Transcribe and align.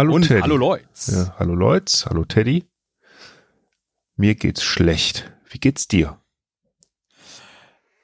Hallo 0.00 0.14
und 0.14 0.22
Teddy. 0.28 0.40
hallo 0.40 0.56
Leutz. 0.56 1.08
Ja, 1.12 1.34
hallo 1.38 1.54
Leutz, 1.54 2.06
hallo 2.06 2.24
Teddy. 2.24 2.64
Mir 4.16 4.34
geht's 4.34 4.62
schlecht. 4.62 5.30
Wie 5.50 5.58
geht's 5.58 5.88
dir? 5.88 6.18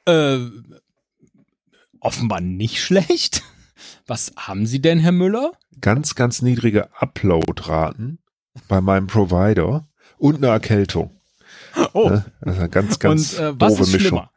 Äh, 0.04 0.40
offenbar 2.00 2.42
nicht 2.42 2.82
schlecht. 2.82 3.42
Was 4.06 4.32
haben 4.36 4.66
Sie 4.66 4.82
denn, 4.82 4.98
Herr 4.98 5.12
Müller? 5.12 5.52
Ganz, 5.80 6.14
ganz 6.14 6.42
niedrige 6.42 6.90
Uploadraten 7.00 8.18
bei 8.68 8.82
meinem 8.82 9.06
Provider 9.06 9.88
und 10.18 10.36
eine 10.36 10.48
Erkältung. 10.48 11.18
Oh, 11.94 12.10
Ne? 12.10 12.26
Das 12.42 12.54
ist 12.56 12.60
eine 12.60 12.68
ganz, 12.68 12.98
ganz 12.98 13.32
und 13.38 13.40
äh, 13.42 13.54
was 13.58 13.80
ist 13.80 13.92
Mischung. 13.92 14.00
schlimmer? 14.00 14.30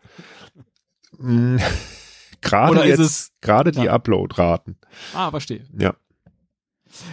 Mm, 1.18 1.58
Gerade 2.42 2.86
jetzt, 2.86 3.00
es- 3.00 3.32
gerade 3.42 3.72
die 3.74 3.84
Ja. 3.84 3.92
Uploadraten. 3.96 4.78
Ah, 5.14 5.30
verstehe. 5.30 5.66
Ja. 5.78 5.94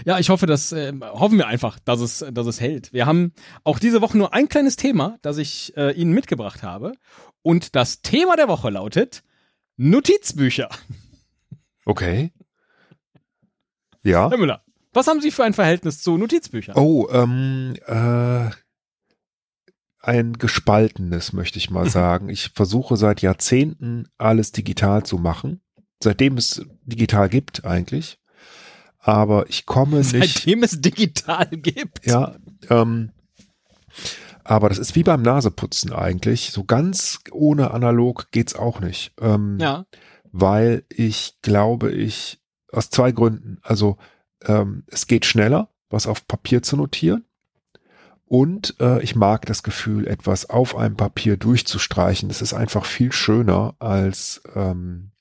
Ja, 0.05 0.19
ich 0.19 0.29
hoffe, 0.29 0.47
dass 0.47 0.73
äh, 0.73 0.93
hoffen 1.01 1.39
wir 1.39 1.47
einfach, 1.47 1.79
dass 1.79 2.01
es, 2.01 2.25
dass 2.33 2.47
es 2.47 2.61
hält. 2.61 2.93
Wir 2.93 3.07
haben 3.07 3.33
auch 3.65 3.79
diese 3.79 4.01
Woche 4.01 4.19
nur 4.19 4.35
ein 4.35 4.49
kleines 4.49 4.77
Thema, 4.77 5.19
das 5.23 5.39
ich 5.39 5.77
äh, 5.77 5.93
Ihnen 5.93 6.13
mitgebracht 6.13 6.63
habe. 6.63 6.93
Und 7.43 7.77
das 7.77 8.03
Thema 8.03 8.37
der 8.37 8.49
Woche 8.49 8.71
lautet 8.71 9.23
Notizbücher. 9.77 10.69
Okay. 11.85 12.33
Ja. 14.03 14.31
Herr 14.31 14.39
Müller, 14.39 14.63
was 14.93 15.07
haben 15.07 15.21
Sie 15.21 15.31
für 15.31 15.45
ein 15.45 15.55
Verhältnis 15.55 16.03
zu 16.03 16.17
Notizbüchern? 16.17 16.77
Oh, 16.77 17.09
ähm, 17.11 17.75
äh, 17.87 18.51
ein 20.01 20.33
gespaltenes, 20.35 21.33
möchte 21.33 21.59
ich 21.59 21.71
mal 21.71 21.89
sagen. 21.91 22.29
Ich 22.29 22.51
versuche 22.55 22.97
seit 22.97 23.23
Jahrzehnten 23.23 24.09
alles 24.19 24.53
digital 24.53 25.05
zu 25.05 25.19
machen. 25.19 25.61
Seitdem 26.03 26.37
es 26.37 26.65
digital 26.85 27.29
gibt 27.29 27.65
eigentlich. 27.65 28.19
Aber 29.07 29.49
ich 29.49 29.67
komme 29.67 29.99
nicht. 29.99 30.11
Seitdem 30.11 30.65
es 30.65 30.81
digital 30.81 31.47
gibt. 31.47 32.05
Ja, 32.07 32.35
ähm, 32.69 33.13
aber 34.43 34.69
das 34.69 34.79
ist 34.79 34.97
wie 34.97 35.05
beim 35.05 35.23
Naseputzen 35.23 35.93
eigentlich. 35.93 36.51
So 36.51 36.65
ganz 36.65 37.21
ohne 37.31 37.71
analog 37.71 38.33
geht's 38.33 38.57
auch 38.57 38.81
nicht. 38.81 39.13
Ähm, 39.21 39.59
Ja. 39.61 39.87
weil 40.33 40.85
ich 40.89 41.37
glaube, 41.43 41.93
ich 41.93 42.41
aus 42.73 42.91
zwei 42.91 43.13
Gründen. 43.13 43.59
Also 43.63 43.97
ähm, 44.45 44.83
es 44.89 45.07
geht 45.07 45.25
schneller, 45.25 45.71
was 45.89 46.09
auf 46.09 46.27
Papier 46.27 46.65
zu 46.65 46.77
notieren. 46.77 47.25
Und 48.25 48.75
äh, 48.81 49.01
ich 49.05 49.15
mag 49.15 49.47
das 49.47 49.63
Gefühl, 49.63 50.09
etwas 50.09 50.51
auf 50.51 50.75
einem 50.77 50.97
Papier 50.97 51.37
durchzustreichen. 51.37 52.29
Das 52.29 52.43
ist 52.43 52.55
einfach 52.55 52.85
viel 52.87 53.13
schöner, 53.13 53.77
als 53.79 54.43
ähm, 54.57 55.13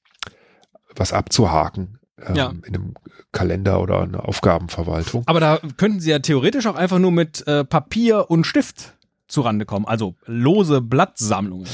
was 0.95 1.13
abzuhaken 1.13 1.99
ähm, 2.21 2.35
Ja. 2.35 2.49
in 2.65 2.75
einem 2.75 2.93
Kalender 3.31 3.81
oder 3.81 4.01
einer 4.01 4.27
Aufgabenverwaltung. 4.27 5.23
Aber 5.25 5.39
da 5.39 5.59
könnten 5.77 5.99
Sie 5.99 6.09
ja 6.11 6.19
theoretisch 6.19 6.67
auch 6.67 6.75
einfach 6.75 6.99
nur 6.99 7.11
mit 7.11 7.45
äh, 7.47 7.65
Papier 7.65 8.29
und 8.29 8.45
Stift 8.45 8.93
zurande 9.27 9.65
kommen. 9.65 9.85
Also 9.87 10.13
lose 10.27 10.81
Blattsammlungen. 10.81 11.67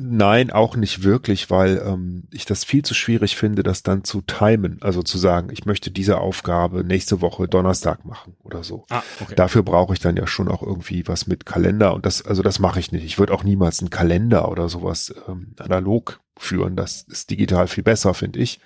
Nein, 0.00 0.50
auch 0.50 0.74
nicht 0.74 1.04
wirklich, 1.04 1.48
weil 1.48 1.80
ähm, 1.86 2.24
ich 2.32 2.44
das 2.44 2.64
viel 2.64 2.84
zu 2.84 2.92
schwierig 2.92 3.36
finde, 3.36 3.62
das 3.62 3.84
dann 3.84 4.02
zu 4.02 4.20
timen. 4.20 4.78
Also 4.82 5.04
zu 5.04 5.16
sagen, 5.16 5.48
ich 5.52 5.64
möchte 5.64 5.92
diese 5.92 6.18
Aufgabe 6.18 6.82
nächste 6.82 7.20
Woche 7.20 7.46
Donnerstag 7.46 8.04
machen 8.04 8.34
oder 8.42 8.64
so. 8.64 8.84
Ah, 8.90 9.02
okay. 9.20 9.36
Dafür 9.36 9.62
brauche 9.62 9.92
ich 9.94 10.00
dann 10.00 10.16
ja 10.16 10.26
schon 10.26 10.48
auch 10.48 10.60
irgendwie 10.62 11.06
was 11.06 11.28
mit 11.28 11.46
Kalender 11.46 11.94
und 11.94 12.04
das, 12.04 12.26
also 12.26 12.42
das 12.42 12.58
mache 12.58 12.80
ich 12.80 12.90
nicht. 12.90 13.04
Ich 13.04 13.18
würde 13.18 13.32
auch 13.32 13.44
niemals 13.44 13.78
einen 13.78 13.90
Kalender 13.90 14.50
oder 14.50 14.68
sowas 14.68 15.14
ähm, 15.28 15.54
analog 15.58 16.20
führen. 16.36 16.74
Das 16.74 17.02
ist 17.02 17.30
digital 17.30 17.68
viel 17.68 17.84
besser, 17.84 18.12
finde 18.12 18.40
ich. 18.40 18.58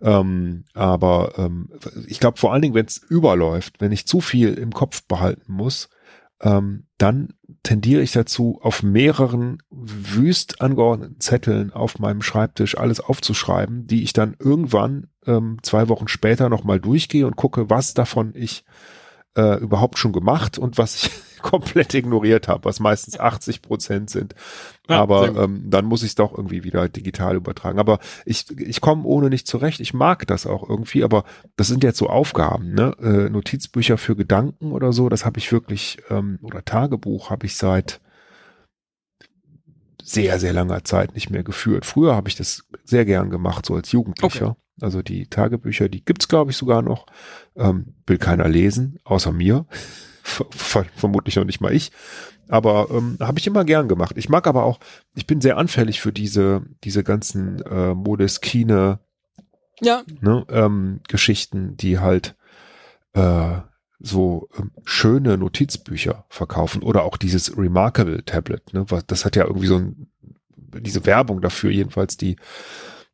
Ähm, 0.00 0.64
aber 0.74 1.32
ähm, 1.36 1.70
ich 2.06 2.20
glaube 2.20 2.38
vor 2.38 2.52
allen 2.52 2.62
Dingen, 2.62 2.74
wenn 2.74 2.86
es 2.86 2.98
überläuft, 2.98 3.80
wenn 3.80 3.92
ich 3.92 4.06
zu 4.06 4.20
viel 4.20 4.54
im 4.54 4.72
Kopf 4.72 5.02
behalten 5.04 5.52
muss, 5.52 5.88
ähm, 6.40 6.84
dann 6.98 7.34
tendiere 7.62 8.02
ich 8.02 8.12
dazu, 8.12 8.60
auf 8.62 8.82
mehreren 8.82 9.62
wüst 9.70 10.60
angeordneten 10.60 11.20
Zetteln 11.20 11.72
auf 11.72 11.98
meinem 11.98 12.22
Schreibtisch 12.22 12.78
alles 12.78 13.00
aufzuschreiben, 13.00 13.86
die 13.86 14.02
ich 14.02 14.12
dann 14.12 14.36
irgendwann 14.38 15.08
ähm, 15.26 15.58
zwei 15.62 15.88
Wochen 15.88 16.08
später 16.08 16.48
nochmal 16.48 16.80
durchgehe 16.80 17.26
und 17.26 17.36
gucke, 17.36 17.70
was 17.70 17.94
davon 17.94 18.32
ich 18.34 18.64
äh, 19.38 19.56
überhaupt 19.60 19.98
schon 19.98 20.12
gemacht 20.12 20.58
und 20.58 20.78
was 20.78 20.96
ich 20.96 21.10
komplett 21.42 21.94
ignoriert 21.94 22.48
habe, 22.48 22.64
was 22.64 22.80
meistens 22.80 23.18
80 23.18 23.62
Prozent 23.62 24.10
sind. 24.10 24.34
Ja, 24.88 25.00
Aber 25.00 25.28
ähm, 25.36 25.62
dann 25.70 25.84
muss 25.84 26.02
ich 26.02 26.10
es 26.10 26.14
doch 26.16 26.36
irgendwie 26.36 26.64
wieder 26.64 26.88
digital 26.88 27.36
übertragen. 27.36 27.78
Aber 27.78 28.00
ich, 28.24 28.46
ich 28.58 28.80
komme 28.80 29.04
ohne 29.04 29.30
nicht 29.30 29.46
zurecht. 29.46 29.78
Ich 29.78 29.94
mag 29.94 30.26
das 30.26 30.46
auch 30.46 30.68
irgendwie, 30.68 31.04
aber 31.04 31.24
das 31.56 31.68
sind 31.68 31.84
jetzt 31.84 31.98
so 31.98 32.08
Aufgaben, 32.08 32.74
ne? 32.74 32.96
Äh, 33.00 33.30
Notizbücher 33.30 33.98
für 33.98 34.16
Gedanken 34.16 34.72
oder 34.72 34.92
so, 34.92 35.08
das 35.08 35.24
habe 35.24 35.38
ich 35.38 35.52
wirklich, 35.52 35.98
ähm, 36.10 36.40
oder 36.42 36.64
Tagebuch 36.64 37.30
habe 37.30 37.46
ich 37.46 37.56
seit 37.56 38.00
sehr, 40.02 40.40
sehr 40.40 40.54
langer 40.54 40.82
Zeit 40.84 41.14
nicht 41.14 41.30
mehr 41.30 41.44
geführt. 41.44 41.86
Früher 41.86 42.16
habe 42.16 42.28
ich 42.28 42.34
das 42.34 42.64
sehr 42.84 43.04
gern 43.04 43.30
gemacht, 43.30 43.66
so 43.66 43.74
als 43.74 43.92
Jugendlicher. 43.92 44.56
Also 44.80 45.02
die 45.02 45.26
Tagebücher, 45.26 45.88
die 45.88 46.04
gibt's 46.04 46.28
glaube 46.28 46.50
ich, 46.50 46.56
sogar 46.56 46.82
noch. 46.82 47.06
Ähm, 47.56 47.94
will 48.06 48.18
keiner 48.18 48.48
lesen, 48.48 48.98
außer 49.04 49.32
mir. 49.32 49.66
Ver 50.22 50.44
ver 50.50 50.84
vermutlich 50.94 51.36
noch 51.36 51.46
nicht 51.46 51.62
mal 51.62 51.72
ich. 51.72 51.90
Aber 52.48 52.88
ähm, 52.90 53.16
habe 53.18 53.38
ich 53.38 53.46
immer 53.46 53.64
gern 53.64 53.88
gemacht. 53.88 54.16
Ich 54.18 54.28
mag 54.28 54.46
aber 54.46 54.64
auch, 54.64 54.78
ich 55.14 55.26
bin 55.26 55.40
sehr 55.40 55.56
anfällig 55.56 56.00
für 56.00 56.12
diese, 56.12 56.66
diese 56.84 57.02
ganzen 57.02 57.62
äh, 57.62 57.94
Modeskine 57.94 59.00
Ja, 59.80 60.02
ne, 60.20 60.44
ähm, 60.50 61.00
Geschichten, 61.08 61.78
die 61.78 61.98
halt 61.98 62.36
äh, 63.14 63.58
so 64.00 64.48
ähm, 64.58 64.70
schöne 64.84 65.36
Notizbücher 65.36 66.24
verkaufen 66.28 66.82
oder 66.82 67.04
auch 67.04 67.16
dieses 67.16 67.56
Remarkable 67.56 68.24
Tablet. 68.24 68.72
Ne, 68.72 68.86
das 69.06 69.24
hat 69.24 69.36
ja 69.36 69.44
irgendwie 69.44 69.66
so 69.66 69.76
ein, 69.76 70.10
diese 70.56 71.04
Werbung 71.06 71.40
dafür 71.40 71.70
jedenfalls, 71.70 72.16
die 72.16 72.36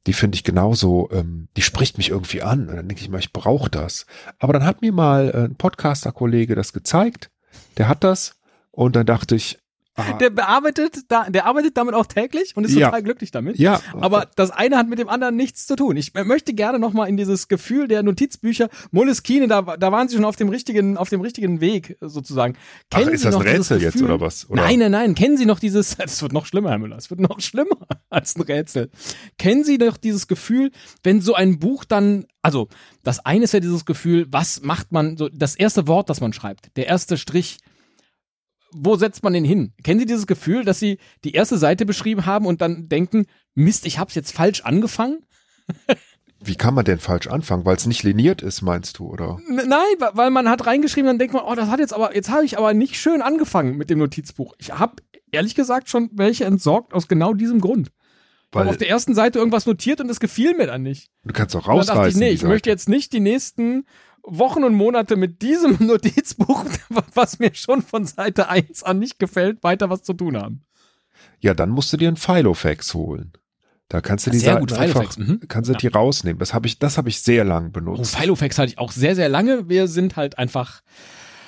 die 0.06 0.12
finde 0.12 0.36
ich 0.36 0.44
genauso, 0.44 1.08
ähm, 1.12 1.48
die 1.56 1.62
spricht 1.62 1.96
mich 1.98 2.10
irgendwie 2.10 2.42
an. 2.42 2.68
Und 2.68 2.76
dann 2.76 2.88
denke 2.88 3.02
ich 3.02 3.08
mal, 3.08 3.18
ich 3.18 3.32
brauche 3.32 3.70
das. 3.70 4.06
Aber 4.38 4.52
dann 4.52 4.64
hat 4.64 4.82
mir 4.82 4.92
mal 4.92 5.30
äh, 5.30 5.44
ein 5.44 5.56
Podcaster-Kollege 5.56 6.54
das 6.54 6.72
gezeigt. 6.72 7.30
Der 7.78 7.88
hat 7.88 8.04
das 8.04 8.38
und 8.70 8.96
dann 8.96 9.06
dachte 9.06 9.34
ich, 9.34 9.58
der 10.20 10.30
bearbeitet, 10.30 11.02
da, 11.08 11.30
der 11.30 11.46
arbeitet 11.46 11.76
damit 11.76 11.94
auch 11.94 12.06
täglich 12.06 12.56
und 12.56 12.64
ist 12.64 12.74
Ja. 12.74 12.88
total 12.88 13.02
glücklich 13.04 13.30
damit. 13.30 13.58
ja, 13.58 13.80
Aber 14.00 14.28
das 14.34 14.50
eine 14.50 14.76
hat 14.76 14.88
mit 14.88 14.98
dem 14.98 15.08
anderen 15.08 15.36
nichts 15.36 15.66
zu 15.66 15.76
tun. 15.76 15.96
Ich 15.96 16.12
möchte 16.14 16.52
gerne 16.54 16.78
nochmal 16.78 17.08
in 17.08 17.16
dieses 17.16 17.46
Gefühl 17.48 17.86
der 17.86 18.02
Notizbücher, 18.02 18.68
Moleskine, 18.90 19.46
da, 19.46 19.62
da 19.62 19.92
waren 19.92 20.08
Sie 20.08 20.16
schon 20.16 20.24
auf 20.24 20.36
dem 20.36 20.48
richtigen, 20.48 20.96
auf 20.96 21.10
dem 21.10 21.20
richtigen 21.20 21.60
Weg 21.60 21.96
sozusagen. 22.00 22.56
ach, 22.92 22.98
Kennen 22.98 23.14
ist 23.14 23.20
Sie 23.20 23.26
das 23.26 23.34
ein 23.36 23.38
noch 23.38 23.44
dieses 23.44 23.70
Rätsel 23.70 23.82
jetzt 23.82 24.02
oder 24.02 24.20
was? 24.20 24.50
Oder? 24.50 24.62
Nein, 24.62 24.78
nein, 24.80 24.90
nein. 24.90 25.14
Kennen 25.14 25.36
Sie 25.36 25.46
noch 25.46 25.60
dieses, 25.60 25.94
es 25.98 26.20
wird 26.22 26.32
noch 26.32 26.46
schlimmer, 26.46 26.70
Herr 26.70 26.78
Müller, 26.78 26.96
es 26.96 27.10
wird 27.10 27.20
noch 27.20 27.40
schlimmer 27.40 27.76
als 28.10 28.36
ein 28.36 28.42
Rätsel. 28.42 28.90
Kennen 29.38 29.62
Sie 29.64 29.78
doch 29.78 29.96
dieses 29.96 30.26
Gefühl, 30.26 30.70
wenn 31.02 31.20
so 31.20 31.34
ein 31.34 31.58
Buch 31.60 31.84
dann, 31.84 32.26
also 32.42 32.68
das 33.04 33.24
eine 33.24 33.44
ist 33.44 33.54
ja 33.54 33.60
dieses 33.60 33.84
Gefühl, 33.84 34.26
was 34.30 34.62
macht 34.62 34.90
man, 34.92 35.16
so 35.16 35.28
das 35.28 35.54
erste 35.54 35.86
Wort, 35.86 36.10
das 36.10 36.20
man 36.20 36.32
schreibt, 36.32 36.76
der 36.76 36.86
erste 36.88 37.16
Strich, 37.16 37.58
wo 38.74 38.96
setzt 38.96 39.22
man 39.22 39.32
den 39.32 39.44
hin? 39.44 39.72
Kennen 39.82 40.00
Sie 40.00 40.06
dieses 40.06 40.26
Gefühl, 40.26 40.64
dass 40.64 40.78
Sie 40.80 40.98
die 41.24 41.32
erste 41.32 41.56
Seite 41.58 41.86
beschrieben 41.86 42.26
haben 42.26 42.46
und 42.46 42.60
dann 42.60 42.88
denken, 42.88 43.26
Mist, 43.54 43.86
ich 43.86 43.98
hab's 43.98 44.14
jetzt 44.14 44.32
falsch 44.32 44.62
angefangen? 44.62 45.24
Wie 46.42 46.56
kann 46.56 46.74
man 46.74 46.84
denn 46.84 46.98
falsch 46.98 47.26
anfangen? 47.26 47.64
Weil 47.64 47.76
es 47.76 47.86
nicht 47.86 48.02
liniert 48.02 48.42
ist, 48.42 48.60
meinst 48.60 48.98
du, 48.98 49.06
oder? 49.06 49.38
Nein, 49.48 49.78
weil 50.12 50.30
man 50.30 50.48
hat 50.48 50.66
reingeschrieben, 50.66 51.06
dann 51.06 51.18
denkt 51.18 51.32
man, 51.32 51.44
oh, 51.44 51.54
das 51.54 51.70
hat 51.70 51.80
jetzt 51.80 51.94
aber, 51.94 52.14
jetzt 52.14 52.30
habe 52.30 52.44
ich 52.44 52.58
aber 52.58 52.74
nicht 52.74 52.96
schön 52.96 53.22
angefangen 53.22 53.76
mit 53.78 53.88
dem 53.88 53.98
Notizbuch. 53.98 54.54
Ich 54.58 54.72
habe 54.72 54.96
ehrlich 55.32 55.54
gesagt 55.54 55.88
schon 55.88 56.10
welche 56.12 56.44
entsorgt 56.44 56.92
aus 56.92 57.08
genau 57.08 57.32
diesem 57.32 57.60
Grund. 57.60 57.88
Ich 57.88 58.56
habe 58.56 58.66
Weil 58.66 58.68
auf 58.68 58.76
der 58.76 58.88
ersten 58.90 59.14
Seite 59.14 59.38
irgendwas 59.38 59.64
notiert 59.66 60.00
und 60.00 60.10
es 60.10 60.20
gefiel 60.20 60.54
mir 60.54 60.66
dann 60.66 60.82
nicht. 60.82 61.08
du 61.24 61.32
kannst 61.32 61.56
auch 61.56 61.66
Und 61.66 61.66
dann 61.66 61.76
dachte 61.78 61.90
ich, 61.92 61.96
rausreißen. 61.96 62.20
nee, 62.20 62.30
ich 62.30 62.42
möchte 62.42 62.68
jetzt 62.68 62.88
nicht 62.88 63.12
die 63.12 63.20
nächsten 63.20 63.84
Wochen 64.26 64.64
und 64.64 64.74
Monate 64.74 65.16
mit 65.16 65.42
diesem 65.42 65.76
Notizbuch, 65.86 66.64
was 67.14 67.38
mir 67.38 67.54
schon 67.54 67.82
von 67.82 68.06
Seite 68.06 68.48
1 68.48 68.82
an 68.82 68.98
nicht 68.98 69.18
gefällt, 69.18 69.62
weiter 69.62 69.90
was 69.90 70.02
zu 70.02 70.12
tun 70.14 70.36
haben. 70.36 70.62
Ja, 71.40 71.54
dann 71.54 71.70
musst 71.70 71.92
du 71.92 71.96
dir 71.96 72.08
einen 72.08 72.16
Filofax 72.16 72.94
holen. 72.94 73.32
Da 73.88 74.00
kannst 74.00 74.26
du 74.26 74.30
die 74.30 74.38
Sehr 74.38 74.54
Seiten 74.54 74.72
einfach, 74.74 75.16
mhm. 75.18 75.40
kannst 75.46 75.68
du 75.68 75.74
Ja. 75.74 75.78
die 75.78 75.88
rausnehmen. 75.88 76.38
Das 76.38 76.54
habe 76.54 76.66
ich, 76.66 76.78
das 76.78 76.96
habe 76.96 77.10
ich 77.10 77.20
sehr 77.20 77.44
lang 77.44 77.66
Oh, 77.68 77.70
benutzt. 77.72 78.16
Filofax 78.16 78.58
hatte 78.58 78.72
ich 78.72 78.78
auch 78.78 78.92
sehr, 78.92 79.14
sehr 79.14 79.28
lange. 79.28 79.68
Wir 79.68 79.88
sind 79.88 80.16
halt 80.16 80.38
einfach 80.38 80.80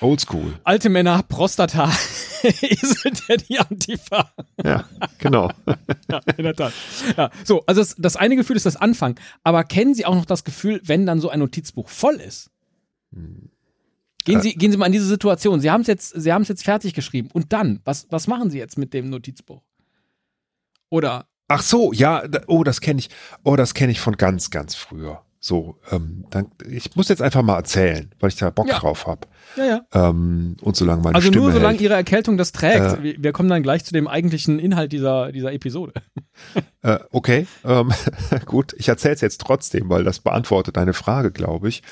Oldschool. 0.02 0.54
alte 0.64 0.90
Männer, 0.90 1.22
Prostata, 1.22 1.90
Esel, 2.42 3.12
der 3.28 3.38
die 3.38 3.58
Antifa. 3.58 4.30
Ja, 4.62 4.84
genau. 5.18 5.50
Ja, 6.10 6.20
in 6.36 6.44
der 6.44 6.54
Tat. 6.54 6.72
Ja, 7.16 7.30
so, 7.42 7.64
also 7.66 7.80
das, 7.80 7.96
das 7.98 8.14
eine 8.16 8.36
Gefühl 8.36 8.54
ist 8.56 8.66
das 8.66 8.76
Anfang. 8.76 9.18
Aber 9.42 9.64
kennen 9.64 9.94
Sie 9.94 10.04
auch 10.06 10.14
noch 10.14 10.26
das 10.26 10.44
Gefühl, 10.44 10.80
wenn 10.84 11.04
dann 11.06 11.20
so 11.20 11.30
ein 11.30 11.40
Notizbuch 11.40 11.88
voll 11.88 12.16
ist? 12.16 12.50
Gehen 14.24 14.40
Sie, 14.40 14.54
gehen 14.54 14.72
Sie 14.72 14.76
mal 14.76 14.86
in 14.86 14.92
diese 14.92 15.06
Situation. 15.06 15.60
Sie 15.60 15.70
haben 15.70 15.82
es 15.82 15.86
jetzt, 15.86 16.20
Sie 16.20 16.32
haben 16.32 16.42
es 16.42 16.48
jetzt 16.48 16.64
fertig 16.64 16.94
geschrieben. 16.94 17.28
Und 17.32 17.52
dann, 17.52 17.80
was, 17.84 18.06
was 18.10 18.26
machen 18.26 18.50
Sie 18.50 18.58
jetzt 18.58 18.76
mit 18.76 18.92
dem 18.92 19.08
Notizbuch? 19.08 19.62
Oder, 20.90 21.28
Ach 21.48 21.62
so, 21.62 21.92
ja, 21.92 22.24
oh, 22.48 22.64
das 22.64 22.80
kenne 22.80 22.98
ich. 22.98 23.08
Oh, 23.44 23.54
das 23.54 23.74
kenne 23.74 23.92
ich 23.92 24.00
von 24.00 24.16
ganz, 24.16 24.50
ganz 24.50 24.74
früher. 24.74 25.25
So, 25.48 25.78
ähm, 25.92 26.24
dann, 26.30 26.50
ich 26.68 26.96
muss 26.96 27.08
jetzt 27.08 27.22
einfach 27.22 27.42
mal 27.42 27.54
erzählen, 27.54 28.12
weil 28.18 28.30
ich 28.30 28.34
da 28.36 28.50
Bock 28.50 28.66
Ja. 28.66 28.80
drauf 28.80 29.06
habe. 29.06 29.28
Ja, 29.56 29.64
ja. 29.64 29.80
Ähm, 30.08 30.56
und 30.60 30.74
solange 30.74 31.02
meine 31.02 31.14
Also 31.14 31.28
Stimme 31.28 31.44
nur 31.44 31.52
solange 31.52 31.74
hält. 31.74 31.82
ihre 31.82 31.94
Erkältung 31.94 32.36
das 32.36 32.50
trägt. 32.50 32.80
Äh. 33.04 33.22
Wir- 33.22 33.32
kommen 33.32 33.48
dann 33.48 33.62
gleich 33.62 33.84
zu 33.84 33.92
dem 33.92 34.08
eigentlichen 34.08 34.58
Inhalt 34.58 34.90
dieser, 34.90 35.30
dieser 35.30 35.52
Episode. 35.52 35.92
Äh, 36.82 36.98
okay, 37.10 37.46
ähm, 37.64 37.92
gut, 38.46 38.74
ich 38.78 38.88
erzähle 38.88 39.14
es 39.14 39.20
jetzt 39.20 39.40
trotzdem, 39.40 39.88
weil 39.88 40.02
das 40.04 40.18
beantwortet 40.20 40.76
deine 40.76 40.92
Frage, 40.94 41.30
glaube 41.32 41.68
ich. 41.68 41.82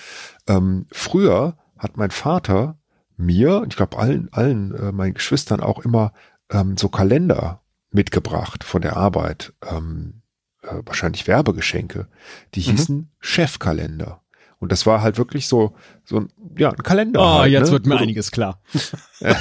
Ähm, 0.49 0.87
früher 0.93 1.57
hat 1.79 1.97
mein 1.97 2.11
Vater 2.11 2.79
mir, 3.17 3.59
und 3.61 3.73
ich 3.73 3.77
glaube 3.77 3.97
allen, 3.99 4.29
allen 4.33 4.75
äh, 4.75 4.91
meinen 4.93 5.15
Geschwistern 5.15 5.61
auch 5.61 5.79
immer 5.85 6.13
ähm, 6.51 6.77
so 6.77 6.89
Kalender 6.89 7.63
mitgebracht 7.91 8.65
von 8.65 8.83
der 8.83 8.97
Arbeit. 8.97 9.53
Ähm, 9.69 10.23
äh, 10.69 10.83
wahrscheinlich 10.85 11.27
Werbegeschenke. 11.27 12.09
Die 12.55 12.61
Mhm. 12.61 12.65
hießen 12.65 13.11
Chefkalender. 13.21 14.21
Und 14.59 14.73
das 14.73 14.87
war 14.87 15.03
halt 15.03 15.19
wirklich 15.19 15.47
so, 15.47 15.75
so 16.05 16.21
ein, 16.21 16.29
ja, 16.57 16.71
ein 16.71 16.83
Kalender. 16.83 17.21
Oh, 17.21 17.39
halt, 17.41 17.53
jetzt 17.53 17.67
ne? 17.67 17.73
wird 17.73 17.87
mir 17.87 17.95
Wo 17.97 17.99
einiges 18.03 18.31
klar. 18.31 18.61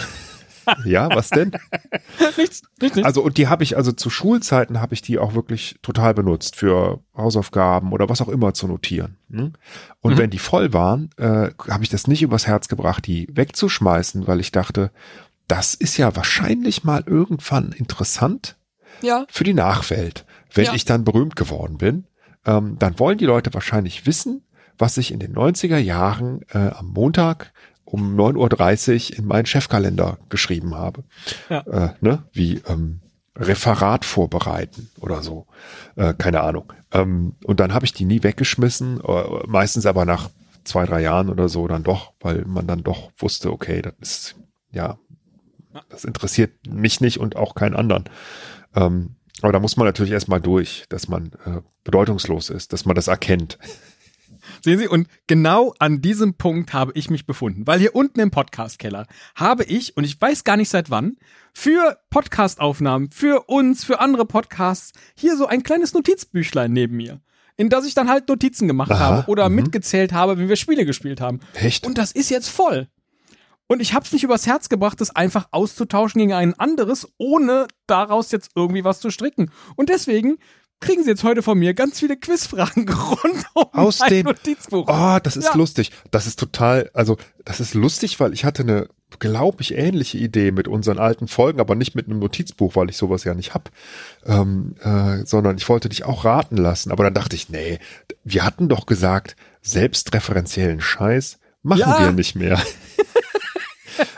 Ja, 0.85 1.09
was 1.13 1.29
denn? 1.29 1.51
nichts, 2.37 2.61
nichts, 2.79 2.95
nichts. 2.95 3.03
Also 3.03 3.21
und 3.21 3.37
die 3.37 3.47
habe 3.47 3.63
ich 3.63 3.75
also 3.75 3.91
zu 3.91 4.09
Schulzeiten 4.09 4.79
habe 4.79 4.93
ich 4.93 5.01
die 5.01 5.19
auch 5.19 5.33
wirklich 5.33 5.75
total 5.81 6.13
benutzt 6.13 6.55
für 6.55 7.01
Hausaufgaben 7.17 7.91
oder 7.91 8.07
was 8.07 8.21
auch 8.21 8.29
immer 8.29 8.53
zu 8.53 8.67
notieren. 8.67 9.17
ne? 9.27 9.51
Und 9.99 10.13
Mhm. 10.13 10.17
wenn 10.17 10.29
die 10.29 10.39
voll 10.39 10.71
waren, 10.71 11.09
äh, 11.17 11.49
habe 11.69 11.83
ich 11.83 11.89
das 11.89 12.07
nicht 12.07 12.21
übers 12.21 12.47
Herz 12.47 12.69
gebracht, 12.69 13.05
die 13.07 13.27
wegzuschmeißen, 13.33 14.25
weil 14.25 14.39
ich 14.39 14.53
dachte, 14.53 14.91
das 15.49 15.73
ist 15.73 15.97
ja 15.97 16.15
wahrscheinlich 16.15 16.85
mal 16.85 17.03
irgendwann 17.05 17.73
interessant 17.73 18.55
ja. 19.01 19.25
für 19.29 19.43
die 19.43 19.53
Nachwelt, 19.53 20.25
wenn 20.53 20.65
Ja. 20.65 20.73
ich 20.73 20.85
dann 20.85 21.03
berühmt 21.03 21.35
geworden 21.35 21.77
bin. 21.77 22.05
Ähm, 22.45 22.77
dann 22.79 22.99
wollen 22.99 23.17
die 23.17 23.25
Leute 23.25 23.53
wahrscheinlich 23.53 24.05
wissen, 24.05 24.43
was 24.77 24.97
ich 24.97 25.11
in 25.11 25.19
den 25.19 25.33
90er 25.35 25.77
Jahren 25.77 26.41
äh, 26.49 26.57
am 26.69 26.87
Montag 26.87 27.53
um 27.85 28.19
9.30 28.19 29.11
Uhr 29.13 29.19
in 29.19 29.25
meinen 29.27 29.45
Chefkalender 29.45 30.17
geschrieben 30.29 30.75
habe. 30.75 31.03
Ja. 31.49 31.59
Äh, 31.61 31.89
ne? 32.01 32.23
Wie 32.33 32.61
ähm, 32.67 33.01
Referat 33.37 34.05
vorbereiten 34.05 34.89
oder 34.99 35.23
so. 35.23 35.47
Äh, 35.95 36.13
keine 36.15 36.41
Ahnung. 36.41 36.71
Ähm, 36.91 37.35
und 37.43 37.59
dann 37.59 37.73
habe 37.73 37.85
ich 37.85 37.93
die 37.93 38.05
nie 38.05 38.23
weggeschmissen, 38.23 38.99
äh, 39.01 39.47
meistens 39.47 39.85
aber 39.85 40.05
nach 40.05 40.29
zwei, 40.63 40.85
drei 40.85 41.01
Jahren 41.01 41.29
oder 41.29 41.49
so 41.49 41.67
dann 41.67 41.83
doch, 41.83 42.13
weil 42.19 42.45
man 42.45 42.67
dann 42.67 42.83
doch 42.83 43.11
wusste, 43.17 43.51
okay, 43.51 43.81
das 43.81 43.93
ist, 43.99 44.35
ja, 44.71 44.97
das 45.89 46.05
interessiert 46.05 46.51
mich 46.67 47.01
nicht 47.01 47.19
und 47.19 47.35
auch 47.35 47.55
keinen 47.55 47.75
anderen. 47.75 48.05
Ähm, 48.75 49.15
aber 49.43 49.51
da 49.51 49.59
muss 49.59 49.75
man 49.75 49.85
natürlich 49.85 50.13
erstmal 50.13 50.39
durch, 50.39 50.85
dass 50.87 51.09
man 51.09 51.33
äh, 51.45 51.59
bedeutungslos 51.83 52.49
ist, 52.49 52.71
dass 52.71 52.85
man 52.85 52.95
das 52.95 53.07
erkennt. 53.07 53.59
Sehen 54.61 54.79
Sie, 54.79 54.87
und 54.87 55.07
genau 55.27 55.73
an 55.79 56.01
diesem 56.01 56.35
Punkt 56.35 56.73
habe 56.73 56.93
ich 56.95 57.09
mich 57.09 57.25
befunden, 57.25 57.67
weil 57.67 57.79
hier 57.79 57.93
unten 57.93 58.21
im 58.21 58.31
Podcast-Keller 58.31 59.05
habe 59.35 59.65
ich, 59.65 59.97
und 59.97 60.05
ich 60.05 60.19
weiß 60.19 60.45
gar 60.45 60.55
nicht 60.55 60.69
seit 60.69 60.89
wann, 60.89 61.17
für 61.53 61.97
Podcast-Aufnahmen, 62.09 63.11
für 63.11 63.49
uns, 63.49 63.83
für 63.83 63.99
andere 63.99 64.25
Podcasts, 64.25 64.93
hier 65.15 65.35
so 65.35 65.45
ein 65.45 65.63
kleines 65.63 65.93
Notizbüchlein 65.93 66.71
neben 66.71 66.95
mir, 66.95 67.19
in 67.57 67.67
das 67.67 67.85
ich 67.85 67.93
dann 67.93 68.09
halt 68.09 68.29
Notizen 68.29 68.69
gemacht 68.69 68.91
Aha, 68.91 68.99
habe 68.99 69.29
oder 69.29 69.49
mhm. 69.49 69.55
mitgezählt 69.55 70.13
habe, 70.13 70.37
wenn 70.37 70.47
wir 70.47 70.55
Spiele 70.55 70.85
gespielt 70.85 71.19
haben. 71.19 71.41
Echt? 71.53 71.85
Und 71.85 71.97
das 71.97 72.13
ist 72.13 72.29
jetzt 72.29 72.47
voll. 72.47 72.87
Und 73.73 73.79
ich 73.81 73.93
habe 73.93 74.05
es 74.05 74.11
nicht 74.11 74.23
übers 74.23 74.45
Herz 74.47 74.69
gebracht, 74.69 75.01
das 75.01 75.15
einfach 75.15 75.47
auszutauschen 75.51 76.19
gegen 76.19 76.33
ein 76.33 76.53
anderes, 76.59 77.07
ohne 77.17 77.67
daraus 77.87 78.31
jetzt 78.31 78.51
irgendwie 78.55 78.83
was 78.83 78.99
zu 78.99 79.09
stricken. 79.09 79.51
Und 79.75 79.89
deswegen 79.89 80.37
kriegen 80.79 81.03
Sie 81.03 81.09
jetzt 81.09 81.23
heute 81.23 81.41
von 81.41 81.57
mir 81.57 81.73
ganz 81.73 81.99
viele 81.99 82.17
Quizfragen 82.17 82.87
rund 82.89 83.45
um 83.53 83.65
Aus 83.73 83.99
mein 83.99 84.09
dem- 84.09 84.25
Notizbuch. 84.27 84.85
Oh, 84.87 85.17
das 85.23 85.37
ist 85.37 85.45
Ja. 85.45 85.55
lustig. 85.55 85.91
Das 86.11 86.27
ist 86.27 86.39
total, 86.39 86.89
also 86.93 87.17
das 87.45 87.59
ist 87.59 87.73
lustig, 87.73 88.19
weil 88.19 88.33
ich 88.33 88.43
hatte 88.45 88.63
eine, 88.63 88.89
glaube 89.19 89.61
ich, 89.61 89.75
ähnliche 89.75 90.17
Idee 90.17 90.51
mit 90.51 90.67
unseren 90.67 90.99
alten 90.99 91.27
Folgen, 91.29 91.59
aber 91.61 91.75
nicht 91.75 91.95
mit 91.95 92.07
einem 92.07 92.19
Notizbuch, 92.19 92.75
weil 92.75 92.89
ich 92.89 92.97
sowas 92.97 93.23
ja 93.23 93.33
nicht 93.33 93.53
hab, 93.53 93.71
ähm, 94.25 94.75
äh, 94.81 95.25
sondern 95.25 95.55
ich 95.57 95.69
wollte 95.69 95.87
dich 95.89 96.03
auch 96.03 96.25
raten 96.25 96.57
lassen. 96.57 96.91
Aber 96.91 97.03
dann 97.05 97.13
dachte 97.13 97.35
ich, 97.35 97.47
nee, 97.49 97.79
wir 98.25 98.43
hatten 98.43 98.67
doch 98.69 98.85
gesagt, 98.85 99.35
selbstreferenziellen 99.61 100.81
Scheiß 100.81 101.39
machen 101.61 101.79
Ja. 101.79 101.99
wir 101.99 102.11
nicht 102.11 102.35
mehr. 102.35 102.59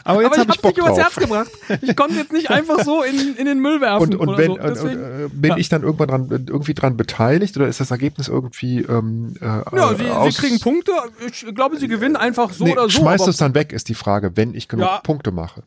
Aber 0.06 0.22
jetzt 0.22 0.34
Aber 0.34 0.36
ich 0.36 0.40
habe 0.40 0.48
hab's 0.50 0.56
ich 0.56 0.62
Bock 0.62 0.78
nicht 0.78 0.86
übers. 0.86 0.98
Herz 0.98 1.16
gebracht. 1.16 1.52
Ich 1.82 1.96
konnte 1.96 2.16
jetzt 2.16 2.32
nicht 2.32 2.50
einfach 2.52 2.84
so 2.86 3.02
in, 3.04 3.36
in 3.36 3.46
den 3.46 3.60
Müll 3.60 3.82
werfen 3.82 4.04
Und, 4.04 4.16
und 4.16 4.28
oder 4.30 4.38
wenn, 4.38 4.48
so. 4.48 4.54
und, 4.54 4.62
und, 4.62 4.70
Deswegen, 4.76 5.02
äh, 5.26 5.30
bin 5.34 5.52
ja. 5.52 5.58
ich 5.58 5.70
dann 5.70 5.82
irgendwann 5.84 6.08
dran, 6.08 6.30
irgendwie 6.48 6.74
dran 6.76 6.96
beteiligt 6.96 7.58
oder 7.58 7.68
ist 7.68 7.80
das 7.80 7.92
Ergebnis 7.92 8.28
irgendwie 8.28 8.82
ähm, 8.82 9.34
äh, 9.42 9.46
ja, 9.46 9.96
Sie, 9.98 10.06
aus, 10.10 10.36
Sie 10.36 10.42
kriegen 10.42 10.60
Punkte. 10.60 10.92
Ich 11.28 11.46
glaube, 11.54 11.78
Sie 11.78 11.88
gewinnen 11.88 12.16
einfach 12.16 12.54
so 12.54 12.64
nee, 12.64 12.72
oder 12.74 12.84
so. 12.84 12.90
schmeißt 12.90 13.28
es 13.28 13.38
dann 13.38 13.54
weg, 13.56 13.74
ist 13.74 13.90
die 13.90 13.96
Frage, 13.96 14.38
wenn 14.38 14.54
ich 14.54 14.68
genug 14.68 14.86
Ja. 14.86 15.00
Punkte 15.00 15.32
mache. 15.32 15.64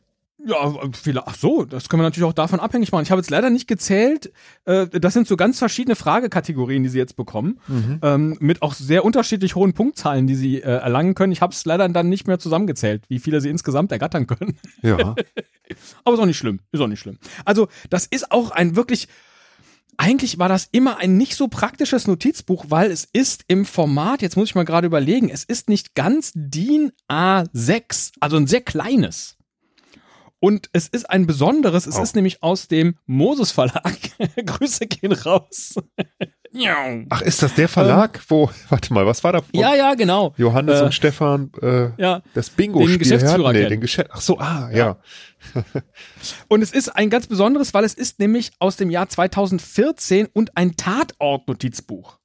Ja, 0.47 0.73
viele, 0.93 1.27
ach 1.27 1.35
so, 1.37 1.65
das 1.65 1.89
können 1.89 2.01
wir 2.01 2.05
natürlich 2.05 2.29
auch 2.29 2.33
davon 2.33 2.61
abhängig 2.61 2.93
machen. 2.93 3.03
Ich 3.03 3.11
habe 3.11 3.21
jetzt 3.21 3.29
leider 3.31 3.51
nicht 3.51 3.67
gezählt. 3.67 4.33
Äh, 4.67 4.87
das 4.87 5.13
sind 5.13 5.27
so 5.27 5.37
ganz 5.37 5.59
verschiedene 5.59 5.97
Fragekategorien, 5.97 6.83
die 6.85 6.89
Sie 6.89 6.99
jetzt 6.99 7.17
bekommen, 7.17 7.59
Mhm. 7.67 7.99
ähm, 8.03 8.37
mit 8.39 8.63
auch 8.63 8.73
sehr 8.75 9.05
unterschiedlich 9.05 9.57
hohen 9.57 9.73
Punktzahlen, 9.75 10.27
die 10.29 10.37
Sie 10.37 10.59
äh, 10.59 10.61
erlangen 10.63 11.15
können. 11.15 11.33
Ich 11.33 11.43
habe 11.43 11.53
es 11.53 11.65
leider 11.65 11.89
dann 11.89 12.09
nicht 12.09 12.29
mehr 12.29 12.39
zusammengezählt, 12.39 13.03
wie 13.09 13.19
viele 13.19 13.41
Sie 13.41 13.49
insgesamt 13.51 13.91
ergattern 13.91 14.27
können. 14.29 14.57
Ja. 14.83 14.97
Aber 16.05 16.15
ist 16.15 16.21
auch 16.21 16.25
nicht 16.27 16.39
schlimm, 16.39 16.61
ist 16.73 16.81
auch 16.81 16.87
nicht 16.87 17.01
schlimm. 17.01 17.19
Also 17.45 17.69
das 17.91 18.07
ist 18.07 18.31
auch 18.31 18.53
ein 18.53 18.77
wirklich, 18.77 19.09
eigentlich 19.97 20.39
war 20.39 20.49
das 20.49 20.69
immer 20.71 20.99
ein 20.99 21.17
nicht 21.17 21.35
so 21.35 21.49
praktisches 21.49 22.07
Notizbuch, 22.07 22.67
weil 22.69 22.93
es 22.93 23.05
ist 23.13 23.43
im 23.49 23.65
Format, 23.65 24.23
jetzt 24.23 24.37
muss 24.37 24.51
ich 24.51 24.55
mal 24.55 24.65
gerade 24.65 24.87
überlegen, 24.87 25.29
es 25.31 25.43
ist 25.43 25.69
nicht 25.69 25.95
ganz 25.97 26.31
DIN 26.35 26.93
A6, 27.11 28.13
also 28.21 28.37
ein 28.37 28.47
sehr 28.47 28.61
kleines. 28.61 29.35
Und 30.41 30.69
es 30.73 30.87
ist 30.89 31.11
ein 31.11 31.27
besonderes, 31.27 31.87
es 31.87 31.99
Oh. 31.99 32.03
ist 32.03 32.15
nämlich 32.15 32.43
aus 32.43 32.69
dem 32.69 32.97
Moses 33.07 33.51
Verlag. 33.51 33.97
Grüße 34.47 34.87
gehen 34.87 35.13
raus. 35.13 35.75
Ach, 37.11 37.21
ist 37.23 37.43
das 37.43 37.55
der 37.55 37.69
Verlag, 37.69 38.21
wo, 38.29 38.51
warte 38.71 38.95
mal, 38.95 39.05
was 39.05 39.23
war 39.23 39.33
da? 39.33 39.43
ja, 39.53 39.75
ja, 39.75 39.95
genau. 39.95 40.35
Johannes 40.39 40.81
Äh, 40.81 40.85
und 40.85 40.95
Stefan, 40.95 41.51
äh, 41.61 41.91
Ja, 42.01 42.23
das 42.35 42.51
Bingo-Spiel 42.51 42.93
den 42.95 42.99
Geschäftsführer 43.01 43.49
hatten? 43.49 43.59
Nee, 43.59 43.69
den 43.69 43.81
Geschäft, 43.81 44.11
ach 44.13 44.21
so, 44.21 44.39
ah, 44.39 44.71
ja. 44.73 44.97
Und 46.49 46.63
es 46.63 46.73
ist 46.73 46.89
ein 46.89 47.11
ganz 47.11 47.27
besonderes, 47.27 47.75
weil 47.75 47.85
es 47.85 47.95
ist 47.95 48.19
nämlich 48.19 48.53
aus 48.61 48.77
dem 48.77 48.91
Jahr 48.91 49.09
2014 49.09 50.27
und 50.33 50.57
ein 50.57 50.75
Tatort-Notizbuch. 50.77 52.19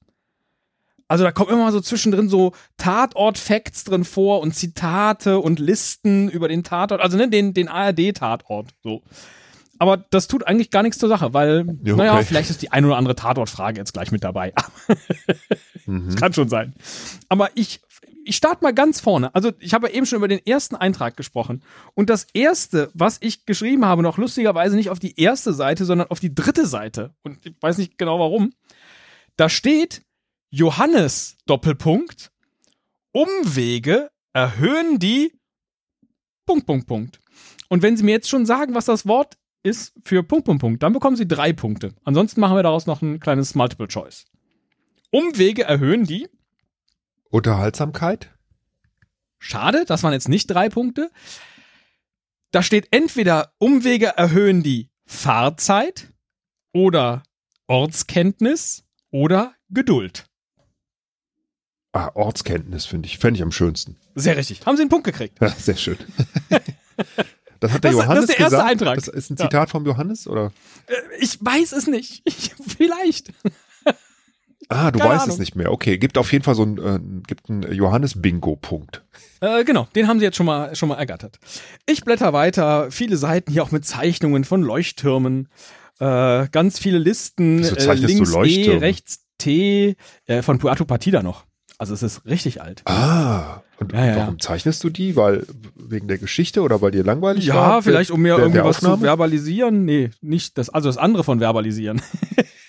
Also 1.08 1.24
da 1.24 1.32
kommen 1.32 1.50
immer 1.50 1.70
so 1.70 1.80
zwischendrin 1.80 2.28
so 2.28 2.52
Tatort-Facts 2.78 3.84
drin 3.84 4.04
vor 4.04 4.40
und 4.40 4.54
Zitate 4.54 5.38
und 5.38 5.58
Listen 5.58 6.28
über 6.28 6.48
den 6.48 6.64
Tatort, 6.64 7.00
also 7.00 7.16
ne, 7.16 7.28
den, 7.28 7.52
den 7.54 7.68
ARD-Tatort. 7.68 8.70
So. 8.82 9.02
Aber 9.78 9.98
das 9.98 10.28
tut 10.28 10.46
eigentlich 10.46 10.70
gar 10.70 10.82
nichts 10.82 10.98
zur 10.98 11.08
Sache, 11.08 11.34
weil, 11.34 11.66
Ja, 11.82 11.96
naja, 11.96 12.14
okay. 12.14 12.24
vielleicht 12.24 12.50
ist 12.50 12.62
die 12.62 12.72
ein 12.72 12.84
oder 12.84 12.96
andere 12.96 13.16
Tatort-Frage 13.16 13.78
jetzt 13.78 13.92
gleich 13.92 14.12
mit 14.12 14.24
dabei. 14.24 14.52
Mhm. 15.86 16.14
Kann 16.14 16.32
schon 16.32 16.48
sein. 16.48 16.72
Aber 17.28 17.50
ich, 17.54 17.82
ich 18.24 18.36
starte 18.36 18.64
mal 18.64 18.72
ganz 18.72 19.00
vorne. 19.00 19.34
Also 19.34 19.52
ich 19.58 19.74
habe 19.74 19.88
ja 19.88 19.92
eben 19.92 20.06
schon 20.06 20.16
über 20.16 20.28
den 20.28 20.38
ersten 20.38 20.76
Eintrag 20.76 21.14
gesprochen. 21.14 21.62
Und 21.92 22.08
das 22.08 22.26
erste, 22.32 22.90
was 22.94 23.18
ich 23.20 23.44
geschrieben 23.44 23.84
habe, 23.84 24.02
noch 24.02 24.16
lustigerweise 24.16 24.76
nicht 24.76 24.88
auf 24.88 24.98
die 24.98 25.20
erste 25.20 25.52
Seite, 25.52 25.84
sondern 25.84 26.08
auf 26.08 26.20
die 26.20 26.34
dritte 26.34 26.66
Seite. 26.66 27.14
Und 27.22 27.44
ich 27.44 27.54
weiß 27.60 27.76
nicht 27.76 27.98
genau 27.98 28.18
warum. 28.18 28.54
Da 29.36 29.50
steht 29.50 30.02
Johannes 30.54 31.36
Doppelpunkt. 31.46 32.30
Umwege 33.10 34.12
erhöhen 34.32 35.00
die 35.00 35.32
Punkt, 36.46 36.64
Punkt, 36.64 36.86
Punkt. 36.86 37.20
Und 37.68 37.82
wenn 37.82 37.96
Sie 37.96 38.04
mir 38.04 38.12
jetzt 38.12 38.28
schon 38.28 38.46
sagen, 38.46 38.72
was 38.72 38.84
das 38.84 39.04
Wort 39.04 39.36
ist 39.64 39.94
für 40.04 40.22
Punkt, 40.22 40.44
Punkt, 40.44 40.60
Punkt, 40.60 40.82
dann 40.84 40.92
bekommen 40.92 41.16
Sie 41.16 41.26
drei 41.26 41.52
Punkte. 41.52 41.92
Ansonsten 42.04 42.40
machen 42.40 42.54
wir 42.54 42.62
daraus 42.62 42.86
noch 42.86 43.02
ein 43.02 43.18
kleines 43.18 43.56
Multiple 43.56 43.88
Choice. 43.88 44.26
Umwege 45.10 45.64
erhöhen 45.64 46.04
die. 46.04 46.28
Unterhaltsamkeit? 47.30 48.30
Schade, 49.40 49.84
das 49.84 50.04
waren 50.04 50.12
jetzt 50.12 50.28
nicht 50.28 50.46
drei 50.46 50.68
Punkte. 50.68 51.10
Da 52.52 52.62
steht 52.62 52.86
entweder 52.92 53.52
Umwege 53.58 54.06
erhöhen 54.16 54.62
die 54.62 54.88
Fahrzeit 55.04 56.12
oder 56.72 57.24
Ortskenntnis 57.66 58.84
oder 59.10 59.56
Geduld. 59.68 60.26
Ah, 61.96 62.10
Ortskenntnis 62.14 62.86
finde 62.86 63.06
ich, 63.06 63.18
fände 63.18 63.38
ich 63.38 63.42
am 63.42 63.52
schönsten. 63.52 63.96
Sehr 64.16 64.36
richtig. 64.36 64.66
Haben 64.66 64.76
Sie 64.76 64.82
einen 64.82 64.90
Punkt 64.90 65.04
gekriegt? 65.06 65.38
Ja, 65.40 65.48
sehr 65.50 65.76
schön. 65.76 65.96
Das 67.60 67.72
hat 67.72 67.82
der 67.84 67.92
Das- 67.92 67.98
das 67.98 68.06
Johannes 68.06 68.24
ist 68.24 68.28
der 68.30 68.38
erste 68.40 68.56
gesagt. 68.56 68.70
Eintrag. 68.70 68.94
Das 68.96 69.08
ist 69.08 69.30
ein 69.30 69.36
Ja. 69.38 69.44
Zitat 69.44 69.70
vom 69.70 69.86
Johannes, 69.86 70.26
oder? 70.28 70.52
Äh, 70.86 70.92
Ich 71.20 71.38
weiß 71.40 71.72
es 71.72 71.86
nicht. 71.86 72.20
Ich, 72.26 72.50
vielleicht. 72.76 73.32
Ah, 74.68 74.90
du 74.90 74.98
Keine 74.98 75.10
weißt 75.12 75.22
Ahnung. 75.24 75.34
es 75.34 75.38
nicht 75.38 75.56
mehr. 75.56 75.72
Okay, 75.72 75.96
gibt 75.98 76.18
auf 76.18 76.30
jeden 76.32 76.44
Fall 76.44 76.54
so 76.54 76.62
ein, 76.64 76.78
äh, 76.78 76.98
gibt 77.26 77.48
einen 77.48 77.70
Johannes-Bingo-Punkt. 77.72 79.02
Äh, 79.40 79.64
genau, 79.64 79.88
den 79.94 80.08
haben 80.08 80.18
sie 80.18 80.24
jetzt 80.24 80.36
schon 80.36 80.46
mal, 80.46 80.74
schon 80.76 80.88
mal 80.88 80.96
ergattert. 80.96 81.38
Ich 81.86 82.02
blätter 82.04 82.32
weiter, 82.32 82.90
viele 82.90 83.16
Seiten 83.16 83.52
hier 83.52 83.62
auch 83.62 83.70
mit 83.72 83.84
Zeichnungen 83.86 84.44
von 84.44 84.62
Leuchttürmen, 84.62 85.48
äh, 86.00 86.48
ganz 86.48 86.78
viele 86.78 86.98
Listen, 86.98 87.60
Wieso 87.60 87.76
äh, 87.76 87.78
zeichnest 87.78 88.04
du 88.14 88.16
links 88.16 88.30
E, 88.30 88.34
Leuchttürme? 88.34 88.80
rechts 88.80 89.20
T, 89.38 89.96
äh, 90.26 90.42
von 90.42 90.58
Puerto 90.58 90.84
Partida 90.84 91.22
noch. 91.22 91.44
Also 91.78 91.92
es 91.94 92.02
ist 92.02 92.24
richtig 92.24 92.62
alt. 92.62 92.82
Ah, 92.86 93.62
und 93.78 93.92
Ja, 93.92 94.04
ja. 94.06 94.16
warum 94.16 94.38
zeichnest 94.40 94.82
du 94.84 94.90
die? 94.90 95.16
Weil 95.16 95.44
wegen 95.74 96.06
der 96.08 96.18
Geschichte 96.18 96.62
oder 96.62 96.80
weil 96.80 96.92
dir 96.92 97.02
langweilig 97.04 97.48
war? 97.48 97.54
Ja, 97.76 97.82
vielleicht 97.82 98.10
um 98.12 98.22
mir 98.22 98.36
der- 98.36 98.44
irgendwie 98.44 98.58
der 98.58 98.64
was 98.64 98.78
zu 98.80 98.96
verbalisieren. 98.98 99.84
Nee, 99.84 100.10
nicht 100.20 100.56
das, 100.56 100.70
also 100.70 100.88
das 100.88 100.98
andere 100.98 101.24
von 101.24 101.40
verbalisieren. 101.40 102.00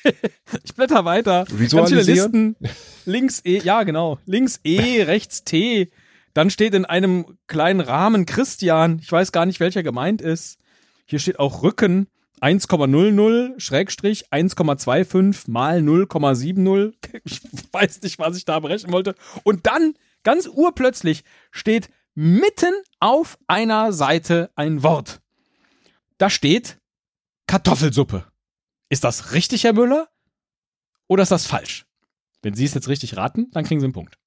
ich 0.64 0.74
blätter 0.76 1.06
weiter. 1.06 1.46
Ganz 1.46 1.60
Visualisieren? 1.60 2.56
Listen. 2.60 2.76
Links 3.06 3.42
E, 3.46 3.60
ja 3.60 3.84
genau. 3.84 4.18
Links 4.26 4.60
E, 4.64 5.02
rechts 5.04 5.44
T. 5.44 5.92
Dann 6.34 6.50
steht 6.50 6.74
in 6.74 6.86
einem 6.86 7.26
kleinen 7.48 7.80
Rahmen 7.82 8.26
Christian. 8.26 9.00
Ich 9.02 9.12
weiß 9.12 9.32
gar 9.32 9.46
nicht, 9.46 9.60
welcher 9.60 9.84
gemeint 9.84 10.22
ist. 10.22 10.58
Hier 11.06 11.20
steht 11.20 11.40
auch 11.40 11.64
Rücken. 11.64 12.08
1,00 12.46 13.60
Schrägstrich 13.60 14.32
1,25 14.32 15.50
mal 15.50 15.80
0,70. 15.80 16.94
Ich 17.26 17.42
weiß 17.72 18.04
nicht, 18.04 18.20
was 18.20 18.38
ich 18.38 18.46
da 18.46 18.60
berechnen 18.60 18.94
wollte. 18.94 19.16
Und 19.44 19.66
dann, 19.66 19.96
ganz 20.24 20.46
urplötzlich, 20.46 21.24
steht 21.50 21.90
mitten 22.14 22.74
auf 23.00 23.40
einer 23.48 23.94
Seite 23.94 24.52
ein 24.56 24.84
Wort. 24.84 25.22
Da 26.20 26.30
steht 26.30 26.80
Kartoffelsuppe. 27.48 28.28
Ist 28.90 29.04
das 29.04 29.34
richtig, 29.34 29.64
Herr 29.64 29.74
Müller? 29.74 30.08
Oder 31.08 31.24
ist 31.24 31.32
das 31.32 31.48
falsch? 31.48 31.88
Wenn 32.44 32.54
Sie 32.54 32.66
es 32.66 32.76
jetzt 32.76 32.90
richtig 32.90 33.18
raten, 33.18 33.50
dann 33.54 33.66
kriegen 33.66 33.80
Sie 33.80 33.86
einen 33.86 33.94
Punkt. 33.94 34.20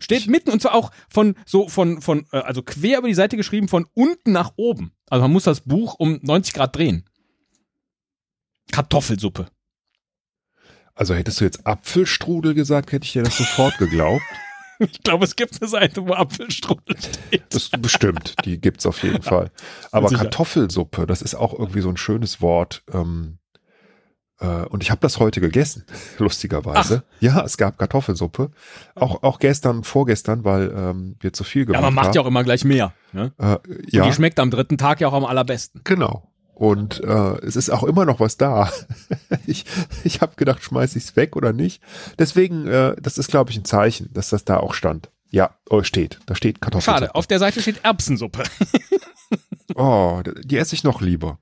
Steht 0.00 0.26
mitten 0.26 0.50
und 0.50 0.60
zwar 0.60 0.74
auch 0.74 0.90
von 1.08 1.36
so 1.46 1.68
von 1.68 2.00
von 2.00 2.26
äh, 2.32 2.38
also 2.38 2.62
quer 2.62 2.98
über 2.98 3.08
die 3.08 3.14
Seite 3.14 3.36
geschrieben 3.36 3.68
von 3.68 3.86
unten 3.94 4.32
nach 4.32 4.52
oben. 4.56 4.92
Also 5.08 5.22
man 5.22 5.32
muss 5.32 5.44
das 5.44 5.60
Buch 5.60 5.94
um 5.98 6.18
90 6.22 6.54
Grad 6.54 6.74
drehen. 6.76 7.04
Kartoffelsuppe. 8.72 9.46
Also 10.94 11.14
hättest 11.14 11.40
du 11.40 11.44
jetzt 11.44 11.66
Apfelstrudel 11.66 12.54
gesagt, 12.54 12.92
hätte 12.92 13.04
ich 13.04 13.12
dir 13.12 13.22
das 13.22 13.36
sofort 13.36 13.78
geglaubt. 13.78 14.22
Ich 14.82 15.02
glaube, 15.02 15.26
es 15.26 15.36
gibt 15.36 15.60
eine 15.60 15.68
Seite, 15.68 16.06
wo 16.06 16.14
Apfelstrudel 16.14 16.96
steht. 16.96 17.42
Das 17.50 17.68
bestimmt, 17.68 18.34
die 18.46 18.58
gibt's 18.58 18.86
auf 18.86 19.02
jeden 19.02 19.20
Fall. 19.20 19.50
Aber. 19.92 20.08
Kartoffelsuppe, 20.08 21.04
das 21.04 21.20
ist 21.20 21.34
auch 21.34 21.52
irgendwie 21.52 21.82
so 21.82 21.90
ein 21.90 21.98
schönes 21.98 22.40
Wort. 22.40 22.82
Ähm, 22.90 23.36
äh, 23.49 23.49
und 24.46 24.82
ich 24.82 24.90
habe 24.90 25.00
das 25.00 25.18
heute 25.18 25.40
gegessen, 25.40 25.84
lustigerweise. 26.18 27.02
Ja, 27.20 27.42
es 27.44 27.56
gab 27.56 27.78
Kartoffelsuppe. 27.78 28.50
Auch, 28.94 29.22
auch 29.22 29.38
gestern, 29.38 29.84
vorgestern, 29.84 30.44
weil 30.44 30.72
ähm, 30.74 31.16
wir 31.20 31.32
zu 31.32 31.44
viel 31.44 31.62
Ja, 31.62 31.66
gemacht 31.66 31.82
man 31.82 31.94
macht 31.94 32.14
ja 32.14 32.20
haben. 32.20 32.26
auch 32.26 32.30
immer 32.30 32.44
gleich 32.44 32.64
mehr. 32.64 32.92
Ne? 33.12 33.32
Äh, 33.38 33.56
Und 33.56 33.92
ja, 33.92 34.04
die 34.06 34.12
schmeckt 34.12 34.38
am 34.40 34.50
dritten 34.50 34.78
Tag 34.78 35.00
ja 35.00 35.08
auch 35.08 35.12
am 35.14 35.24
allerbesten. 35.24 35.82
genau. 35.84 36.26
Und 36.54 37.02
äh, 37.02 37.38
es 37.46 37.56
ist 37.56 37.70
auch 37.70 37.84
immer 37.84 38.04
noch 38.04 38.20
was 38.20 38.36
da. 38.36 38.70
ich 39.46 39.64
ich 40.04 40.20
habe 40.20 40.36
gedacht, 40.36 40.62
schmeiß 40.62 40.94
ich's 40.94 41.16
weg 41.16 41.34
oder 41.34 41.54
nicht. 41.54 41.82
Deswegen, 42.18 42.66
äh, 42.66 42.94
das 43.00 43.16
ist, 43.16 43.28
glaube 43.30 43.50
ich, 43.50 43.56
ein 43.56 43.64
Zeichen, 43.64 44.10
dass 44.12 44.28
das 44.28 44.44
da 44.44 44.58
auch 44.58 44.74
stand. 44.74 45.10
Ja, 45.30 45.54
oh, 45.70 45.82
steht. 45.84 46.18
Da 46.26 46.34
steht 46.34 46.60
Kartoffelsuppe. 46.60 46.98
Schade, 47.06 47.14
auf 47.14 47.26
der 47.26 47.38
Seite 47.38 47.62
steht 47.62 47.82
Erbsensuppe. 47.84 48.42
Oh, 49.76 50.20
die 50.24 50.56
esse 50.58 50.74
ich 50.74 50.82
noch 50.84 51.00
lieber. 51.00 51.38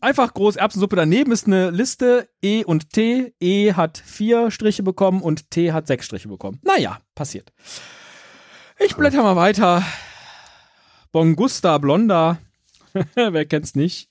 Einfach 0.00 0.34
groß 0.34 0.56
Erbsensuppe. 0.56 0.96
Daneben 0.96 1.32
ist 1.32 1.46
eine 1.46 1.70
Liste 1.70 2.28
E 2.42 2.64
und 2.64 2.90
T. 2.92 3.34
E 3.40 3.72
hat 3.72 3.98
vier 3.98 4.50
Striche 4.50 4.82
bekommen 4.82 5.22
und 5.22 5.50
T 5.50 5.72
hat 5.72 5.86
sechs 5.86 6.06
Striche 6.06 6.28
bekommen. 6.28 6.60
Naja, 6.62 6.98
passiert. 7.14 7.52
Ich 8.78 8.94
blätter 8.94 9.22
mal 9.22 9.36
weiter. 9.36 9.82
Bongusta 11.12 11.78
Blonda. 11.78 12.38
Wer 13.14 13.46
kennt's 13.46 13.74
nicht? 13.74 14.10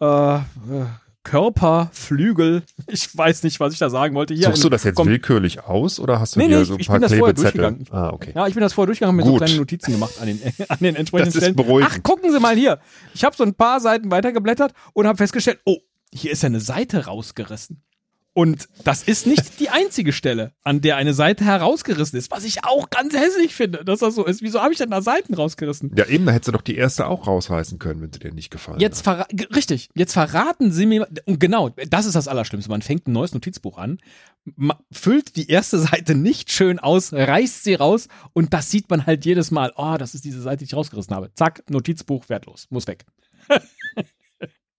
Äh, 0.00 0.36
äh, 0.36 0.40
Körper, 1.26 1.90
Flügel. 1.92 2.62
Ich 2.88 3.16
weiß 3.16 3.42
nicht, 3.42 3.58
was 3.58 3.72
ich 3.72 3.80
da 3.80 3.90
sagen 3.90 4.14
wollte. 4.14 4.32
Hier 4.32 4.46
Suchst 4.46 4.62
du 4.62 4.68
das 4.68 4.84
jetzt 4.84 4.94
komm- 4.94 5.08
willkürlich 5.08 5.64
aus 5.64 5.98
oder 5.98 6.20
hast 6.20 6.36
du 6.36 6.40
Nee, 6.40 6.46
dir 6.48 6.58
nee, 6.58 6.64
so 6.64 6.74
ein 6.74 6.80
ich 6.80 6.86
paar 6.86 6.96
bin 6.96 7.02
das 7.02 7.12
vorher 7.12 7.34
Klebezettel? 7.34 7.60
durchgegangen. 7.62 7.86
Ah, 7.90 8.12
okay. 8.12 8.32
Ja, 8.34 8.46
ich 8.46 8.54
bin 8.54 8.60
das 8.60 8.72
vorher 8.74 8.86
durchgegangen, 8.86 9.16
mir 9.16 9.24
so 9.24 9.34
kleine 9.36 9.56
Notizen 9.56 9.90
gemacht 9.92 10.14
an 10.20 10.26
den, 10.28 10.40
an 10.68 10.78
den 10.80 10.94
entsprechenden 10.94 11.26
Das 11.32 11.34
ist 11.34 11.40
Stellen. 11.42 11.56
beruhigend. 11.56 11.92
Ach, 11.96 12.02
gucken 12.04 12.30
Sie 12.32 12.38
mal 12.38 12.54
hier. 12.56 12.78
Ich 13.12 13.24
habe 13.24 13.34
so 13.36 13.42
ein 13.42 13.54
paar 13.54 13.80
Seiten 13.80 14.10
weitergeblättert 14.10 14.72
und 14.92 15.06
habe 15.08 15.16
festgestellt, 15.18 15.58
oh, 15.64 15.78
hier 16.12 16.30
ist 16.30 16.42
ja 16.44 16.46
eine 16.46 16.60
Seite 16.60 17.06
rausgerissen. 17.06 17.82
Und 18.36 18.68
das 18.84 19.02
ist 19.02 19.26
nicht 19.26 19.60
die 19.60 19.70
einzige 19.70 20.12
Stelle, 20.12 20.52
an 20.62 20.82
der 20.82 20.96
eine 20.96 21.14
Seite 21.14 21.42
herausgerissen 21.46 22.18
ist, 22.18 22.30
was 22.30 22.44
ich 22.44 22.64
auch 22.64 22.90
ganz 22.90 23.14
hässlich 23.14 23.54
finde, 23.54 23.82
dass 23.82 24.00
das 24.00 24.14
so 24.14 24.26
ist. 24.26 24.42
Wieso 24.42 24.60
habe 24.60 24.72
ich 24.74 24.78
denn 24.78 24.90
da 24.90 25.00
Seiten 25.00 25.32
rausgerissen? 25.32 25.90
Ja, 25.96 26.04
eben, 26.04 26.26
da 26.26 26.32
hättest 26.32 26.48
du 26.48 26.52
doch 26.52 26.60
die 26.60 26.76
erste 26.76 27.06
auch 27.06 27.26
rausreißen 27.26 27.78
können, 27.78 28.02
wenn 28.02 28.12
sie 28.12 28.18
dir 28.18 28.34
nicht 28.34 28.50
gefallen 28.50 28.78
Jetzt 28.78 29.04
ge- 29.30 29.48
richtig, 29.54 29.88
jetzt 29.94 30.12
verraten 30.12 30.70
Sie 30.70 30.84
mir 30.84 31.08
und 31.24 31.40
genau, 31.40 31.70
das 31.88 32.04
ist 32.04 32.14
das 32.14 32.28
Allerschlimmste. 32.28 32.70
Man 32.70 32.82
fängt 32.82 33.08
ein 33.08 33.12
neues 33.12 33.32
Notizbuch 33.32 33.78
an, 33.78 34.00
füllt 34.92 35.36
die 35.36 35.48
erste 35.48 35.78
Seite 35.78 36.14
nicht 36.14 36.52
schön 36.52 36.78
aus, 36.78 37.14
reißt 37.14 37.64
sie 37.64 37.74
raus 37.74 38.06
und 38.34 38.52
das 38.52 38.70
sieht 38.70 38.90
man 38.90 39.06
halt 39.06 39.24
jedes 39.24 39.50
Mal. 39.50 39.72
Oh, 39.76 39.96
das 39.98 40.14
ist 40.14 40.26
diese 40.26 40.42
Seite, 40.42 40.58
die 40.58 40.64
ich 40.64 40.74
rausgerissen 40.74 41.16
habe. 41.16 41.30
Zack, 41.36 41.62
Notizbuch 41.70 42.28
wertlos, 42.28 42.66
muss 42.68 42.86
weg. 42.86 43.06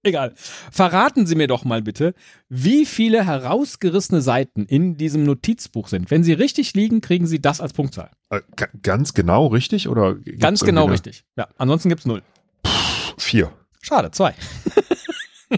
Egal. 0.08 0.34
Verraten 0.72 1.26
Sie 1.28 1.36
mir 1.36 1.48
doch 1.48 1.66
mal 1.66 1.82
bitte, 1.82 2.14
wie 2.50 2.86
viele 2.86 3.26
herausgerissene 3.26 4.22
Seiten 4.22 4.66
in 4.66 4.98
diesem 4.98 5.24
Notizbuch 5.24 5.88
sind. 5.90 6.10
Wenn 6.12 6.24
sie 6.24 6.34
richtig 6.34 6.74
liegen, 6.74 7.02
kriegen 7.02 7.28
Sie 7.28 7.42
das 7.42 7.60
als 7.62 7.74
Punktzahl. 7.74 8.10
Äh, 8.30 8.42
ga- 8.56 8.70
ganz 8.82 9.14
genau 9.14 9.48
richtig 9.48 9.88
oder? 9.88 10.16
Ganz 10.16 10.62
genau 10.62 10.84
eine- 10.86 10.94
richtig. 10.94 11.24
Ja, 11.36 11.48
ansonsten 11.58 11.90
gibt's 11.90 12.06
null. 12.06 12.22
Vier. 13.18 13.52
Schade, 13.82 14.12
zwei. 14.12 14.34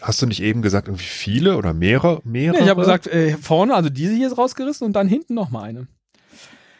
Hast 0.00 0.22
du 0.22 0.26
nicht 0.26 0.40
eben 0.42 0.62
gesagt, 0.62 0.88
irgendwie 0.88 1.04
viele 1.04 1.56
oder 1.56 1.74
mehrere? 1.74 2.20
mehrere? 2.24 2.56
Nee, 2.58 2.64
ich 2.64 2.70
habe 2.70 2.80
gesagt, 2.80 3.06
äh, 3.08 3.36
vorne, 3.36 3.74
also 3.74 3.90
diese 3.90 4.14
hier 4.14 4.28
ist 4.28 4.38
rausgerissen 4.38 4.86
und 4.86 4.92
dann 4.94 5.08
hinten 5.08 5.34
noch 5.34 5.50
mal 5.50 5.62
eine. 5.64 5.88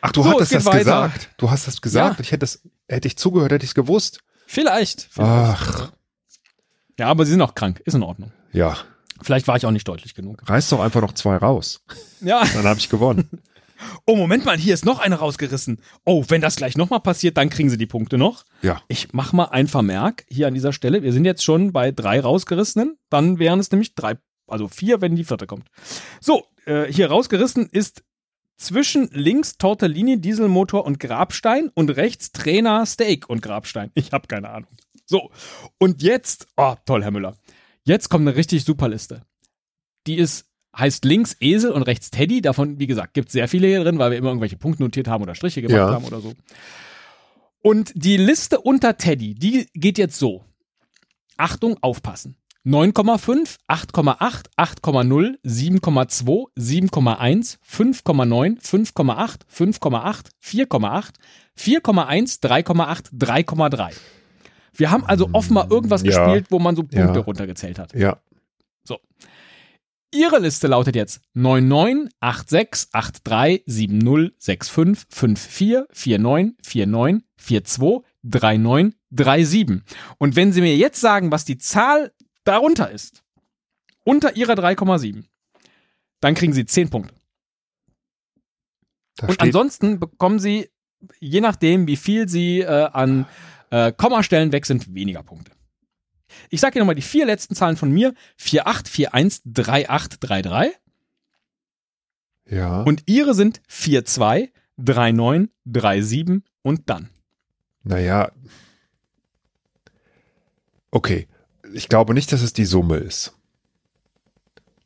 Ach, 0.00 0.12
du 0.12 0.22
So, 0.22 0.30
hattest 0.30 0.52
es 0.52 0.64
das 0.64 0.66
weiter. 0.66 0.78
gesagt. 0.78 1.30
Du 1.36 1.50
hast 1.50 1.66
das 1.66 1.80
gesagt. 1.80 2.18
Ja. 2.18 2.22
Ich 2.22 2.30
hätte 2.30 2.40
das, 2.40 2.62
hätte 2.88 3.08
ich 3.08 3.16
zugehört, 3.16 3.50
hätte 3.52 3.64
ich 3.64 3.70
es 3.70 3.74
gewusst. 3.74 4.20
Vielleicht. 4.46 5.08
vielleicht. 5.10 5.28
Ach, 5.28 5.92
Ja, 6.98 7.06
aber 7.06 7.24
sie 7.24 7.32
sind 7.32 7.42
auch 7.42 7.54
krank. 7.54 7.80
Ist 7.84 7.94
in 7.94 8.02
Ordnung. 8.02 8.32
ja. 8.52 8.76
Vielleicht 9.20 9.48
war 9.48 9.56
ich 9.56 9.66
auch 9.66 9.72
nicht 9.72 9.88
deutlich 9.88 10.14
genug. 10.14 10.48
Reiß 10.48 10.68
doch 10.68 10.78
einfach 10.78 11.00
noch 11.00 11.12
zwei 11.12 11.36
raus. 11.38 11.82
Ja. 12.20 12.44
Dann 12.54 12.62
habe 12.62 12.78
ich 12.78 12.88
gewonnen. 12.88 13.28
Oh, 14.06 14.14
Moment 14.14 14.44
mal, 14.44 14.56
hier 14.56 14.74
ist 14.74 14.84
noch 14.84 15.00
eine 15.00 15.16
rausgerissen. 15.16 15.80
Oh, 16.04 16.24
wenn 16.28 16.40
das 16.40 16.54
gleich 16.54 16.76
noch 16.76 16.90
mal 16.90 17.00
passiert, 17.00 17.36
dann 17.36 17.50
kriegen 17.50 17.68
sie 17.68 17.78
die 17.78 17.86
Punkte 17.86 18.16
noch. 18.16 18.44
Ja. 18.62 18.80
Ich 18.86 19.12
mach 19.12 19.32
mal 19.32 19.46
ein 19.46 19.66
Vermerk 19.66 20.24
hier 20.28 20.46
an 20.46 20.54
dieser 20.54 20.72
Stelle. 20.72 21.02
Wir 21.02 21.12
sind 21.12 21.24
jetzt 21.24 21.42
schon 21.42 21.72
bei 21.72 21.90
drei 21.90 22.20
rausgerissenen. 22.20 22.96
Dann 23.10 23.40
wären 23.40 23.58
es 23.58 23.72
nämlich 23.72 23.96
drei, 23.96 24.18
also 24.46 24.68
vier, 24.68 25.00
wenn 25.00 25.16
die 25.16 25.24
vierte 25.24 25.48
kommt. 25.48 25.66
So, 26.20 26.44
äh, 26.66 26.84
hier 26.84 27.08
rausgerissen 27.08 27.68
ist 27.70 28.04
zwischen 28.56 29.08
links 29.12 29.58
Tortellini, 29.58 30.20
Dieselmotor 30.20 30.84
und 30.84 31.00
Grabstein 31.00 31.70
und 31.74 31.90
rechts 31.90 32.30
Trainer, 32.30 32.86
Steak 32.86 33.28
und 33.28 33.42
Grabstein. 33.42 33.90
Ich 33.94 34.12
habe 34.12 34.28
keine 34.28 34.50
Ahnung. 34.50 34.70
So, 35.10 35.30
und 35.78 36.02
jetzt, 36.02 36.46
oh, 36.56 36.74
toll, 36.84 37.02
Herr 37.02 37.10
Müller. 37.10 37.34
Jetzt 37.84 38.10
kommt 38.10 38.28
eine 38.28 38.36
richtig 38.36 38.64
super 38.64 38.88
Liste. 38.88 39.22
Die 40.06 40.16
ist, 40.16 40.46
heißt 40.76 41.04
links 41.06 41.34
Esel 41.40 41.70
und 41.72 41.82
rechts 41.82 42.10
Teddy. 42.10 42.42
Davon, 42.42 42.78
wie 42.78 42.86
gesagt, 42.86 43.14
gibt 43.14 43.28
es 43.28 43.32
sehr 43.32 43.48
viele 43.48 43.68
hier 43.68 43.82
drin, 43.82 43.98
weil 43.98 44.10
wir 44.10 44.18
immer 44.18 44.28
irgendwelche 44.28 44.58
Punkte 44.58 44.82
notiert 44.82 45.08
haben 45.08 45.22
oder 45.22 45.34
Striche 45.34 45.62
gemacht 45.62 45.76
Ja. 45.78 45.90
haben 45.90 46.04
oder 46.04 46.20
so. 46.20 46.34
Und 47.62 47.92
die 47.94 48.18
Liste 48.18 48.60
unter 48.60 48.98
Teddy, 48.98 49.34
die 49.34 49.68
geht 49.72 49.96
jetzt 49.96 50.18
so. 50.18 50.44
Achtung, 51.38 51.78
aufpassen. 51.80 52.36
9,5, 52.66 53.56
8,8, 53.66 54.46
8,0, 54.58 55.38
7,2, 55.42 56.48
7,1, 56.58 57.58
5,9, 57.66 58.60
5,8, 58.60 59.38
5,8, 59.50 60.26
4,8, 60.42 61.12
4,1, 61.56 62.42
3,8, 62.42 63.14
3,3. 63.16 63.92
Wir 64.75 64.90
haben 64.90 65.04
also 65.04 65.28
offenbar 65.32 65.70
irgendwas 65.70 66.02
Ja. 66.02 66.25
gespielt, 66.26 66.46
wo 66.50 66.58
man 66.58 66.76
so 66.76 66.82
Punkte 66.82 66.98
Ja. 67.18 67.25
runtergezählt 67.25 67.78
hat. 67.78 67.94
Ja. 67.94 68.18
Ihre 70.10 70.38
Liste 70.38 70.68
lautet 70.68 70.96
jetzt 70.96 71.20
99, 71.34 72.10
86, 72.48 73.22
83, 73.25 73.62
70, 73.66 74.64
65, 74.64 75.46
54, 75.92 76.18
49, 76.18 76.87
49, 76.87 77.66
42, 77.66 78.58
39, 78.58 78.96
37. 79.46 79.82
Und 80.16 80.34
wenn 80.34 80.52
Sie 80.54 80.62
mir 80.62 80.75
jetzt 80.76 80.98
sagen, 80.98 81.30
was 81.30 81.44
die 81.44 81.58
Zahl 81.58 82.14
darunter 82.44 82.90
ist, 82.90 83.22
unter 84.02 84.34
Ihrer 84.34 84.54
3,7, 84.54 85.26
dann 86.20 86.34
kriegen 86.34 86.54
Sie 86.54 86.64
10 86.64 86.88
Punkte. 86.88 87.14
Da 89.16 89.26
Und 89.26 89.40
ansonsten 89.42 90.00
bekommen 90.00 90.38
Sie, 90.38 90.70
je 91.20 91.42
nachdem, 91.42 91.87
wie 91.87 91.96
viel 91.96 92.30
Sie 92.30 92.60
äh, 92.60 92.66
an 92.92 93.26
äh, 93.70 93.92
Kommastellen 93.92 94.52
weg 94.52 94.66
sind, 94.66 94.94
weniger 94.94 95.22
Punkte. 95.22 95.52
Ich 96.50 96.60
sage 96.60 96.76
Ihnen 96.76 96.82
nochmal 96.82 96.94
die 96.94 97.02
vier 97.02 97.26
letzten 97.26 97.54
Zahlen 97.54 97.76
von 97.76 97.90
mir. 97.90 98.14
48413833 98.40 100.70
ja. 102.50 102.82
und 102.82 103.04
Ihre 103.06 103.34
sind 103.34 103.60
42, 103.68 104.52
39, 104.76 106.04
37 106.04 106.42
und 106.62 106.90
dann. 106.90 107.10
Naja. 107.82 108.32
Okay. 110.90 111.28
Ich 111.75 111.88
glaube 111.88 112.14
nicht, 112.14 112.32
dass 112.32 112.40
es 112.40 112.54
die 112.54 112.64
Summe 112.64 112.96
ist. 112.96 113.34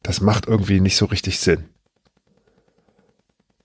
Das 0.02 0.20
macht 0.20 0.48
irgendwie 0.48 0.80
nicht 0.80 0.96
so 0.96 1.06
richtig 1.06 1.38
Sinn. 1.38 1.68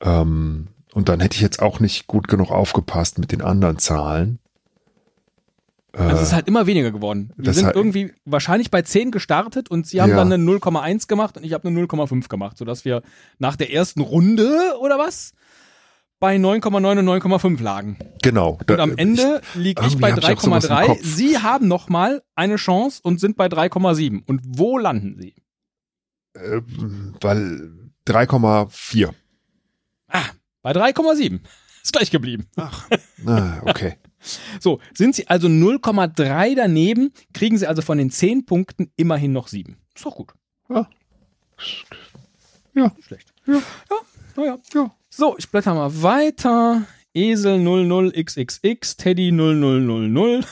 Ähm, 0.01 0.67
und 0.93 1.09
dann 1.09 1.19
hätte 1.19 1.35
ich 1.35 1.41
jetzt 1.41 1.61
auch 1.61 1.79
nicht 1.79 2.05
gut 2.05 2.27
genug 2.27 2.51
aufgepasst 2.51 3.17
mit 3.17 3.31
den 3.31 3.41
anderen 3.41 3.79
Zahlen. 3.79 4.39
Also 5.97 6.15
es 6.17 6.27
ist 6.29 6.33
halt 6.33 6.47
immer 6.47 6.65
weniger 6.67 6.91
geworden. 6.91 7.31
Wir 7.37 7.53
sind 7.53 7.65
halt- 7.65 7.75
irgendwie 7.75 8.13
wahrscheinlich 8.25 8.69
bei 8.71 8.81
10 8.81 9.11
gestartet 9.11 9.69
und 9.69 9.87
sie 9.87 10.01
haben 10.01 10.11
Ja. 10.11 10.17
dann 10.17 10.31
eine 10.31 10.43
0,1 10.43 11.07
gemacht 11.07 11.37
und 11.37 11.43
ich 11.43 11.53
habe 11.53 11.67
eine 11.67 11.75
0,5 11.79 12.27
gemacht, 12.29 12.57
sodass 12.57 12.85
wir 12.85 13.01
nach 13.39 13.55
der 13.55 13.73
ersten 13.73 14.01
Runde 14.01 14.49
oder 14.79 14.97
was 14.99 15.33
bei 16.19 16.37
9,9 16.37 16.97
und 16.99 17.05
9,5 17.05 17.61
lagen. 17.61 17.97
Genau. 18.23 18.57
Und 18.67 18.79
am 18.79 18.97
Ende 18.97 19.41
liege 19.55 19.85
ich 19.85 19.97
bei 19.99 20.11
hab 20.11 20.17
ich 20.19 20.25
auch 20.25 20.39
sowas 20.39 20.65
im 20.65 20.71
3,3. 20.71 20.85
Kopf. 20.87 20.99
Sie 21.03 21.37
haben 21.37 21.67
nochmal 21.67 22.23
eine 22.35 22.55
Chance 22.55 22.99
und 23.03 23.19
sind 23.19 23.37
bei 23.37 23.47
3,7. 23.47 24.23
Und 24.25 24.41
wo 24.45 24.77
landen 24.77 25.17
sie? 25.19 25.35
äh, 26.35 26.61
weil 27.21 27.71
3,4. 28.05 29.09
Ah, 30.07 30.23
bei 30.61 30.71
3,7. 30.71 31.39
Ist 31.83 31.93
gleich 31.93 32.11
geblieben. 32.11 32.45
Ach, 32.57 32.87
ah, 33.25 33.61
okay. 33.65 33.95
So, 34.59 34.79
sind 34.93 35.15
sie 35.15 35.27
also 35.27 35.47
0,3 35.47 36.55
daneben, 36.55 37.13
kriegen 37.33 37.57
sie 37.57 37.67
also 37.67 37.81
von 37.81 37.97
den 37.97 38.09
10 38.09 38.45
Punkten 38.45 38.91
immerhin 38.95 39.31
noch 39.31 39.47
7. 39.47 39.77
Ist 39.95 40.05
doch 40.05 40.15
gut. 40.15 40.33
Ja. 40.69 40.87
Ja. 42.73 42.91
Schlecht. 42.99 43.33
Ja. 43.45 43.61
Ja, 43.89 43.97
naja. 44.35 44.59
Ja. 44.73 44.95
So, 45.09 45.35
ich 45.37 45.49
blätter 45.49 45.73
mal 45.73 46.01
weiter. 46.01 46.85
Esel 47.13 47.57
00xxx, 47.59 48.97
Teddy 48.97 49.31
0000. 49.31 50.45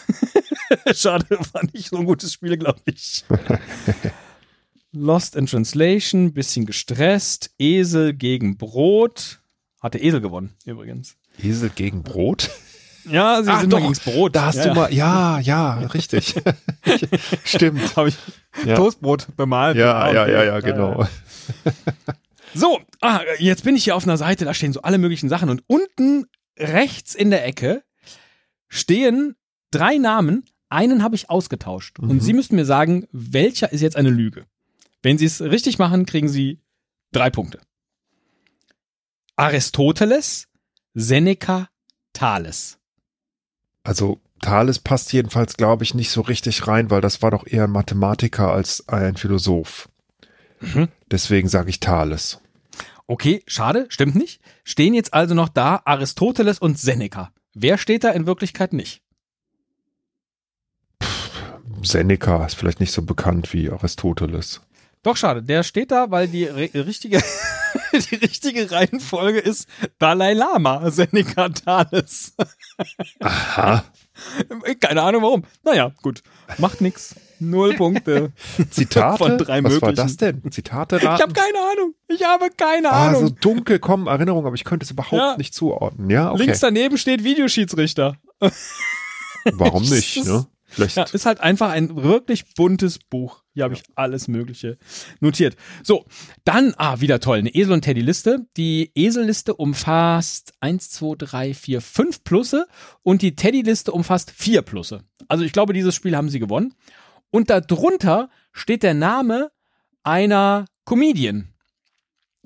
Schade, 0.96 1.26
war 1.30 1.64
nicht 1.72 1.90
so 1.90 1.98
ein 1.98 2.06
gutes 2.06 2.34
Spiel, 2.34 2.58
glaube 2.58 2.82
ich. 2.86 3.24
Lost 4.92 5.36
in 5.36 5.46
Translation, 5.46 6.34
bisschen 6.34 6.66
gestresst. 6.66 7.54
Esel 7.60 8.14
gegen 8.14 8.58
Brot. 8.58 9.42
Hat 9.82 9.94
der 9.94 10.04
Esel 10.04 10.22
gewonnen, 10.22 10.56
übrigens. 10.66 11.18
Esel 11.38 11.70
gegen 11.70 12.02
Brot? 12.02 12.50
Ja, 13.08 13.44
sie 13.44 13.50
Ach 13.52 13.62
sind 13.62 13.72
doch, 13.74 13.80
mal 13.80 13.94
Brot. 14.04 14.36
Da 14.36 14.46
hast 14.48 14.56
ja, 14.58 14.64
du 14.64 14.68
ja. 14.70 14.74
mal, 14.76 14.94
ja, 14.94 15.40
ja, 15.40 15.74
richtig. 15.94 16.36
Stimmt. 17.44 17.96
Habe 17.96 18.10
ich 18.10 18.16
Ja. 18.66 18.76
Toastbrot 18.76 19.28
bemalt. 19.36 19.78
Ja, 19.78 19.94
Ah, 19.96 20.14
ja, 20.14 20.28
ja, 20.28 20.44
ja, 20.44 20.60
genau. 20.60 21.08
So, 22.54 22.80
ah, 23.02 23.22
jetzt 23.40 23.64
bin 23.64 23.76
ich 23.76 23.84
hier 23.84 23.96
auf 23.96 24.04
einer 24.06 24.18
Seite, 24.18 24.46
da 24.46 24.54
stehen 24.54 24.72
so 24.74 24.82
alle 24.82 24.98
möglichen 24.98 25.28
Sachen 25.30 25.50
und 25.50 25.64
unten 25.68 26.26
rechts 26.58 27.14
in 27.16 27.30
der 27.30 27.46
Ecke 27.46 27.84
stehen 28.70 29.36
drei 29.72 29.98
Namen. 29.98 30.46
Einen 30.70 31.04
habe 31.04 31.16
ich 31.16 31.30
ausgetauscht 31.30 32.00
und 32.00 32.08
Mhm. 32.12 32.20
Sie 32.22 32.34
müssten 32.34 32.56
mir 32.56 32.66
sagen, 32.66 33.08
welcher 33.12 33.72
ist 33.72 33.82
jetzt 33.82 33.96
eine 33.98 34.10
Lüge. 34.10 34.46
Wenn 35.04 35.18
Sie 35.18 35.26
es 35.26 35.42
richtig 35.42 35.78
machen, 35.78 36.06
kriegen 36.06 36.28
Sie 36.30 36.60
drei 37.12 37.30
Punkte. 37.30 37.60
Aristoteles, 39.36 40.48
Seneca, 40.94 41.70
Thales. 42.14 42.80
Also 43.86 44.20
Thales 44.42 44.80
passt 44.80 45.14
jedenfalls, 45.14 45.58
glaube 45.58 45.84
ich, 45.84 45.94
nicht 45.94 46.10
so 46.10 46.22
richtig 46.22 46.68
rein, 46.68 46.90
weil 46.90 47.02
das 47.02 47.22
war 47.22 47.32
doch 47.32 47.46
eher 47.46 47.66
ein 47.66 47.72
Mathematiker 47.72 48.52
als 48.52 48.90
ein 48.90 49.16
Philosoph. 49.16 49.90
Mhm. 50.60 50.88
Deswegen 51.12 51.48
sage 51.48 51.70
ich 51.70 51.80
Thales. 51.80 52.42
Okay, 53.06 53.44
schade, 53.46 53.86
stimmt 53.90 54.16
nicht. 54.16 54.42
Stehen 54.64 54.96
jetzt 54.96 55.14
also 55.14 55.36
noch 55.36 55.50
da 55.50 55.84
Aristoteles 55.86 56.58
und 56.58 56.80
Seneca. 56.80 57.32
Wer 57.54 57.78
steht 57.78 58.04
da 58.04 58.10
in 58.10 58.26
Wirklichkeit 58.26 58.74
nicht? 58.74 59.04
Seneca 61.84 62.44
ist 62.44 62.56
vielleicht 62.56 62.80
nicht 62.80 62.92
so 62.92 63.04
bekannt 63.04 63.54
wie 63.54 63.70
Aristoteles. 63.70 64.62
Doch 65.06 65.16
schade, 65.18 65.44
der 65.44 65.62
steht 65.64 65.92
da, 65.92 66.10
weil 66.10 66.28
die 66.28 66.48
ri- 66.50 66.74
richtige, 66.86 67.22
die 67.94 68.16
richtige 68.16 68.72
Reihenfolge 68.72 69.38
ist 69.40 69.68
Dalai 70.00 70.34
Lama, 70.34 70.90
Seneca 70.90 71.48
Thales. 71.50 72.34
Aha. 73.20 73.84
Keine 74.80 75.04
Ahnung 75.04 75.22
warum. 75.22 75.44
Naja, 75.64 75.92
gut. 76.02 76.24
Macht 76.58 76.82
nix. 76.82 77.16
Null 77.40 77.76
Punkte. 77.76 78.32
Zitate? 78.72 79.18
Von 79.18 79.38
drei 79.38 79.64
Was 79.64 79.74
war 79.82 79.90
möglichen. 79.92 79.96
das 79.96 80.18
denn? 80.18 80.42
Zitate 80.52 80.98
Ich 80.98 81.04
raten? 81.06 81.22
habe 81.22 81.34
keine 81.34 81.60
Ahnung. 81.74 81.94
Ich 82.08 82.24
habe 82.24 82.50
keine 82.50 82.92
ah, 82.92 83.12
so 83.12 83.18
Ahnung. 83.20 83.38
dunkel 83.42 83.78
kommen 83.78 84.08
Erinnerungen, 84.08 84.48
aber 84.48 84.56
ich 84.56 84.64
könnte 84.64 84.86
es 84.86 84.92
überhaupt 84.92 85.14
Ja. 85.14 85.36
nicht 85.38 85.54
zuordnen. 85.54 86.10
Ja, 86.10 86.32
okay. 86.32 86.44
Links 86.44 86.62
daneben 86.62 86.98
steht 86.98 87.24
Videoschiedsrichter. 87.24 88.16
Warum 89.54 89.84
nicht? 89.84 90.26
Ne? 90.26 90.48
Vielleicht. 90.66 90.96
Ja, 90.98 91.04
ist 91.12 91.26
halt 91.28 91.42
einfach 91.42 91.70
ein 91.70 92.04
wirklich 92.04 92.56
buntes 92.56 92.98
Buch. 93.00 93.44
Hier 93.56 93.64
habe 93.64 93.74
ich 93.74 93.84
alles 93.96 94.28
Mögliche 94.28 94.78
notiert. 95.22 95.56
So, 95.82 96.06
dann, 96.44 96.74
ah, 96.76 97.00
wieder 97.00 97.22
toll, 97.22 97.38
eine 97.38 97.56
Esel- 97.56 97.72
und 97.72 97.84
Teddy-Liste. 97.84 98.46
Die 98.58 98.92
Esel-Liste 98.96 99.56
umfasst 99.56 100.54
1, 100.60 100.90
2, 100.90 101.16
3, 101.18 101.54
4, 101.54 101.80
5 101.80 102.24
Plusse 102.26 102.68
und 103.02 103.22
die 103.22 103.38
Teddy-Liste 103.38 103.94
umfasst 103.94 104.32
4 104.32 104.62
Plusse. 104.62 105.06
Also 105.30 105.46
ich 105.46 105.54
glaube, 105.54 105.72
dieses 105.72 105.96
Spiel 105.96 106.18
haben 106.18 106.28
sie 106.28 106.40
gewonnen. 106.40 106.74
Und 107.32 107.50
darunter 107.50 108.30
steht 108.52 108.84
der 108.84 108.94
Name 108.94 109.52
einer 110.04 110.66
Comedian. 110.84 111.48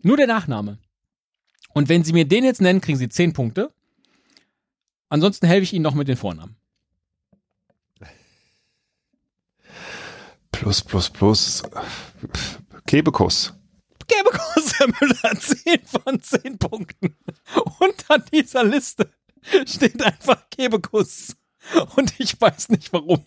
Nur 0.03 0.15
der 0.15 0.27
Nachname. 0.27 0.77
Und 1.73 1.89
wenn 1.89 2.03
sie 2.03 2.13
mir 2.13 2.25
den 2.25 2.43
jetzt 2.43 2.61
nennen, 2.61 2.81
kriegen 2.81 2.99
sie 2.99 3.09
10 3.09 3.33
Punkte. 3.33 3.73
Ansonsten 5.09 5.47
helfe 5.47 5.63
ich 5.63 5.73
ihnen 5.73 5.83
noch 5.83 5.95
mit 5.95 6.07
den 6.07 6.17
Vornamen. 6.17 6.58
Plus, 10.59 10.81
plus, 10.81 11.09
plus. 11.09 11.63
Kebekus. 12.85 13.53
gebe 14.07 14.29
Großer 14.29 14.87
Müller 14.99 15.39
10 15.39 15.79
von 15.85 16.21
10 16.21 16.57
Punkten. 16.57 17.15
Unter 17.79 18.19
dieser 18.19 18.65
Liste 18.65 19.09
steht 19.65 20.03
einfach 20.03 20.49
Kebekus. 20.49 21.37
Und 21.95 22.13
ich 22.19 22.39
weiß 22.41 22.69
nicht 22.69 22.91
warum. 22.91 23.25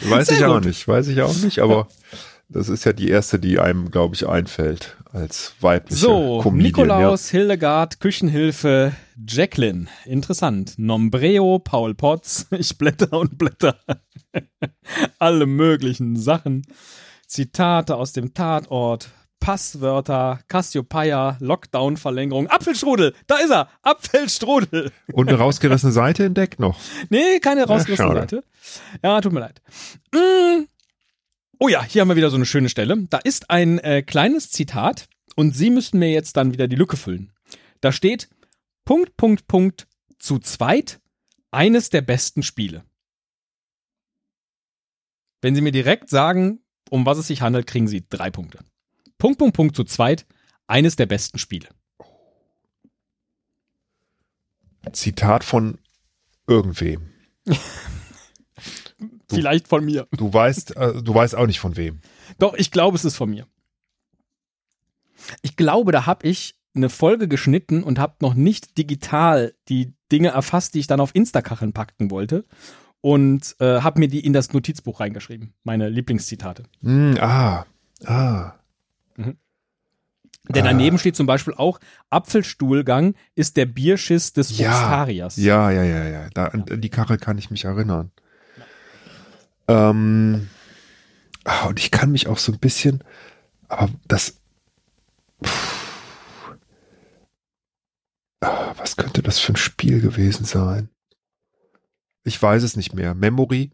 Weiß 0.00 0.28
Sehr 0.28 0.38
ich 0.38 0.44
auch 0.46 0.54
gut. 0.54 0.64
nicht, 0.64 0.88
weiß 0.88 1.08
ich 1.08 1.20
auch 1.20 1.36
nicht, 1.36 1.58
aber 1.58 1.86
das 2.52 2.68
ist 2.68 2.84
ja 2.84 2.92
die 2.92 3.08
erste, 3.08 3.38
die 3.38 3.58
einem, 3.58 3.90
glaube 3.90 4.14
ich, 4.14 4.28
einfällt 4.28 4.96
als 5.12 5.54
weibliche 5.60 6.00
So, 6.00 6.40
Comedian. 6.42 6.66
Nikolaus, 6.66 7.30
Hildegard, 7.30 8.00
Küchenhilfe, 8.00 8.92
Jacqueline. 9.26 9.86
Interessant. 10.04 10.74
Nombreo, 10.76 11.58
Paul 11.58 11.94
Potts. 11.94 12.46
Ich 12.58 12.76
blätter 12.76 13.12
und 13.12 13.38
blätter. 13.38 13.76
Alle 15.18 15.46
möglichen 15.46 16.16
Sachen. 16.16 16.62
Zitate 17.26 17.96
aus 17.96 18.12
dem 18.12 18.34
Tatort. 18.34 19.10
Passwörter, 19.40 20.40
Cassiopeia, 20.48 21.38
Lockdown-Verlängerung, 21.40 22.48
Apfelstrudel, 22.48 23.14
da 23.26 23.36
ist 23.36 23.50
er, 23.50 23.68
Apfelstrudel. 23.80 24.92
Ja. 25.08 25.14
Und 25.14 25.30
eine 25.30 25.38
rausgerissene 25.38 25.92
Seite 25.92 26.26
entdeckt 26.26 26.60
noch. 26.60 26.78
Nee, 27.08 27.40
keine 27.40 27.64
rausgerissene 27.64 28.08
schade. 28.08 28.20
Seite. 28.20 28.44
Ja, 29.02 29.18
tut 29.22 29.32
mir 29.32 29.40
leid. 29.40 29.62
Mm. 30.14 30.66
Oh 31.62 31.68
ja, 31.68 31.84
hier 31.84 32.00
haben 32.00 32.08
wir 32.08 32.16
wieder 32.16 32.30
so 32.30 32.36
eine 32.36 32.46
schöne 32.46 32.70
Stelle. 32.70 33.06
Da 33.10 33.18
ist 33.18 33.50
ein 33.50 33.78
äh, 33.80 34.00
kleines 34.00 34.50
Zitat 34.50 35.10
und 35.36 35.54
Sie 35.54 35.68
müssten 35.68 35.98
mir 35.98 36.10
jetzt 36.10 36.38
dann 36.38 36.54
wieder 36.54 36.68
die 36.68 36.76
Lücke 36.76 36.96
füllen. 36.96 37.32
Da 37.82 37.92
steht 37.92 38.30
Punkt, 38.86 39.18
Punkt, 39.18 39.46
Punkt, 39.46 39.86
zu 40.18 40.38
zweit 40.38 41.02
eines 41.50 41.90
der 41.90 42.00
besten 42.00 42.42
Spiele. 42.42 42.82
Wenn 45.42 45.54
Sie 45.54 45.60
mir 45.60 45.70
direkt 45.70 46.08
sagen, 46.08 46.60
um 46.88 47.04
was 47.04 47.18
es 47.18 47.26
sich 47.26 47.42
handelt, 47.42 47.66
kriegen 47.66 47.88
Sie 47.88 48.06
drei 48.08 48.30
Punkte. 48.30 48.64
Punkt, 49.18 49.38
Punkt, 49.38 49.54
Punkt, 49.54 49.76
zu 49.76 49.84
zweit 49.84 50.24
eines 50.66 50.96
der 50.96 51.06
besten 51.06 51.36
Spiele. 51.38 51.68
Zitat 54.92 55.44
von 55.44 55.78
irgendwem. 56.46 57.10
Vielleicht 59.36 59.68
von 59.68 59.84
mir. 59.84 60.06
Du 60.12 60.32
weißt, 60.32 60.76
äh, 60.76 61.02
du 61.02 61.14
weißt 61.14 61.34
auch 61.36 61.46
nicht 61.46 61.60
von 61.60 61.76
wem. 61.76 62.00
Doch, 62.38 62.54
ich 62.54 62.70
glaube, 62.70 62.96
es 62.96 63.04
ist 63.04 63.16
von 63.16 63.30
mir. 63.30 63.46
Ich 65.42 65.56
glaube, 65.56 65.92
da 65.92 66.06
habe 66.06 66.26
ich 66.26 66.56
eine 66.74 66.88
Folge 66.88 67.28
geschnitten 67.28 67.82
und 67.82 67.98
habe 67.98 68.14
noch 68.20 68.34
nicht 68.34 68.78
digital 68.78 69.54
die 69.68 69.92
Dinge 70.12 70.28
erfasst, 70.28 70.74
die 70.74 70.78
ich 70.80 70.86
dann 70.86 71.00
auf 71.00 71.14
Instakacheln 71.14 71.72
packen 71.72 72.10
wollte. 72.10 72.44
Und 73.02 73.56
äh, 73.60 73.80
habe 73.80 73.98
mir 73.98 74.08
die 74.08 74.20
in 74.20 74.32
das 74.34 74.52
Notizbuch 74.52 75.00
reingeschrieben. 75.00 75.54
Meine 75.64 75.88
Lieblingszitate. 75.88 76.64
Hm, 76.82 77.16
ah, 77.20 77.64
ah. 78.04 78.52
Denn 80.48 80.64
Ah. 80.64 80.68
daneben 80.68 80.98
steht 80.98 81.16
zum 81.16 81.26
Beispiel 81.26 81.54
auch, 81.54 81.78
Apfelstuhlgang 82.08 83.14
ist 83.34 83.56
der 83.56 83.66
Bierschiss 83.66 84.32
des 84.32 84.58
Ja, 84.58 84.70
Obstariers. 84.70 85.36
Ja, 85.36 85.70
ja, 85.70 85.84
ja, 85.84 86.08
ja. 86.08 86.30
Da, 86.30 86.46
an 86.46 86.64
an 86.68 86.80
die 86.80 86.88
Karre 86.88 87.18
kann 87.18 87.38
ich 87.38 87.50
mich 87.50 87.64
erinnern. 87.64 88.10
Ähm, 89.68 90.48
ah, 91.44 91.66
und 91.66 91.78
ich 91.78 91.90
kann 91.90 92.10
mich 92.10 92.26
auch 92.26 92.38
so 92.38 92.52
ein 92.52 92.58
bisschen, 92.58 93.02
aber 93.68 93.90
das. 94.06 94.40
Puh. 95.40 95.48
Ah, 98.42 98.72
was 98.78 98.96
könnte 98.96 99.22
das 99.22 99.38
für 99.38 99.52
ein 99.52 99.56
Spiel 99.56 100.00
gewesen 100.00 100.44
sein? 100.44 100.88
Ich 102.24 102.40
weiß 102.40 102.62
es 102.62 102.76
nicht 102.76 102.94
mehr. 102.94 103.14
Memory? 103.14 103.70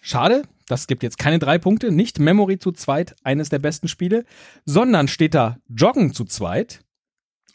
Schade, 0.00 0.42
das 0.66 0.86
gibt 0.86 1.02
jetzt 1.02 1.18
keine 1.18 1.38
drei 1.38 1.58
Punkte. 1.58 1.90
Nicht 1.90 2.18
Memory 2.20 2.58
zu 2.58 2.72
zweit, 2.72 3.16
eines 3.24 3.48
der 3.48 3.58
besten 3.58 3.88
Spiele, 3.88 4.24
sondern 4.64 5.08
steht 5.08 5.34
da 5.34 5.58
Joggen 5.68 6.14
zu 6.14 6.24
zweit. 6.24 6.80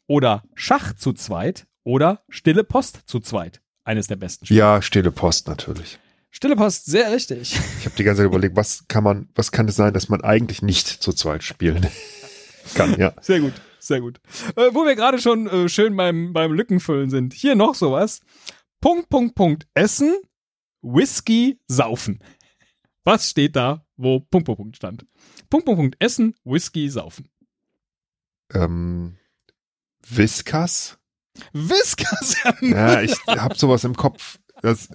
oder 0.07 0.43
Schach 0.53 0.93
zu 0.93 1.13
zweit 1.13 1.65
oder 1.83 2.23
Stille 2.29 2.63
Post 2.63 3.01
zu 3.05 3.19
zweit. 3.19 3.61
Eines 3.83 4.07
der 4.07 4.15
besten 4.17 4.45
Spiele. 4.45 4.59
Ja, 4.59 4.81
Stille 4.81 5.11
Post 5.11 5.47
natürlich. 5.47 5.97
Stille 6.35 6.57
Post, 6.57 6.87
sehr 6.87 7.13
richtig. 7.13 7.57
Ich 7.79 7.85
habe 7.85 7.95
die 7.95 8.03
ganze 8.03 8.21
Zeit 8.21 8.25
überlegt, 8.25 8.57
was 8.57 8.89
kann 8.89 9.05
man, 9.05 9.29
was 9.35 9.53
kann 9.53 9.69
es 9.69 9.77
sein, 9.77 9.93
dass 9.93 10.09
man 10.09 10.21
eigentlich 10.21 10.61
nicht 10.61 10.85
zu 10.85 11.13
zweit 11.13 11.43
spielen 11.43 11.87
kann, 12.73 12.99
ja. 12.99 13.13
Sehr 13.21 13.39
gut, 13.39 13.53
sehr 13.79 14.01
gut. 14.01 14.19
Äh, 14.57 14.73
wo 14.73 14.83
wir 14.83 14.95
gerade 14.95 15.17
schon 15.21 15.47
äh, 15.47 15.69
schön 15.69 15.95
beim, 15.95 16.33
beim 16.33 16.51
Lückenfüllen 16.51 17.09
sind. 17.09 17.33
Hier 17.33 17.55
noch 17.55 17.73
sowas. 17.73 18.19
Punkt, 18.81 19.07
Punkt, 19.07 19.35
Punkt, 19.35 19.65
Essen, 19.75 20.13
Whisky, 20.81 21.57
Saufen. 21.69 22.21
Was 23.05 23.29
steht 23.29 23.55
da, 23.55 23.85
wo 23.95 24.19
Punkt, 24.19 24.45
Punkt, 24.45 24.57
Punkt 24.57 24.75
stand? 24.75 25.05
Punkt, 25.49 25.65
Punkt, 25.65 25.79
Punkt, 25.79 25.95
Essen, 25.99 26.35
Whisky, 26.43 26.89
Saufen. 26.89 27.29
Ähm, 28.53 29.15
Whiskas? 30.05 30.97
Whiskas? 31.53 32.35
Ja, 32.59 33.01
ich 33.01 33.17
habe 33.25 33.55
sowas 33.55 33.85
im 33.85 33.95
Kopf. 33.95 34.37
Das, 34.61 34.89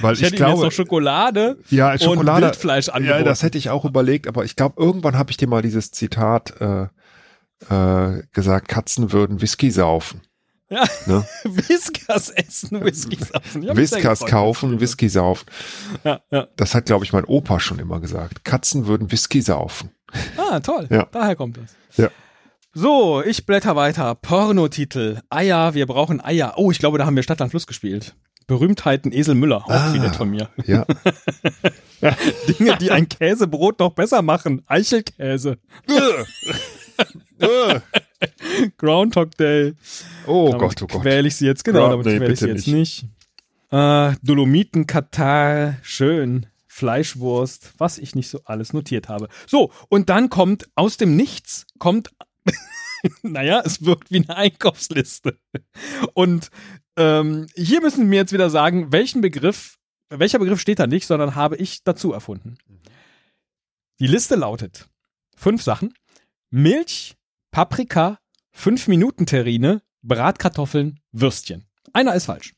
weil 0.00 0.14
ich, 0.14 0.20
ich 0.20 0.26
hätte 0.26 0.36
glaube, 0.36 0.52
jetzt 0.52 0.62
noch 0.62 0.72
Schokolade, 0.72 1.58
ja, 1.70 1.98
Schokolade 1.98 2.46
und 2.46 2.52
Wildfleisch 2.52 2.88
angeboten. 2.88 3.18
Ja, 3.18 3.24
das 3.24 3.42
hätte 3.42 3.58
ich 3.58 3.70
auch 3.70 3.84
überlegt, 3.84 4.26
aber 4.26 4.44
ich 4.44 4.56
glaube, 4.56 4.82
irgendwann 4.82 5.16
habe 5.16 5.30
ich 5.30 5.36
dir 5.36 5.48
mal 5.48 5.62
dieses 5.62 5.90
Zitat 5.90 6.54
äh, 6.60 6.86
äh, 7.70 8.22
gesagt, 8.32 8.68
Katzen 8.68 9.12
würden 9.12 9.40
Whisky 9.40 9.70
saufen. 9.70 10.22
Ja, 10.68 10.84
ne? 11.06 11.24
Whiskas 11.44 12.30
essen, 12.30 12.84
Whisky 12.84 13.16
saufen. 13.16 13.76
Whiskas 13.76 14.20
kaufen, 14.26 14.80
Whisky 14.80 15.08
saufen. 15.08 15.46
Ja, 16.02 16.20
ja. 16.30 16.48
Das 16.56 16.74
hat, 16.74 16.86
glaube 16.86 17.04
ich, 17.04 17.12
mein 17.12 17.24
Opa 17.24 17.60
schon 17.60 17.78
immer 17.78 18.00
gesagt. 18.00 18.44
Katzen 18.44 18.86
würden 18.86 19.12
Whisky 19.12 19.42
saufen. 19.42 19.90
Ah, 20.36 20.60
toll. 20.60 20.88
Ja. 20.90 21.06
Daher 21.12 21.36
kommt 21.36 21.58
das. 21.58 21.76
Ja. 21.96 22.10
So, 22.74 23.22
ich 23.22 23.46
blätter 23.46 23.76
weiter. 23.76 24.14
Pornotitel. 24.16 25.20
Eier, 25.30 25.74
wir 25.74 25.86
brauchen 25.86 26.22
Eier. 26.22 26.54
Oh, 26.56 26.70
ich 26.70 26.78
glaube, 26.78 26.98
da 26.98 27.06
haben 27.06 27.16
wir 27.16 27.22
Stadt 27.22 27.40
an 27.40 27.48
Fluss 27.48 27.66
gespielt. 27.66 28.14
Berühmtheiten 28.46 29.12
Esel 29.12 29.34
Müller, 29.34 29.64
auch 29.64 29.70
Ah. 29.70 29.92
wieder 29.94 30.12
von 30.12 30.30
mir. 30.30 30.48
Ja. 30.66 30.86
Dinge, 32.48 32.76
die 32.78 32.90
ein 32.92 33.08
Käsebrot 33.08 33.80
noch 33.80 33.92
besser 33.92 34.22
machen. 34.22 34.62
Eichelkäse. 34.66 35.58
Groundhog 38.78 39.36
Day. 39.36 39.74
oh 40.26 40.46
Damit 40.52 40.60
Gott, 40.60 40.82
oh 40.82 40.86
Gott. 40.86 41.02
Quäl 41.02 41.26
ich 41.26 41.36
sie 41.36 41.46
jetzt, 41.46 41.64
genau, 41.64 41.80
Ja, 41.84 41.88
damit 41.90 42.06
nee, 42.06 42.26
ich 42.26 42.38
sie 42.40 42.48
jetzt 42.48 42.66
nicht. 42.68 43.06
Äh, 43.70 44.12
Dolomiten, 44.22 44.86
Katar, 44.86 45.76
schön. 45.82 46.46
Fleischwurst, 46.68 47.72
was 47.78 47.98
ich 47.98 48.14
nicht 48.14 48.28
so 48.28 48.40
alles 48.44 48.72
notiert 48.72 49.08
habe. 49.08 49.28
So, 49.46 49.72
und 49.88 50.08
dann 50.10 50.28
kommt 50.30 50.68
aus 50.74 50.96
dem 50.98 51.16
Nichts, 51.16 51.66
kommt, 51.78 52.10
naja, 53.22 53.62
es 53.64 53.84
wirkt 53.84 54.10
wie 54.10 54.16
eine 54.18 54.36
Einkaufsliste. 54.36 55.38
Und 56.14 56.50
ähm, 56.96 57.46
hier 57.54 57.80
müssen 57.80 58.10
wir 58.10 58.18
jetzt 58.18 58.32
wieder 58.32 58.50
sagen, 58.50 58.92
welchen 58.92 59.20
Begriff, 59.20 59.76
welcher 60.08 60.38
Begriff 60.38 60.60
steht 60.60 60.78
da 60.78 60.86
nicht, 60.86 61.06
sondern 61.06 61.34
habe 61.34 61.56
ich 61.56 61.84
dazu 61.84 62.12
erfunden. 62.12 62.58
Die 63.98 64.06
Liste 64.06 64.34
lautet 64.36 64.88
fünf 65.36 65.62
Sachen. 65.62 65.94
Milch, 66.50 67.16
Paprika, 67.50 68.18
5 68.52 68.88
Minuten 68.88 69.26
Terrine, 69.26 69.82
Bratkartoffeln, 70.02 71.00
Würstchen. 71.12 71.64
Einer 71.92 72.14
ist 72.14 72.26
falsch. 72.26 72.54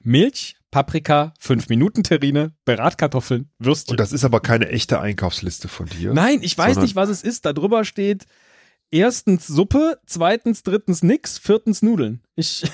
Milch, 0.00 0.56
Paprika, 0.70 1.34
5 1.40 1.68
Minuten 1.68 2.04
Terrine, 2.04 2.52
Bratkartoffeln, 2.64 3.50
Würstchen. 3.58 3.92
Und 3.92 4.00
das 4.00 4.12
ist 4.12 4.24
aber 4.24 4.40
keine 4.40 4.68
echte 4.68 5.00
Einkaufsliste 5.00 5.68
von 5.68 5.86
dir. 5.86 6.12
Nein, 6.14 6.40
ich 6.42 6.56
weiß 6.56 6.78
nicht, 6.78 6.96
was 6.96 7.08
es 7.08 7.22
ist. 7.22 7.44
Da 7.46 7.52
drüber 7.52 7.84
steht 7.84 8.26
erstens 8.90 9.46
Suppe, 9.46 9.98
zweitens, 10.06 10.62
drittens 10.62 11.02
nix, 11.02 11.38
viertens 11.38 11.82
Nudeln. 11.82 12.22
Ich, 12.36 12.64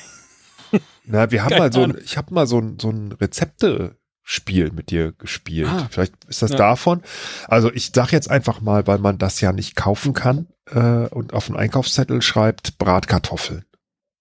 Na, 1.05 1.31
wir 1.31 1.43
haben 1.43 1.51
Keine 1.51 1.61
mal 1.61 1.73
so 1.73 1.83
ein, 1.83 1.99
ich 2.03 2.17
habe 2.17 2.33
mal 2.35 2.47
so 2.47 2.59
ein, 2.59 2.79
so 2.81 2.91
ein 2.91 3.13
Rezepte-Spiel 3.13 4.71
mit 4.73 4.91
dir 4.91 5.13
gespielt. 5.13 5.69
Ah. 5.69 5.87
Vielleicht 5.91 6.25
ist 6.25 6.43
das 6.43 6.53
Ja. 6.53 6.57
davon. 6.57 7.03
Also 7.47 7.71
ich 7.73 7.91
sag 7.95 8.11
jetzt 8.13 8.31
einfach 8.31 8.61
mal, 8.61 8.87
weil 8.87 8.99
man 8.99 9.19
das 9.19 9.41
ja 9.41 9.53
nicht 9.53 9.77
kaufen 9.77 10.15
kann 10.15 10.49
äh, 10.71 11.07
und 11.09 11.35
auf 11.35 11.47
den 11.47 11.57
Einkaufszettel 11.57 12.23
schreibt 12.23 12.79
Bratkartoffeln. 12.79 13.65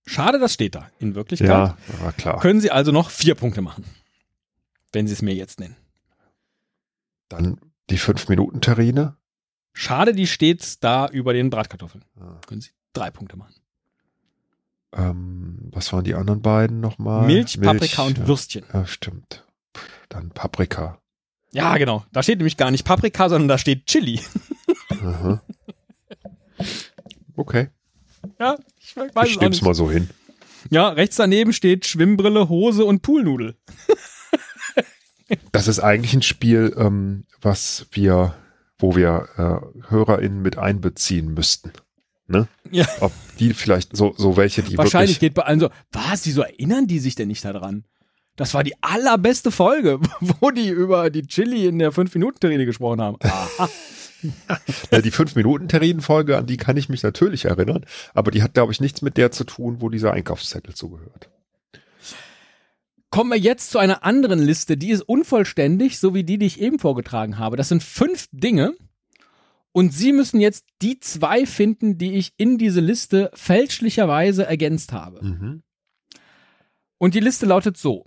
schade, 0.06 0.40
das 0.40 0.54
steht 0.54 0.76
da. 0.76 0.90
In 1.00 1.16
Wirklichkeit 1.16 1.48
Ja, 1.50 1.78
war 2.02 2.12
klar. 2.12 2.40
können 2.42 2.60
Sie 2.60 2.72
also 2.72 2.92
noch 2.92 3.10
vier 3.10 3.36
Punkte 3.36 3.62
machen. 3.62 3.86
Wenn 4.92 5.08
Sie 5.08 5.14
es 5.14 5.22
mir 5.22 5.34
jetzt 5.34 5.60
nennen. 5.62 5.78
Dann 7.30 7.60
die 7.90 7.98
5-Minuten-Terrine. 7.98 9.16
Schade, 9.74 10.14
die 10.14 10.28
steht 10.28 10.84
da 10.84 11.08
über 11.08 11.34
den 11.34 11.50
Bratkartoffeln. 11.50 12.04
Ah. 12.20 12.40
Können 12.46 12.62
Sie 12.62 12.70
drei 12.92 13.10
Punkte 13.10 13.38
machen. 13.38 13.56
Ähm, 14.96 15.70
was 15.72 15.92
waren 15.94 16.04
die 16.04 16.16
anderen 16.16 16.42
beiden 16.42 16.80
nochmal? 16.80 17.26
Milch, 17.26 17.60
Paprika 17.60 18.04
und 18.04 18.18
ja. 18.20 18.28
Würstchen. 18.28 18.64
Ja, 18.74 18.86
stimmt. 18.86 19.46
Dann 20.10 20.30
Paprika. 20.30 21.00
Ja, 21.52 21.78
genau. 21.78 22.04
Da 22.12 22.24
steht 22.24 22.40
nämlich 22.40 22.58
gar 22.58 22.72
nicht 22.72 22.86
Paprika, 22.86 23.30
sondern 23.30 23.48
da 23.48 23.58
steht 23.58 23.86
Chili. 23.86 24.20
Aha. 24.90 25.42
Okay, 27.36 27.70
Ja, 28.40 28.58
ich 28.80 28.96
weiß 28.96 29.30
ich 29.30 29.42
es 29.42 29.62
mal 29.62 29.74
so 29.74 29.90
hin. 29.90 30.10
Ja, 30.70 30.90
rechts 30.90 31.16
daneben 31.16 31.52
steht 31.52 31.86
Schwimmbrille, 31.86 32.48
Hose 32.48 32.86
und 32.86 33.02
Poolnudel. 33.02 33.56
Das 35.52 35.68
ist 35.68 35.80
eigentlich 35.80 36.14
ein 36.14 36.22
Spiel, 36.22 36.74
ähm, 36.78 37.26
was 37.42 37.88
wir, 37.92 38.36
wo 38.78 38.96
wir 38.96 39.28
äh, 39.38 39.90
HörerInnen 39.90 40.42
mit 40.42 40.58
einbeziehen 40.58 41.34
müssten. 41.34 41.72
Ne? 42.28 42.48
Ja. 42.72 42.88
Ob 43.02 43.12
die 43.40 43.54
vielleicht 43.54 43.96
so, 43.96 44.14
so 44.18 44.38
welche, 44.38 44.64
die 44.64 44.78
Wahrscheinlich 44.78 45.20
geht 45.20 45.34
bei 45.34 45.44
allen 45.44 45.60
so, 45.60 45.70
was, 45.92 46.26
wieso 46.26 46.42
erinnern 46.42 46.88
die 46.88 47.00
sich 47.00 47.16
denn 47.16 47.28
nicht 47.28 47.44
daran? 47.44 47.86
Das 48.36 48.54
war 48.54 48.64
die 48.64 48.74
allerbeste 48.82 49.52
Folge, 49.52 50.00
wo 50.20 50.50
die 50.50 50.70
über 50.70 51.10
die 51.10 51.24
Chili 51.24 51.68
in 51.68 51.80
der 51.80 51.92
5-Minuten-Terrine 51.92 52.66
gesprochen 52.66 53.02
haben. 53.02 53.18
Aha. 53.22 53.70
Ja, 54.90 55.02
die 55.02 55.12
5-Minuten-Terrinen-Folge, 55.12 56.38
an 56.38 56.46
die 56.46 56.56
kann 56.56 56.78
ich 56.78 56.88
mich 56.88 57.04
natürlich 57.04 57.44
erinnern, 57.44 57.86
aber 58.14 58.32
die 58.32 58.42
hat, 58.42 58.54
glaube 58.54 58.72
ich, 58.72 58.80
nichts 58.80 59.02
mit 59.02 59.18
der 59.18 59.32
zu 59.32 59.44
tun, 59.44 59.82
wo 59.82 59.90
dieser 59.90 60.14
Einkaufszettel 60.14 60.74
zugehört. 60.74 61.30
Kommen 63.10 63.32
wir 63.32 63.38
jetzt 63.38 63.70
zu 63.70 63.80
einer 63.80 64.06
anderen 64.06 64.40
Liste, 64.40 64.78
die 64.78 64.92
ist 64.92 65.02
unvollständig, 65.02 66.00
so 66.00 66.14
wie 66.14 66.24
die, 66.24 66.38
die 66.38 66.46
ich 66.46 66.62
eben 66.62 66.80
vorgetragen 66.80 67.38
habe. 67.38 67.58
Das 67.58 67.68
sind 67.68 67.84
fünf 67.84 68.30
Dinge 68.32 68.76
und 69.74 69.92
Sie 69.92 70.14
müssen 70.14 70.40
jetzt 70.40 70.66
die 70.82 71.00
zwei 71.00 71.46
finden, 71.46 71.98
die 71.98 72.14
ich 72.14 72.34
in 72.38 72.58
diese 72.58 72.80
Liste 72.80 73.32
fälschlicherweise 73.34 74.46
ergänzt 74.46 74.94
habe. 74.94 75.24
Mhm. 75.26 75.64
Und 77.00 77.16
die 77.16 77.20
Liste 77.20 77.46
lautet 77.48 77.76
so. 77.76 78.06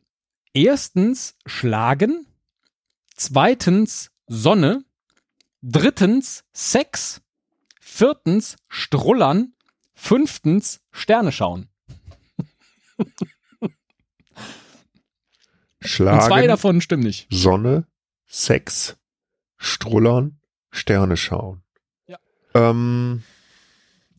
Erstens 0.55 1.37
Schlagen, 1.45 2.27
zweitens 3.15 4.11
Sonne, 4.27 4.85
drittens 5.61 6.45
Sex, 6.53 7.21
viertens 7.81 8.57
Strullern, 8.69 9.53
fünftens 9.93 10.81
Sterne 10.93 11.33
schauen. 11.33 11.69
Und 12.97 13.13
zwei 15.89 15.89
Schlagen, 15.89 16.49
davon 16.49 16.81
stimmen 16.81 17.03
nicht. 17.03 17.27
Sonne, 17.31 17.87
Sex, 18.27 18.97
Strullern, 19.57 20.41
Sterne 20.77 21.17
schauen. 21.17 21.63
Ja. 22.07 22.19
Ähm, 22.55 23.23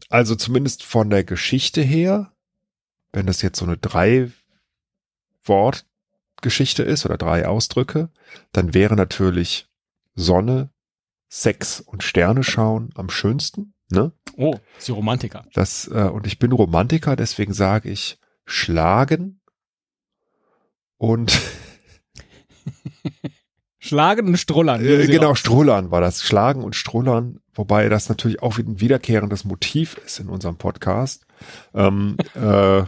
also 0.10 0.36
zumindest 0.36 0.84
von 0.84 1.10
der 1.10 1.24
Geschichte 1.24 1.82
her, 1.82 2.34
wenn 3.12 3.26
das 3.26 3.42
jetzt 3.42 3.60
so 3.60 3.66
eine 3.66 3.78
drei 3.78 4.32
Wortgeschichte 5.44 6.84
ist 6.84 7.06
oder 7.06 7.18
drei 7.18 7.48
Ausdrücke, 7.48 8.10
dann 8.52 8.74
wäre 8.74 8.96
natürlich 8.96 9.68
Sonne, 10.16 10.70
Sex 11.30 11.82
und 11.82 12.04
Sterne 12.04 12.44
schauen 12.44 12.92
am 12.96 13.10
schönsten. 13.10 13.74
Ne? 13.90 14.12
Oh, 14.36 14.56
Sie 14.78 14.92
Romantiker. 14.92 15.46
Das, 15.54 15.88
äh, 15.88 16.10
und 16.12 16.28
ich 16.28 16.40
bin 16.40 16.52
Romantiker, 16.52 17.16
deswegen 17.16 17.54
sage 17.54 17.90
ich 17.90 18.20
schlagen 18.46 19.42
und 20.98 21.40
Schlagen 23.88 24.28
und 24.28 24.38
Strullern. 24.38 24.84
Äh, 24.86 25.08
genau, 25.08 25.36
Strullern 25.36 25.92
war 25.92 26.02
das. 26.02 26.24
Schlagen 26.24 26.64
und 26.64 26.76
Strullern, 26.76 27.40
wobei 27.54 27.90
das 27.90 28.10
natürlich 28.10 28.42
auch 28.42 28.58
wieder 28.58 28.70
ein 28.70 28.82
wiederkehrendes 28.82 29.46
Motiv 29.46 29.98
ist 30.06 30.20
in 30.20 30.30
unserem 30.30 30.58
Podcast. 30.58 31.26
Ähm, 31.74 32.18
äh, 32.36 32.84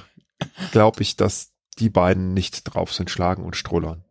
Glaube 0.71 1.01
ich, 1.01 1.15
dass 1.15 1.51
die 1.79 1.89
beiden 1.89 2.33
nicht 2.33 2.63
drauf 2.63 2.93
sind, 2.93 3.09
Schlagen 3.09 3.43
und 3.43 3.55
Strullern. 3.55 4.03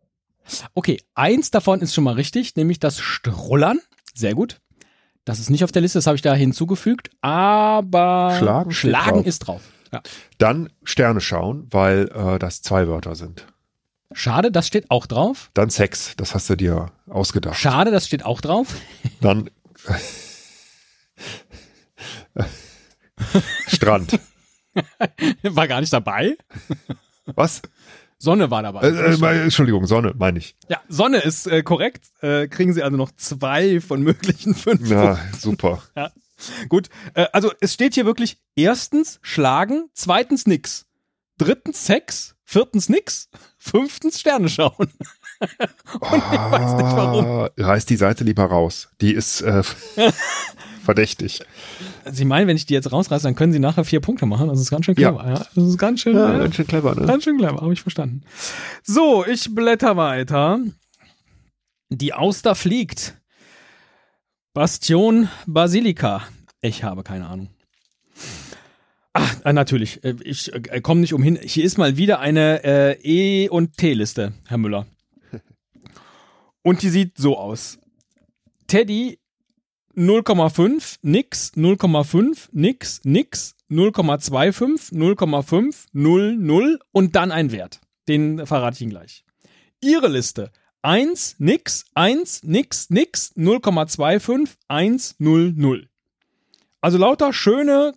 Okay, 0.73 0.99
eins 1.13 1.51
davon 1.51 1.81
ist 1.81 1.93
schon 1.93 2.03
mal 2.03 2.15
richtig, 2.15 2.55
nämlich 2.55 2.79
das 2.79 2.99
Strullern. 2.99 3.79
Sehr 4.13 4.33
gut. 4.33 4.59
Das 5.25 5.39
ist 5.39 5.49
nicht 5.49 5.63
auf 5.63 5.71
der 5.71 5.81
Liste, 5.81 5.99
das 5.99 6.07
habe 6.07 6.15
ich 6.15 6.23
da 6.23 6.33
hinzugefügt, 6.33 7.11
aber 7.21 8.35
Schlagen 8.39 8.71
Schlagen 8.71 9.17
drauf. 9.17 9.25
ist 9.25 9.39
drauf. 9.39 9.61
Ja. 9.91 10.01
Dann 10.37 10.69
Sterne 10.83 11.21
schauen, 11.21 11.67
weil 11.69 12.09
äh, 12.13 12.39
das 12.39 12.61
zwei 12.61 12.87
Wörter 12.87 13.15
sind. 13.15 13.45
Schade, 14.11 14.51
das 14.51 14.65
steht 14.67 14.89
auch 14.89 15.05
drauf. 15.05 15.51
Dann 15.53 15.69
Sex, 15.69 16.15
das 16.17 16.33
hast 16.33 16.49
du 16.49 16.55
dir 16.55 16.91
ausgedacht. 17.07 17.59
Schade, 17.59 17.91
das 17.91 18.07
steht 18.07 18.25
auch 18.25 18.41
drauf. 18.41 18.75
Dann 19.21 19.49
Strand. 23.67 24.19
War 25.43 25.67
gar 25.67 25.81
nicht 25.81 25.91
dabei. 25.93 26.37
Was? 27.25 27.61
Sonne 28.17 28.51
war 28.51 28.63
dabei. 28.63 28.81
Äh, 28.81 29.13
äh, 29.15 29.43
Entschuldigung, 29.43 29.85
Sonne, 29.85 30.13
meine 30.17 30.39
ich. 30.39 30.55
ja, 30.67 30.81
Sonne 30.89 31.17
ist 31.19 31.47
äh, 31.47 31.63
korrekt. 31.63 32.05
Äh, 32.21 32.47
kriegen 32.47 32.73
Sie 32.73 32.83
also 32.83 32.97
noch 32.97 33.11
zwei 33.15 33.79
von 33.79 34.01
möglichen 34.01 34.55
fünf. 34.55 34.89
Ja, 34.89 35.17
super. 35.37 35.81
Gut, 36.67 36.89
äh, 37.13 37.27
also 37.31 37.51
es 37.61 37.73
steht 37.73 37.93
hier 37.93 38.05
wirklich 38.05 38.37
erstens 38.55 39.19
schlagen, 39.21 39.89
zweitens 39.93 40.47
nix, 40.47 40.85
drittens 41.37 41.85
Sex, 41.85 42.35
viertens 42.43 42.89
nix, 42.89 43.29
fünftens 43.69 44.19
Sterne 44.19 44.49
schauen. 44.49 44.73
Und 44.79 46.17
ich 46.17 46.51
weiß 46.51 46.73
nicht 46.73 46.95
warum. 46.95 47.25
Ah, 47.25 47.49
Reiß 47.57 47.85
die 47.85 47.95
Seite 47.95 48.23
lieber 48.23 48.45
raus. 48.45 48.89
Die 49.01 49.13
ist 49.13 49.41
äh, 49.41 49.63
verdächtig. 50.83 51.41
Sie 52.11 52.25
meinen, 52.25 52.47
wenn 52.47 52.57
ich 52.57 52.65
die 52.65 52.73
jetzt 52.73 52.91
rausreiße, 52.91 53.23
dann 53.23 53.35
können 53.35 53.53
Sie 53.53 53.59
nachher 53.59 53.85
vier 53.85 54.01
Punkte 54.01 54.25
machen. 54.25 54.49
Das 54.49 54.59
ist 54.59 54.69
ganz 54.69 54.85
schön 54.85 54.95
clever. 54.95 55.25
Ja. 55.25 55.45
Das 55.55 55.63
ist 55.63 55.77
ganz 55.77 56.01
schön, 56.01 56.15
ja, 56.15 56.37
ganz 56.37 56.55
schön 56.55 56.67
clever, 56.67 56.95
ne? 56.95 57.05
ganz 57.05 57.23
schön 57.23 57.37
clever, 57.37 57.61
habe 57.61 57.73
ich 57.73 57.81
verstanden. 57.81 58.23
So, 58.83 59.25
ich 59.25 59.53
blätter 59.53 59.95
weiter. 59.97 60.59
Die 61.89 62.13
Auster 62.13 62.55
fliegt. 62.55 63.15
Bastion 64.53 65.29
Basilica. 65.45 66.23
Ich 66.61 66.83
habe 66.83 67.03
keine 67.03 67.27
Ahnung. 67.27 67.49
Ach, 69.19 69.41
äh, 69.45 69.53
natürlich. 69.53 70.03
äh, 70.03 70.15
Ich 70.23 70.53
äh, 70.53 70.81
komme 70.81 71.01
nicht 71.01 71.13
umhin. 71.13 71.37
Hier 71.41 71.65
ist 71.65 71.77
mal 71.77 71.97
wieder 71.97 72.19
eine 72.19 72.63
äh, 72.63 72.99
E- 73.03 73.49
und 73.49 73.77
T-Liste, 73.77 74.33
Herr 74.47 74.57
Müller. 74.57 74.87
Und 76.61 76.81
die 76.81 76.89
sieht 76.89 77.17
so 77.17 77.37
aus. 77.37 77.79
Teddy 78.67 79.19
0,5, 79.95 80.97
nix, 81.01 81.51
0,5, 81.55 82.49
nix, 82.51 83.01
nix, 83.03 83.55
0,25, 83.69 84.93
0,5, 84.93 85.75
0, 85.91 86.35
0 86.37 86.79
und 86.91 87.15
dann 87.15 87.31
ein 87.31 87.51
Wert. 87.51 87.81
Den 88.07 88.45
verrate 88.45 88.75
ich 88.75 88.81
Ihnen 88.81 88.91
gleich. 88.91 89.23
Ihre 89.81 90.07
Liste 90.07 90.51
1, 90.81 91.35
nix, 91.39 91.85
1, 91.95 92.43
nix, 92.43 92.89
nix, 92.89 93.33
0,25, 93.35 94.49
1, 94.67 95.15
0, 95.19 95.53
0. 95.55 95.89
Also 96.81 96.97
lauter 96.97 97.33
schöne, 97.33 97.93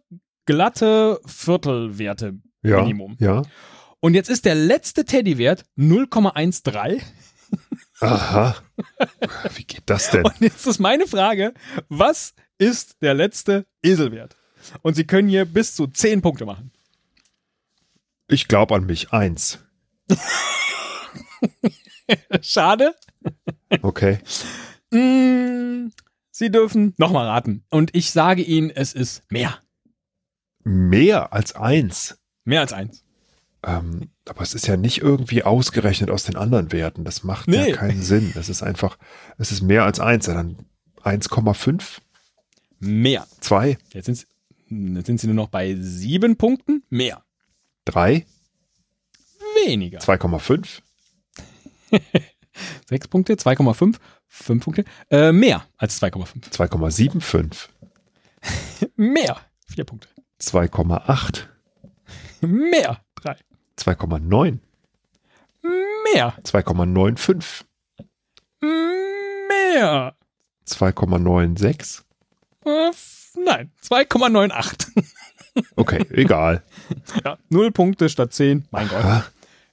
glatte 0.47 1.21
Viertelwerte 1.27 2.35
Ja, 2.63 2.81
Minimum. 2.83 3.17
ja. 3.21 3.43
Und 4.01 4.15
jetzt 4.15 4.29
ist 4.31 4.45
der 4.45 4.55
letzte 4.57 5.05
Teddywert 5.05 5.65
0,13. 5.79 7.01
Aha. 8.01 8.57
Wie 9.55 9.65
geht 9.65 9.83
das 9.87 10.11
denn? 10.11 10.25
Und 10.25 10.41
jetzt 10.41 10.67
ist 10.67 10.81
meine 10.81 11.07
Frage, 11.07 11.55
was 11.89 12.35
ist 12.59 12.97
der 13.03 13.15
letzte 13.15 13.67
Eselwert? 13.83 14.37
Und 14.83 14.95
Sie 14.95 15.05
können 15.07 15.29
hier 15.29 15.45
bis 15.45 15.75
zu 15.77 15.87
10 15.87 16.21
Punkte 16.23 16.47
machen. 16.47 16.73
Ich 18.29 18.49
glaube 18.49 18.75
an 18.75 18.87
mich. 18.87 19.13
Eins. 19.13 19.59
Schade. 22.41 22.95
Okay. 23.83 24.19
Mm, 24.91 25.89
Sie 26.31 26.51
dürfen 26.51 26.95
nochmal 26.97 27.27
raten. 27.29 27.65
Und 27.71 27.95
ich 27.95 28.11
sage 28.11 28.43
Ihnen, 28.43 28.71
es 28.71 28.93
ist 28.95 29.31
mehr. 29.31 29.59
Mehr 30.65 31.33
als 31.33 31.55
eins. 31.55 32.19
Mehr 32.45 32.61
als 32.61 32.73
eins. 32.73 33.05
Ähm, 33.65 34.11
aber 34.29 34.43
es 34.43 34.55
ist 34.55 34.67
ja 34.67 34.77
nicht 34.77 34.99
irgendwie 35.03 35.45
ausgerechnet 35.45 36.11
aus 36.11 36.25
den 36.25 36.37
anderen 36.37 36.73
Werten. 36.73 37.05
Das 37.05 37.23
macht 37.23 37.49
Nee. 37.49 37.71
ja 37.71 37.77
keinen 37.77 38.03
Sinn. 38.03 38.33
Das 38.35 38.49
ist 38.49 38.63
einfach, 38.63 38.99
es 39.39 39.53
ist 39.53 39.63
mehr 39.63 39.85
als 39.85 40.01
eins. 40.01 40.27
Dann 40.27 40.57
1,5, 41.03 41.99
Mehr. 42.81 43.27
2, 43.41 43.79
Jetzt 43.93 44.07
sind, 44.07 44.17
Sie, 44.17 44.27
jetzt 44.97 45.07
sind 45.07 45.21
Sie 45.21 45.27
nur 45.29 45.37
noch 45.37 45.49
bei 45.49 45.77
sieben 45.79 46.37
Punkten. 46.37 46.83
Mehr. 46.91 47.25
3, 47.85 48.27
Weniger. 49.67 50.01
2,5, 50.01 50.81
Sechs 52.89 53.07
Punkte, 53.09 53.35
2,5, 53.35 53.97
fünf 54.29 54.65
Punkte. 54.65 54.85
Äh, 55.11 55.31
mehr 55.33 55.65
als 55.77 56.01
2,5. 56.03 56.51
2,75, 56.51 57.69
Mehr. 58.97 59.41
Vier 59.69 59.85
Punkte. 59.85 60.09
2,8, 60.43 61.45
Mehr. 62.41 63.01
Drei. 63.15 63.37
2,9, 63.79 64.59
Mehr. 65.63 66.35
2,95, 66.45 67.65
Mehr. 68.61 70.15
2,96. 70.69 72.03
Äh, 72.65 72.91
nein, 73.45 73.71
2,98. 73.83 75.05
Okay, 75.77 76.07
egal. 76.13 76.63
ja, 77.27 77.37
null 77.51 77.71
Punkte 77.73 78.09
statt 78.09 78.33
10. 78.33 78.67
Mein 78.71 78.89
Gott. 78.89 79.31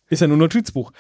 Ist 0.10 0.19
ja 0.19 0.27
nur 0.27 0.36
ein 0.36 0.41
Notizbuch. 0.41 0.91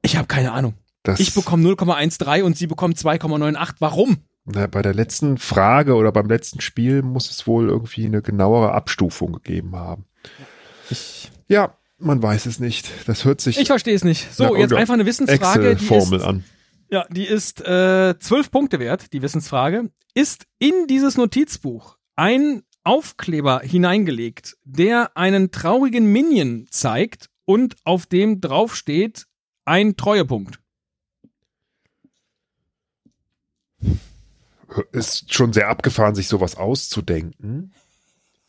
Ich 0.00 0.16
habe 0.16 0.26
keine 0.26 0.52
Ahnung. 0.52 0.72
Das, 1.02 1.20
Ich 1.20 1.34
bekomme 1.34 1.68
0,13 1.68 2.42
und 2.42 2.56
Sie 2.56 2.66
bekommen 2.66 2.94
2,98. 2.94 3.74
Warum? 3.80 4.24
Na, 4.44 4.66
bei 4.66 4.82
der 4.82 4.94
letzten 4.94 5.38
Frage 5.38 5.94
oder 5.94 6.10
beim 6.10 6.28
letzten 6.28 6.60
Spiel 6.60 7.02
muss 7.02 7.30
es 7.30 7.46
wohl 7.46 7.68
irgendwie 7.68 8.06
eine 8.06 8.22
genauere 8.22 8.72
Abstufung 8.72 9.32
gegeben 9.32 9.76
haben. 9.76 10.06
Ich, 10.90 11.30
Ja, 11.46 11.76
man 11.98 12.20
weiß 12.22 12.46
es 12.46 12.58
nicht. 12.58 12.90
Das 13.06 13.24
hört 13.24 13.40
sich 13.40 13.58
ich 13.58 13.68
verstehe 13.68 13.94
es 13.94 14.02
nicht. 14.02 14.34
So, 14.34 14.56
jetzt 14.56 14.72
einfach 14.72 14.94
eine 14.94 15.06
Wissensfrage. 15.06 15.76
Die 15.76 15.84
ist, 15.84 15.90
Excel-Formel 15.90 16.22
an. 16.22 16.44
ja, 16.90 17.06
die 17.10 17.26
ist 17.26 17.60
äh, 17.60 18.18
12 18.18 18.50
Punkte 18.50 18.80
wert, 18.80 19.12
die 19.12 19.22
Wissensfrage. 19.22 19.90
Ist 20.14 20.46
in 20.58 20.86
dieses 20.88 21.16
Notizbuch 21.16 21.96
ein 22.16 22.62
Aufkleber 22.82 23.60
hineingelegt, 23.60 24.56
der 24.64 25.16
einen 25.16 25.52
traurigen 25.52 26.06
Minion 26.06 26.66
zeigt 26.70 27.30
und 27.44 27.76
auf 27.84 28.06
dem 28.06 28.40
draufsteht 28.40 29.26
ein 29.64 29.96
Treuepunkt? 29.96 30.58
Ist 34.92 35.32
schon 35.32 35.52
sehr 35.52 35.68
abgefahren, 35.68 36.14
sich 36.14 36.28
sowas 36.28 36.56
auszudenken. 36.56 37.72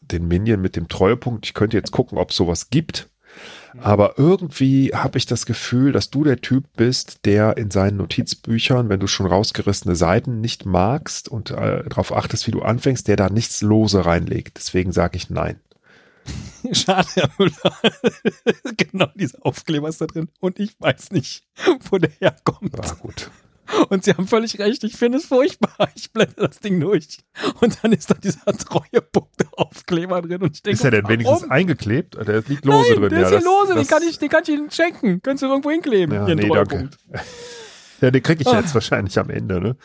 Den 0.02 0.28
Minion 0.28 0.62
mit 0.62 0.76
dem 0.76 0.88
Treuepunkt. 0.88 1.46
Ich 1.46 1.54
könnte 1.54 1.78
jetzt 1.78 1.92
gucken, 1.92 2.18
ob 2.18 2.32
es 2.32 2.36
sowas 2.36 2.70
gibt. 2.70 3.10
Aber 3.80 4.20
irgendwie 4.20 4.94
habe 4.94 5.18
ich 5.18 5.26
das 5.26 5.46
Gefühl, 5.46 5.92
dass 5.92 6.12
du 6.12 6.24
der 6.24 6.42
Typ 6.42 6.66
bist, 6.76 7.26
der 7.26 7.58
in 7.58 7.72
seinen 7.72 7.98
Notizbüchern, 7.98 8.90
wenn 8.90 9.00
du 9.00 9.08
schon 9.08 9.26
rausgerissene 9.26 9.96
Seiten 9.96 10.42
nicht 10.42 10.66
magst 10.66 11.28
und 11.28 11.50
äh, 11.50 11.84
darauf 11.84 12.14
achtest, 12.14 12.46
wie 12.46 12.52
du 12.52 12.62
anfängst, 12.62 13.08
der 13.08 13.16
da 13.16 13.30
nichts 13.30 13.62
lose 13.62 14.06
reinlegt. 14.06 14.58
Deswegen 14.58 14.92
sage 14.92 15.18
ich 15.18 15.30
nein. 15.30 15.60
Schade, 16.72 17.08
Herr 17.16 17.30
Müller. 17.38 17.78
genau 18.78 19.08
dieser 19.16 19.46
Aufkleber 19.46 19.90
ist 19.90 20.02
da 20.02 20.06
drin. 20.06 20.30
Und 20.40 20.60
ich 20.60 20.80
weiß 20.80 21.12
nicht, 21.12 21.44
wo 21.90 21.98
der 21.98 22.12
herkommt. 22.20 22.76
Ja, 22.78 22.94
gut. 22.94 23.32
Und 23.90 24.04
Sie 24.04 24.12
haben 24.12 24.28
völlig 24.28 24.60
recht, 24.60 24.84
ich 24.84 24.96
finde 24.98 25.18
es 25.18 25.26
furchtbar. 25.26 25.90
Ich 25.96 26.12
blende 26.12 26.36
das 26.38 26.60
Ding 26.60 26.80
durch. 26.80 27.20
Und 27.62 27.78
dann 27.84 27.92
ist 27.94 28.10
da 28.10 28.16
dieser 28.16 28.46
Treuepunkt-Aufkleber 28.46 30.22
drin. 30.22 30.42
Und 30.42 30.56
ich 30.56 30.62
denke, 30.64 30.76
Ist 30.78 30.84
er 30.86 30.92
denn 30.92 31.04
warum? 31.04 31.14
wenigstens 31.20 31.50
eingeklebt? 31.52 32.16
Der 32.16 32.42
liegt 32.48 32.66
lose 32.66 32.92
Nein, 32.92 33.00
drin. 33.02 33.10
der 33.10 33.20
ja, 33.20 33.26
ist 33.26 33.30
hier 33.30 33.38
das- 33.40 33.44
lose, 33.46 33.74
den 33.76 33.88
kann, 33.88 34.04
ich, 34.04 34.20
den 34.20 34.30
kann 34.30 34.44
ich 34.44 34.50
Ihnen 34.50 34.72
schenken. 34.72 35.22
Können 35.22 35.38
Sie 35.38 35.46
irgendwo 35.46 35.72
hinkleben. 35.72 36.14
Ja, 36.16 36.26
nee, 36.36 36.48
danke. 36.48 36.48
Treuepunkt. 36.70 36.98
Ja, 38.02 38.12
den 38.12 38.22
kriege 38.22 38.42
ich 38.42 38.48
Ah. 38.50 38.60
jetzt 38.60 38.74
wahrscheinlich 38.74 39.18
am 39.18 39.30
Ende, 39.30 39.62
ne? 39.62 39.78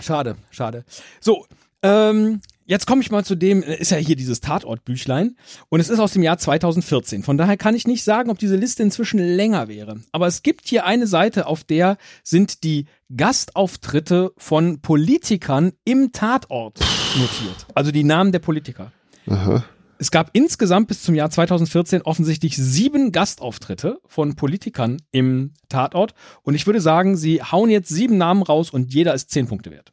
Schade, 0.00 0.36
schade. 0.50 0.86
So, 1.20 1.44
ähm, 1.82 2.40
jetzt 2.66 2.86
komme 2.86 3.02
ich 3.02 3.10
mal 3.10 3.24
zu 3.24 3.34
dem, 3.34 3.62
äh, 3.62 3.76
ist 3.76 3.90
ja 3.90 3.96
hier 3.96 4.16
dieses 4.16 4.40
Tatortbüchlein 4.40 5.36
und 5.68 5.80
es 5.80 5.88
ist 5.88 5.98
aus 5.98 6.12
dem 6.12 6.22
Jahr 6.22 6.38
2014. 6.38 7.22
Von 7.22 7.38
daher 7.38 7.56
kann 7.56 7.74
ich 7.74 7.86
nicht 7.86 8.04
sagen, 8.04 8.30
ob 8.30 8.38
diese 8.38 8.56
Liste 8.56 8.82
inzwischen 8.82 9.18
länger 9.18 9.68
wäre. 9.68 10.00
Aber 10.12 10.26
es 10.26 10.42
gibt 10.42 10.66
hier 10.68 10.84
eine 10.86 11.06
Seite, 11.06 11.46
auf 11.46 11.64
der 11.64 11.96
sind 12.22 12.64
die 12.64 12.86
Gastauftritte 13.14 14.32
von 14.36 14.80
Politikern 14.80 15.72
im 15.84 16.12
Tatort 16.12 16.80
notiert. 17.14 17.66
Also 17.74 17.90
die 17.90 18.04
Namen 18.04 18.32
der 18.32 18.38
Politiker. 18.38 18.92
Aha. 19.26 19.64
Es 19.98 20.10
gab 20.10 20.30
insgesamt 20.32 20.88
bis 20.88 21.02
zum 21.02 21.14
Jahr 21.14 21.30
2014 21.30 22.02
offensichtlich 22.02 22.56
sieben 22.56 23.12
Gastauftritte 23.12 24.00
von 24.06 24.34
Politikern 24.34 24.96
im 25.12 25.54
Tatort. 25.68 26.14
Und 26.42 26.54
ich 26.56 26.66
würde 26.66 26.80
sagen, 26.80 27.16
sie 27.16 27.40
hauen 27.40 27.70
jetzt 27.70 27.88
sieben 27.88 28.18
Namen 28.18 28.42
raus 28.42 28.70
und 28.70 28.92
jeder 28.92 29.14
ist 29.14 29.30
zehn 29.30 29.46
Punkte 29.46 29.70
wert. 29.70 29.92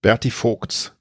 Berti 0.00 0.30
Vogts. 0.30 0.94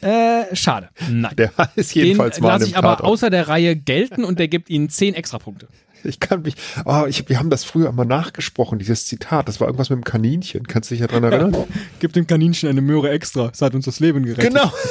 Äh, 0.00 0.54
schade. 0.54 0.90
Nein. 1.10 1.34
Der 1.36 1.50
ist 1.74 1.94
Den 1.94 2.04
jedenfalls 2.06 2.40
mal 2.40 2.48
lasse 2.48 2.66
ich 2.66 2.76
aber 2.76 2.90
Tatort. 2.90 3.08
außer 3.10 3.30
der 3.30 3.48
Reihe 3.48 3.74
gelten 3.74 4.24
und 4.24 4.38
der 4.38 4.46
gibt 4.48 4.70
ihnen 4.70 4.88
zehn 4.88 5.14
Extrapunkte. 5.14 5.66
Ich 6.04 6.20
kann 6.20 6.42
mich, 6.42 6.54
oh, 6.84 7.06
ich, 7.08 7.28
wir 7.28 7.40
haben 7.40 7.50
das 7.50 7.64
früher 7.64 7.90
mal 7.90 8.04
nachgesprochen, 8.04 8.78
dieses 8.78 9.06
Zitat. 9.06 9.48
Das 9.48 9.58
war 9.58 9.66
irgendwas 9.66 9.90
mit 9.90 9.96
dem 9.98 10.04
Kaninchen. 10.04 10.68
Kannst 10.68 10.90
du 10.90 10.94
dich 10.94 11.00
ja 11.00 11.08
dran 11.08 11.24
erinnern? 11.24 11.64
Gib 11.98 12.12
dem 12.12 12.28
Kaninchen 12.28 12.68
eine 12.68 12.80
Möhre 12.80 13.10
extra. 13.10 13.48
Es 13.52 13.60
hat 13.60 13.74
uns 13.74 13.86
das 13.86 13.98
Leben 13.98 14.24
gerettet. 14.24 14.54
genau. 14.54 14.72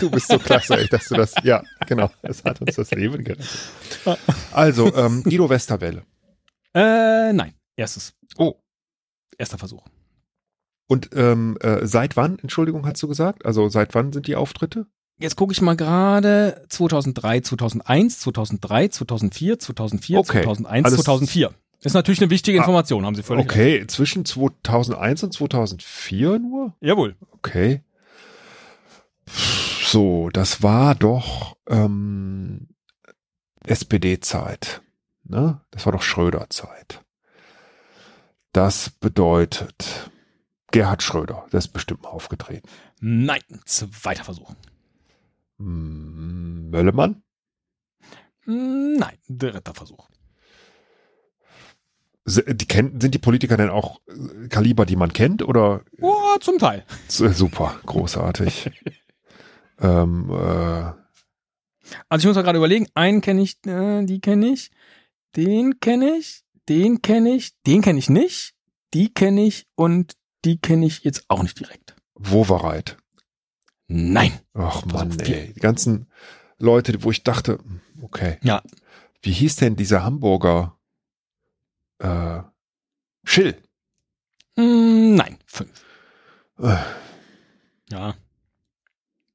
Du 0.00 0.10
bist 0.10 0.28
so 0.28 0.38
klasse, 0.38 0.78
ey, 0.78 0.88
dass 0.88 1.06
du 1.08 1.16
das, 1.16 1.34
ja, 1.44 1.62
genau. 1.86 2.10
Das 2.22 2.42
hat 2.44 2.62
uns 2.62 2.76
das 2.76 2.90
Leben 2.92 3.22
gerettet. 3.22 3.46
Also, 4.50 4.94
ähm, 4.96 5.22
Guido 5.22 5.50
Westerwelle. 5.50 6.02
Äh, 6.74 7.34
nein. 7.34 7.52
Erstes. 7.76 8.14
Oh. 8.38 8.54
Erster 9.36 9.58
Versuch. 9.58 9.84
Und 10.88 11.10
ähm, 11.14 11.56
äh, 11.60 11.86
seit 11.86 12.16
wann, 12.16 12.38
Entschuldigung, 12.38 12.86
hast 12.86 13.02
du 13.02 13.08
gesagt? 13.08 13.44
Also 13.44 13.68
seit 13.68 13.94
wann 13.94 14.12
sind 14.12 14.26
die 14.26 14.36
Auftritte? 14.36 14.86
Jetzt 15.18 15.36
gucke 15.36 15.52
ich 15.52 15.60
mal 15.62 15.76
gerade 15.76 16.64
2003, 16.68 17.40
2001, 17.40 18.20
2003, 18.20 18.88
2004, 18.88 19.58
2004, 19.58 20.18
Okay, 20.18 20.42
2001, 20.42 20.84
alles- 20.86 21.00
2004. 21.04 21.48
Das 21.82 21.90
ist 21.92 21.94
natürlich 21.94 22.20
eine 22.20 22.30
wichtige 22.30 22.58
Ah, 22.58 22.62
Information, 22.62 23.04
haben 23.04 23.14
Sie 23.14 23.22
völlig 23.22 23.44
recht. 23.46 23.50
Okay, 23.54 23.86
zwischen 23.86 24.24
2001 24.24 25.22
und 25.24 25.32
2004 25.32 26.38
nur? 26.38 26.74
Jawohl. 26.80 27.16
Okay. 27.32 27.82
So, 29.84 30.30
das 30.32 30.62
war 30.62 30.94
doch 30.94 31.56
ähm, 31.68 32.68
SPD-Zeit. 33.64 34.82
Ne? 35.24 35.60
Das 35.70 35.86
war 35.86 35.92
doch 35.92 36.02
Schröder-Zeit. 36.02 37.02
Das 38.52 38.90
bedeutet, 38.90 40.10
Gerhard 40.76 41.02
Schröder, 41.02 41.46
der 41.52 41.56
ist 41.58 41.68
bestimmt 41.68 42.02
mal 42.02 42.10
aufgetreten. 42.10 42.68
Nein, 43.00 43.40
zweiter 43.64 44.24
Versuch. 44.24 44.52
Hm, 45.58 46.68
Möllemann? 46.68 47.22
Nein, 48.44 49.16
dritter 49.26 49.72
Versuch. 49.72 50.06
Die 52.26 52.66
kennt, 52.66 53.00
sind 53.00 53.14
die 53.14 53.18
Politiker 53.18 53.56
denn 53.56 53.70
auch 53.70 54.00
äh, 54.06 54.48
Kaliber, 54.48 54.84
die 54.84 54.96
man 54.96 55.14
kennt? 55.14 55.42
Oder 55.42 55.80
Oh, 56.02 56.36
zum 56.40 56.58
Teil. 56.58 56.84
S- 57.08 57.16
super, 57.38 57.80
großartig. 57.86 58.70
ähm, 59.80 60.28
äh, 60.30 60.92
Also 62.10 62.18
ich 62.18 62.26
muss 62.26 62.36
mal 62.36 62.42
gerade 62.42 62.58
überlegen, 62.58 62.86
einen 62.92 63.22
kenne 63.22 63.40
ich, 63.40 63.64
äh, 63.66 64.04
die 64.04 64.20
kenne 64.20 64.48
ich, 64.48 64.70
den 65.36 65.80
kenne 65.80 66.18
ich, 66.18 66.42
den 66.68 67.00
kenne 67.00 67.30
ich, 67.34 67.52
den 67.66 67.80
kenne 67.80 67.98
ich 67.98 68.10
nicht, 68.10 68.52
die 68.92 69.14
kenne 69.14 69.46
ich 69.46 69.66
und 69.74 70.18
die 70.46 70.58
kenne 70.58 70.86
ich 70.86 71.02
jetzt 71.04 71.24
auch 71.28 71.42
nicht 71.42 71.58
direkt. 71.60 71.96
Wovereit. 72.14 72.96
Nein. 73.88 74.32
Ach 74.54 74.84
Mann, 74.86 75.10
Also, 75.12 75.32
ey. 75.32 75.52
Die 75.52 75.60
ganzen 75.60 76.10
Leute, 76.58 77.02
wo 77.02 77.10
ich 77.10 77.22
dachte, 77.22 77.58
hm, 77.58 77.80
okay. 78.02 78.38
Ja. 78.42 78.62
Wie 79.22 79.32
hieß 79.32 79.56
denn 79.56 79.76
dieser 79.76 80.02
Hamburger? 80.04 80.78
Äh, 81.98 82.42
Schill. 83.24 83.60
Mm, 84.56 85.14
nein, 85.16 85.38
fünf. 85.46 85.84
Äh, 86.58 86.76
Ja. 87.90 88.14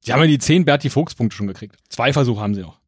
Sie 0.00 0.12
haben 0.12 0.20
ja 0.20 0.26
die 0.26 0.38
zehn 0.38 0.64
Berti 0.64 0.90
Fuchs-Punkte 0.90 1.36
schon 1.36 1.46
gekriegt. 1.46 1.76
Zwei 1.88 2.12
Versuche 2.12 2.40
haben 2.40 2.54
sie 2.54 2.62
noch. 2.62 2.80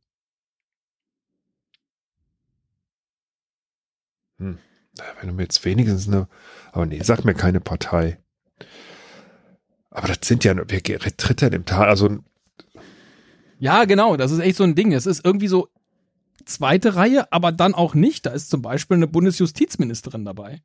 Wenn 5.21 5.29
du 5.29 5.35
mir 5.35 5.43
jetzt 5.43 5.65
wenigstens 5.65 6.07
eine, 6.09 6.29
aber 6.73 6.87
nee, 6.87 7.01
sag 7.03 7.25
mir 7.25 7.35
keine 7.35 7.61
Partei. 7.61 8.19
Aber 9.91 10.09
das 10.09 10.19
sind 10.23 10.45
ja, 10.45 10.55
wer 10.57 11.17
tritt 11.17 11.41
denn 11.41 11.53
im 11.53 11.65
Tal? 11.65 11.89
Also, 11.89 12.19
Ja, 13.59 13.85
genau, 13.85 14.17
das 14.17 14.33
ist 14.33 14.41
echt 14.41 14.57
so 14.57 14.65
ein 14.65 14.75
Ding. 14.75 14.93
Es 14.93 15.07
ist 15.07 15.25
irgendwie 15.25 15.49
so 15.49 15.69
zweite 16.45 16.97
Reihe, 16.97 17.33
aber 17.33 17.53
dann 17.53 17.75
auch 17.75 17.95
nicht. 17.95 18.27
Da 18.27 18.31
ist 18.31 18.51
zum 18.51 18.63
Beispiel 18.63 18.97
eine 18.97 19.07
Bundesjustizministerin 19.07 20.25
dabei. 20.25 20.63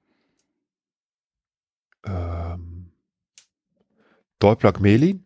ähm, 2.05 2.91
Dolplag 4.39 4.79
Melin? 4.79 5.25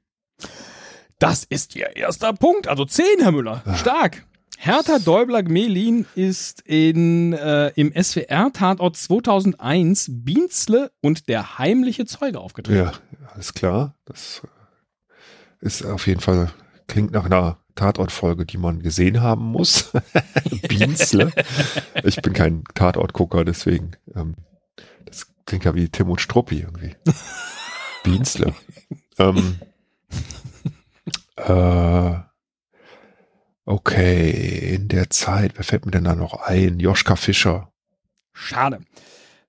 Das 1.20 1.44
ist 1.44 1.76
ihr 1.76 1.96
erster 1.96 2.34
Punkt. 2.34 2.68
Also 2.68 2.86
zehn, 2.86 3.20
Herr 3.20 3.32
Müller. 3.32 3.62
Ah. 3.66 3.76
Stark. 3.76 4.26
Hertha 4.66 4.98
Däubler-Gmelin 4.98 6.06
ist 6.16 6.62
in, 6.62 7.34
äh, 7.34 7.74
im 7.76 7.92
SWR-Tatort 7.92 8.96
2001 8.96 10.08
Bienzle 10.10 10.90
und 11.02 11.28
der 11.28 11.58
heimliche 11.58 12.06
Zeuge 12.06 12.40
aufgetreten. 12.40 12.86
Ja, 12.86 12.94
alles 13.34 13.54
klar. 13.54 13.98
Das 14.06 14.42
äh, 15.62 15.66
ist 15.66 15.86
auf 15.86 16.08
jeden 16.08 16.22
Fall, 16.22 16.50
klingt 16.88 17.12
nach 17.12 17.26
einer 17.26 17.58
Tatortfolge, 17.76 18.46
die 18.46 18.58
man 18.58 18.82
gesehen 18.82 19.20
haben 19.20 19.44
muss. 19.44 19.92
Bienzle. 20.70 21.34
Ich 22.06 22.22
bin 22.22 22.32
kein 22.32 22.64
Tatortgucker, 22.74 23.44
deswegen, 23.44 23.98
ähm, 24.16 24.36
das 25.04 25.28
klingt 25.46 25.66
ja 25.66 25.76
wie 25.76 25.90
Tim 25.90 26.10
und 26.10 26.22
Struppi 26.22 26.62
irgendwie. 26.62 26.96
Bienzle. 28.06 28.54
ähm, 29.18 29.60
äh, 31.36 32.33
okay, 33.66 34.76
in 34.76 34.88
der 34.88 35.10
Zeit, 35.10 35.54
wer 35.56 35.64
fällt 35.64 35.86
mir 35.86 35.92
denn 35.92 36.04
da 36.04 36.16
noch 36.16 36.34
ein? 36.34 36.80
Joschka 36.80 37.16
Fischer. 37.16 37.72
Schade. 38.34 38.80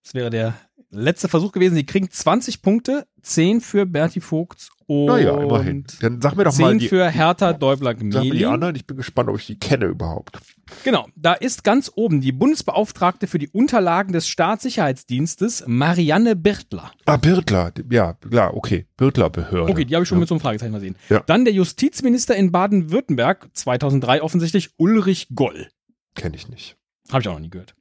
Das 0.03 0.15
wäre 0.15 0.31
der 0.31 0.55
letzte 0.95 1.29
Versuch 1.29 1.53
gewesen. 1.53 1.75
Sie 1.75 1.87
kriegen 1.87 2.11
20 2.11 2.63
Punkte, 2.63 3.07
10 3.23 3.61
für 3.61 3.87
Berti 3.87 4.21
Vogts 4.21 4.71
und 4.87 5.07
Naja, 5.07 5.37
immerhin. 5.41 5.85
Dann 6.01 6.21
sag 6.21 6.37
mir 6.37 6.45
doch 6.45 6.53
10 6.53 6.65
mal 6.65 6.77
die, 6.77 6.89
für 6.89 7.09
Hertha 7.09 7.57
sag 7.59 8.03
mir 8.03 8.31
die 8.31 8.47
anderen. 8.47 8.77
Ich 8.77 8.87
bin 8.87 8.97
gespannt, 8.97 9.29
ob 9.29 9.39
ich 9.39 9.47
die 9.47 9.59
kenne 9.59 9.87
überhaupt. 9.87 10.39
Genau, 10.83 11.09
da 11.17 11.33
ist 11.35 11.65
ganz 11.65 11.91
oben 11.95 12.21
die 12.21 12.33
Bundesbeauftragte 12.33 13.27
für 13.27 13.39
die 13.39 13.49
Unterlagen 13.49 14.13
des 14.13 14.29
Staatssicherheitsdienstes, 14.29 15.65
Marianne 15.67 16.37
Birtler. 16.37 16.93
Ah, 17.05 17.17
Birtler, 17.17 17.73
ja, 17.91 18.15
klar, 18.15 18.55
okay. 18.57 18.87
Birtler-Behörde. 18.97 19.71
Okay, 19.71 19.85
die 19.85 19.95
habe 19.95 20.05
ich 20.05 20.09
schon 20.09 20.19
ja. 20.19 20.21
mit 20.21 20.29
so 20.29 20.35
einem 20.35 20.41
Fragezeichen 20.41 20.73
mal 20.73 20.81
sehen. 20.81 20.97
Ja. 21.09 21.23
Dann 21.27 21.45
der 21.45 21.55
Justizminister 21.55 22.35
in 22.37 22.53
Baden-Württemberg, 22.53 23.49
2003 23.53 24.23
offensichtlich, 24.23 24.71
Ulrich 24.77 25.29
Goll. 25.35 25.69
Kenne 26.15 26.37
ich 26.37 26.49
nicht. 26.49 26.77
Habe 27.11 27.21
ich 27.21 27.29
auch 27.29 27.35
noch 27.35 27.41
nie 27.41 27.51
gehört. 27.51 27.75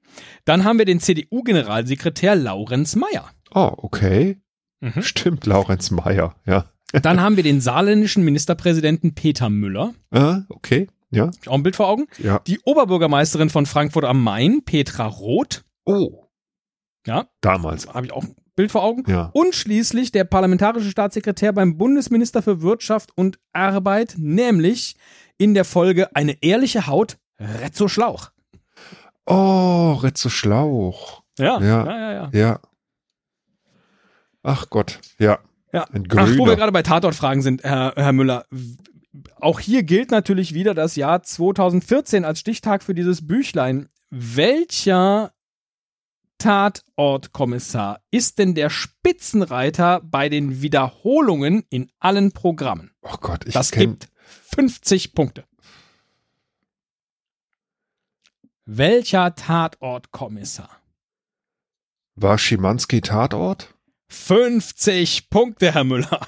Dann 0.46 0.64
haben 0.64 0.78
wir 0.78 0.86
den 0.86 1.00
CDU-Generalsekretär 1.00 2.36
Laurenz 2.36 2.96
Mayer. 2.96 3.30
Oh, 3.54 3.72
okay. 3.78 4.42
Mhm. 4.82 5.02
Stimmt, 5.02 5.46
Laurenz 5.46 5.92
Mayer, 5.92 6.36
ja. 6.46 6.66
Dann 6.92 7.22
haben 7.22 7.38
wir 7.38 7.44
den 7.44 7.60
saarländischen 7.62 8.24
Ministerpräsidenten 8.24 9.16
Peter 9.16 9.50
Müller. 9.50 9.94
Ah, 10.12 10.42
okay, 10.50 10.88
ja, 11.10 11.32
auch 11.48 11.54
ein 11.56 11.64
Bild 11.64 11.76
vor 11.76 11.88
Augen. 11.88 12.06
ja. 12.20 12.40
Die 12.46 12.60
Oberbürgermeisterin 12.66 13.50
von 13.50 13.66
Frankfurt 13.66 14.06
am 14.06 14.24
Main, 14.24 14.64
Petra 14.64 15.08
Roth. 15.08 15.64
Oh, 15.86 16.28
Ja, 17.08 17.28
damals, 17.42 17.88
habe 17.88 18.06
ich 18.06 18.12
auch 18.14 18.24
ein 18.24 18.36
Bild 18.56 18.72
vor 18.72 18.84
Augen. 18.84 19.04
ja. 19.10 19.32
Und 19.34 19.56
schließlich 19.56 20.12
der 20.12 20.26
parlamentarische 20.26 20.92
Staatssekretär 20.92 21.52
beim 21.54 21.78
Bundesminister 21.78 22.44
für 22.44 22.62
Wirtschaft 22.62 23.10
und 23.16 23.40
Arbeit, 23.54 24.16
nämlich 24.18 24.96
in 25.40 25.56
der 25.56 25.66
Folge 25.66 26.16
Eine 26.16 26.38
ehrliche 26.44 26.86
Haut, 26.86 27.18
Rezzo 27.40 27.88
Schlauch. 27.88 28.30
Oh, 29.26 29.94
Retzo 30.02 30.30
Schlauch. 30.30 31.24
Ja, 31.40 31.60
Ja. 31.60 31.86
ja, 31.86 31.86
ja. 31.86 32.12
ja. 32.12 32.30
Ja. 32.34 32.60
Ach 34.44 34.70
Gott, 34.70 35.00
ja. 35.20 35.40
ja. 35.72 35.86
Ach, 35.86 36.30
wo 36.38 36.46
wir 36.46 36.56
gerade 36.58 36.72
bei 36.74 36.84
Tatortfragen 36.84 37.42
sind, 37.42 37.64
Herr, 37.64 37.94
Herr 37.96 38.12
Müller. 38.12 38.46
Auch 39.40 39.60
hier 39.60 39.84
gilt 39.84 40.12
natürlich 40.12 40.54
wieder 40.54 40.74
das 40.74 40.96
Jahr 40.96 41.24
2014 41.24 42.26
als 42.26 42.40
Stichtag 42.40 42.84
für 42.84 42.94
dieses 42.94 43.26
Büchlein. 43.26 43.88
Welcher 44.10 45.32
Tatortkommissar 46.40 48.02
ist 48.12 48.38
denn 48.40 48.54
der 48.54 48.70
Spitzenreiter 48.70 50.02
bei 50.04 50.28
den 50.30 50.62
Wiederholungen 50.62 51.64
in 51.70 51.90
allen 52.00 52.32
Programmen? 52.34 52.92
Oh 53.02 53.16
Gott, 53.22 53.46
ich 53.46 53.54
Das 53.54 53.72
kenne. 53.72 53.88
gibt 53.94 54.10
50 54.56 55.14
Punkte. 55.14 55.46
Welcher 58.66 59.36
Tatortkommissar? 59.36 60.70
War 62.16 62.38
Schimanski 62.38 63.02
Tatort? 63.02 63.74
50 64.08 65.30
Punkte, 65.30 65.74
Herr 65.74 65.84
Müller. 65.84 66.26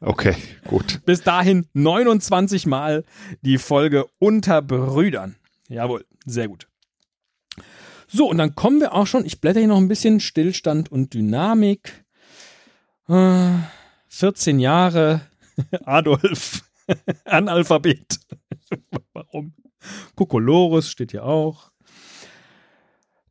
Okay, 0.00 0.36
gut. 0.66 1.00
Bis 1.04 1.22
dahin 1.22 1.66
29 1.74 2.66
Mal 2.66 3.04
die 3.42 3.58
Folge 3.58 4.06
unter 4.18 4.62
Brüdern. 4.62 5.36
Jawohl, 5.68 6.06
sehr 6.24 6.48
gut. 6.48 6.68
So, 8.06 8.30
und 8.30 8.38
dann 8.38 8.54
kommen 8.54 8.80
wir 8.80 8.94
auch 8.94 9.06
schon, 9.06 9.26
ich 9.26 9.40
blätter 9.40 9.60
hier 9.60 9.68
noch 9.68 9.78
ein 9.78 9.88
bisschen 9.88 10.20
Stillstand 10.20 10.90
und 10.90 11.14
Dynamik. 11.14 12.04
Äh, 13.08 13.50
14 14.08 14.60
Jahre, 14.60 15.22
Adolf, 15.84 16.62
Analphabet. 17.24 18.20
Warum? 19.12 19.52
Kokolores 20.16 20.88
steht 20.90 21.10
hier 21.12 21.24
auch. 21.24 21.70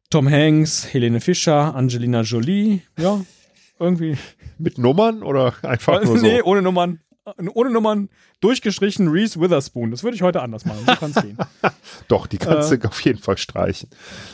Tom 0.09 0.29
Hanks, 0.29 0.93
Helene 0.93 1.19
Fischer, 1.21 1.73
Angelina 1.75 2.21
Jolie. 2.21 2.81
Ja, 2.99 3.21
irgendwie. 3.79 4.17
Mit 4.59 4.77
Nummern 4.77 5.23
oder 5.23 5.53
einfach 5.63 6.03
nur 6.03 6.17
so? 6.19 6.25
nee, 6.25 6.41
ohne 6.41 6.61
Nummern. 6.61 6.99
Ohne 7.53 7.69
Nummern, 7.69 8.09
durchgestrichen 8.41 9.07
Reese 9.07 9.39
Witherspoon. 9.39 9.91
Das 9.91 10.03
würde 10.03 10.13
ich 10.15 10.21
heute 10.23 10.41
anders 10.41 10.65
machen. 10.65 10.81
So 10.85 10.93
kann 10.93 11.11
es 11.15 11.21
gehen. 11.23 11.37
Doch, 12.09 12.27
die 12.27 12.37
kannst 12.37 12.69
Äh. 12.73 12.77
du 12.79 12.89
auf 12.89 12.99
jeden 12.99 13.19
Fall 13.19 13.37
streichen. 13.37 13.89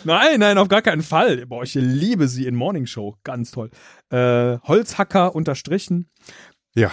Nein, 0.05 0.39
nein, 0.39 0.57
auf 0.57 0.69
gar 0.69 0.81
keinen 0.81 1.03
Fall. 1.03 1.45
Boah, 1.45 1.61
ich 1.61 1.75
liebe 1.75 2.27
sie 2.27 2.47
in 2.47 2.55
Morning 2.55 2.87
Show. 2.87 3.15
Ganz 3.23 3.51
toll. 3.51 3.69
Äh, 4.09 4.57
Holzhacker 4.63 5.35
unterstrichen. 5.35 6.09
Ja. 6.73 6.89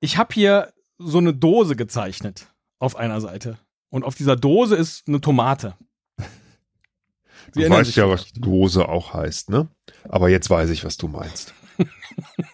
Ich 0.00 0.18
habe 0.18 0.34
hier 0.34 0.70
so 0.98 1.16
eine 1.16 1.32
Dose 1.32 1.76
gezeichnet 1.76 2.52
auf 2.78 2.94
einer 2.94 3.22
Seite. 3.22 3.56
Und 3.94 4.02
auf 4.02 4.16
dieser 4.16 4.34
Dose 4.34 4.74
ist 4.74 5.06
eine 5.06 5.20
Tomate. 5.20 5.76
Sie 7.54 7.62
Du 7.62 7.70
weißt 7.70 7.94
ja, 7.94 8.08
was. 8.08 8.32
Dose 8.32 8.88
auch 8.88 9.14
heißt, 9.14 9.50
ne? 9.50 9.68
Aber 10.08 10.28
jetzt 10.28 10.50
weiß 10.50 10.70
ich, 10.70 10.84
was 10.84 10.96
du 10.96 11.06
meinst. 11.06 11.54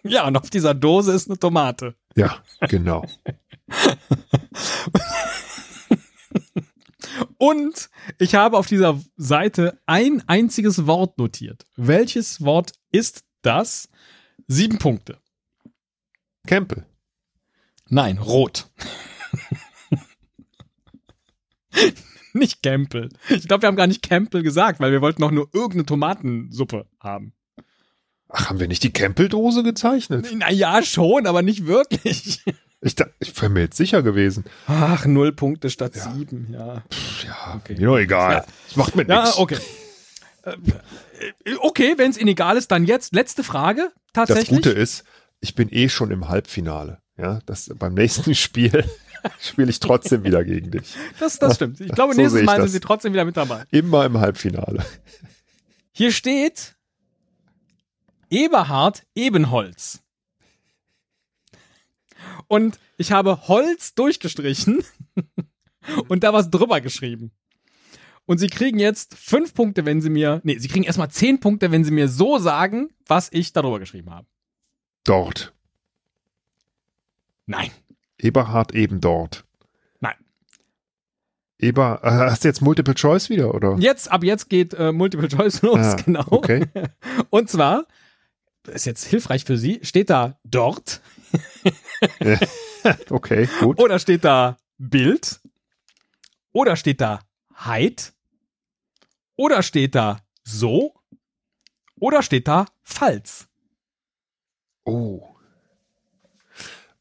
Ja, 0.02 0.26
und 0.26 0.36
auf 0.36 0.48
dieser 0.48 0.74
Dose 0.74 1.12
ist 1.12 1.28
eine 1.28 1.38
Tomate. 1.38 1.94
Ja, 2.16 2.42
genau. 2.68 3.04
Und 7.36 7.90
ich 8.18 8.34
habe 8.34 8.56
auf 8.56 8.66
dieser 8.66 8.98
Seite 9.16 9.78
ein 9.84 10.22
einziges 10.26 10.86
Wort 10.86 11.18
notiert. 11.18 11.66
Welches 11.76 12.42
Wort 12.42 12.72
ist 12.92 13.24
das? 13.42 13.90
Sieben 14.46 14.78
Punkte. 14.78 15.18
Campbell. 16.46 16.86
Nein, 17.88 18.18
rot. 18.18 18.70
nicht 22.32 22.62
Campbell. 22.62 23.08
Ich 23.28 23.46
glaube, 23.48 23.62
wir 23.62 23.66
haben 23.68 23.76
gar 23.76 23.86
nicht 23.86 24.02
Campbell 24.02 24.42
gesagt, 24.42 24.80
weil 24.80 24.92
wir 24.92 25.00
wollten 25.00 25.20
noch 25.20 25.30
nur 25.30 25.48
irgendeine 25.52 25.86
Tomatensuppe 25.86 26.86
haben. 27.00 27.32
Ach, 28.28 28.48
haben 28.50 28.60
wir 28.60 28.68
nicht 28.68 28.82
die 28.84 28.92
Campbell-Dose 28.92 29.62
gezeichnet? 29.64 30.28
Naja, 30.36 30.82
schon, 30.82 31.26
aber 31.26 31.42
nicht 31.42 31.66
wirklich. 31.66 32.42
Ich, 32.82 32.94
da- 32.94 33.08
ich 33.18 33.36
wäre 33.42 33.50
mir 33.50 33.60
jetzt 33.62 33.76
sicher 33.76 34.02
gewesen. 34.02 34.44
Ach, 34.66 35.04
null 35.04 35.32
Punkte 35.32 35.68
statt 35.68 35.96
Ja. 35.96 36.12
sieben, 36.14 36.48
ja. 36.52 36.82
Pff, 36.90 37.24
ja, 37.24 37.54
Okay. 37.56 37.74
mir 37.78 37.86
doch 37.86 37.98
egal. 37.98 38.32
Ja. 38.36 38.44
Das 38.68 38.76
macht 38.76 38.96
mir 38.96 39.06
Ja, 39.06 39.22
nichts. 39.24 39.36
okay. 39.38 39.58
Äh, 40.44 40.56
Okay, 41.60 41.94
wenn 41.98 42.10
es 42.10 42.16
Ihnen 42.18 42.28
egal 42.28 42.56
ist, 42.56 42.70
dann 42.70 42.84
jetzt 42.86 43.14
letzte 43.14 43.44
Frage. 43.44 43.90
Das 44.14 44.28
Tatsächlich. 44.28 44.48
Gute 44.62 44.70
ist, 44.70 45.04
ich 45.40 45.54
bin 45.54 45.68
eh 45.70 45.88
schon 45.90 46.10
im 46.10 46.28
Halbfinale. 46.28 47.02
Ja, 47.16 47.40
das 47.46 47.70
beim 47.78 47.94
nächsten 47.94 48.34
Spiel 48.34 48.84
spiele 49.40 49.70
ich 49.70 49.80
trotzdem 49.80 50.24
wieder 50.24 50.44
gegen 50.44 50.70
dich. 50.70 50.94
Das, 51.18 51.38
das 51.38 51.56
stimmt. 51.56 51.80
Ich 51.80 51.92
glaube, 51.92 52.14
So 52.14 52.20
nächstes 52.20 52.40
ich 52.40 52.46
Mal 52.46 52.56
sind 52.56 52.64
das. 52.64 52.72
Sie 52.72 52.80
trotzdem 52.80 53.12
wieder 53.12 53.24
mit 53.24 53.36
dabei. 53.36 53.64
Immer 53.70 54.06
im 54.06 54.18
Halbfinale. 54.18 54.84
Hier 55.92 56.12
steht 56.12 56.76
Eberhard 58.30 59.04
Ebenholz. 59.14 60.02
Und 62.48 62.78
ich 62.96 63.12
habe 63.12 63.48
Holz 63.48 63.94
durchgestrichen 63.94 64.82
und 66.08 66.24
da 66.24 66.32
was 66.32 66.50
drüber 66.50 66.80
geschrieben. 66.80 67.32
Und 68.26 68.38
Sie 68.38 68.46
kriegen 68.48 68.78
jetzt 68.78 69.16
fünf 69.16 69.54
Punkte, 69.54 69.84
wenn 69.84 70.00
Sie 70.00 70.10
mir, 70.10 70.40
nee, 70.44 70.58
Sie 70.58 70.68
kriegen 70.68 70.84
erstmal 70.84 71.10
zehn 71.10 71.40
Punkte, 71.40 71.72
wenn 71.72 71.84
Sie 71.84 71.90
mir 71.90 72.08
so 72.08 72.38
sagen, 72.38 72.90
was 73.06 73.28
ich 73.32 73.52
darüber 73.52 73.78
geschrieben 73.80 74.10
habe. 74.10 74.26
Dort. 75.04 75.52
Nein. 77.50 77.72
Eberhard 78.18 78.74
eben 78.76 79.00
dort. 79.00 79.44
Nein. 79.98 80.14
Eber, 81.58 81.98
äh, 82.04 82.30
hast 82.30 82.44
du 82.44 82.48
jetzt 82.48 82.60
Multiple 82.62 82.94
Choice 82.94 83.28
wieder, 83.28 83.52
oder? 83.52 83.76
Jetzt, 83.80 84.08
ab 84.10 84.22
jetzt 84.22 84.48
geht 84.48 84.72
äh, 84.74 84.92
Multiple 84.92 85.26
Choice 85.28 85.60
los, 85.62 85.78
Ah, 85.78 85.96
genau. 85.96 86.24
Okay. 86.28 86.66
Und 87.30 87.50
zwar, 87.50 87.86
das 88.62 88.76
ist 88.76 88.84
jetzt 88.86 89.04
hilfreich 89.04 89.44
für 89.44 89.58
Sie, 89.58 89.80
steht 89.82 90.10
da 90.10 90.38
dort 90.44 91.00
Okay, 93.10 93.48
gut. 93.58 93.80
oder 93.80 93.98
steht 93.98 94.24
da 94.24 94.56
Bild 94.78 95.40
oder 96.52 96.76
steht 96.76 97.00
da 97.00 97.20
Heid 97.58 98.12
oder 99.34 99.62
steht 99.64 99.96
da 99.96 100.20
so 100.44 100.94
oder 101.98 102.22
steht 102.22 102.46
da 102.46 102.66
falls. 102.84 103.48
Oh. 104.84 105.29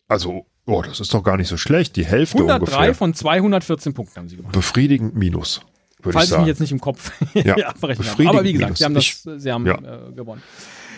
Also, 0.07 0.45
oh, 0.65 0.81
das 0.81 0.99
ist 0.99 1.13
doch 1.13 1.23
gar 1.23 1.37
nicht 1.37 1.47
so 1.47 1.57
schlecht. 1.57 1.95
Die 1.95 2.05
Hälfte 2.05 2.37
103 2.39 2.75
ungefähr. 2.75 2.95
von 2.95 3.13
214 3.13 3.93
Punkten 3.93 4.15
haben 4.17 4.29
sie 4.29 4.37
gemacht. 4.37 4.53
Befriedigend 4.53 5.15
Minus, 5.15 5.61
würde 6.01 6.17
Falls 6.17 6.29
ich 6.29 6.33
ich 6.33 6.39
mich 6.39 6.47
jetzt 6.47 6.59
nicht 6.61 6.71
im 6.71 6.81
Kopf 6.81 7.11
Ja, 7.33 7.55
abrechnen 7.67 8.05
befriedigend 8.07 8.35
Aber 8.35 8.43
wie 8.43 8.53
gesagt, 8.53 8.69
minus. 8.69 8.79
sie 8.79 8.85
haben, 8.85 8.93
das, 8.95 9.03
Ich- 9.03 9.21
sie 9.41 9.51
haben 9.51 9.65
ja. 9.65 10.07
äh, 10.07 10.11
gewonnen. 10.13 10.41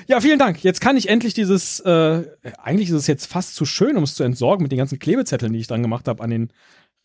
Ja, 0.08 0.20
vielen 0.20 0.40
Dank. 0.40 0.64
Jetzt 0.64 0.82
kann 0.82 0.98
ich 0.98 1.10
endlich 1.10 1.34
dieses, 1.36 1.80
äh, 1.82 2.24
eigentlich 2.58 2.90
ist 2.90 2.96
es 2.96 3.08
jetzt 3.08 3.28
fast 3.28 3.56
zu 3.56 3.66
schön, 3.66 3.98
um 3.98 4.04
es 4.04 4.16
zu 4.16 4.24
entsorgen 4.24 4.64
mit 4.64 4.72
den 4.72 4.80
ganzen 4.80 4.98
Klebezetteln, 5.00 5.54
die 5.54 5.60
ich 5.60 5.68
dann 5.68 5.82
gemacht 5.84 6.08
habe 6.08 6.24
an 6.24 6.32
den 6.32 6.52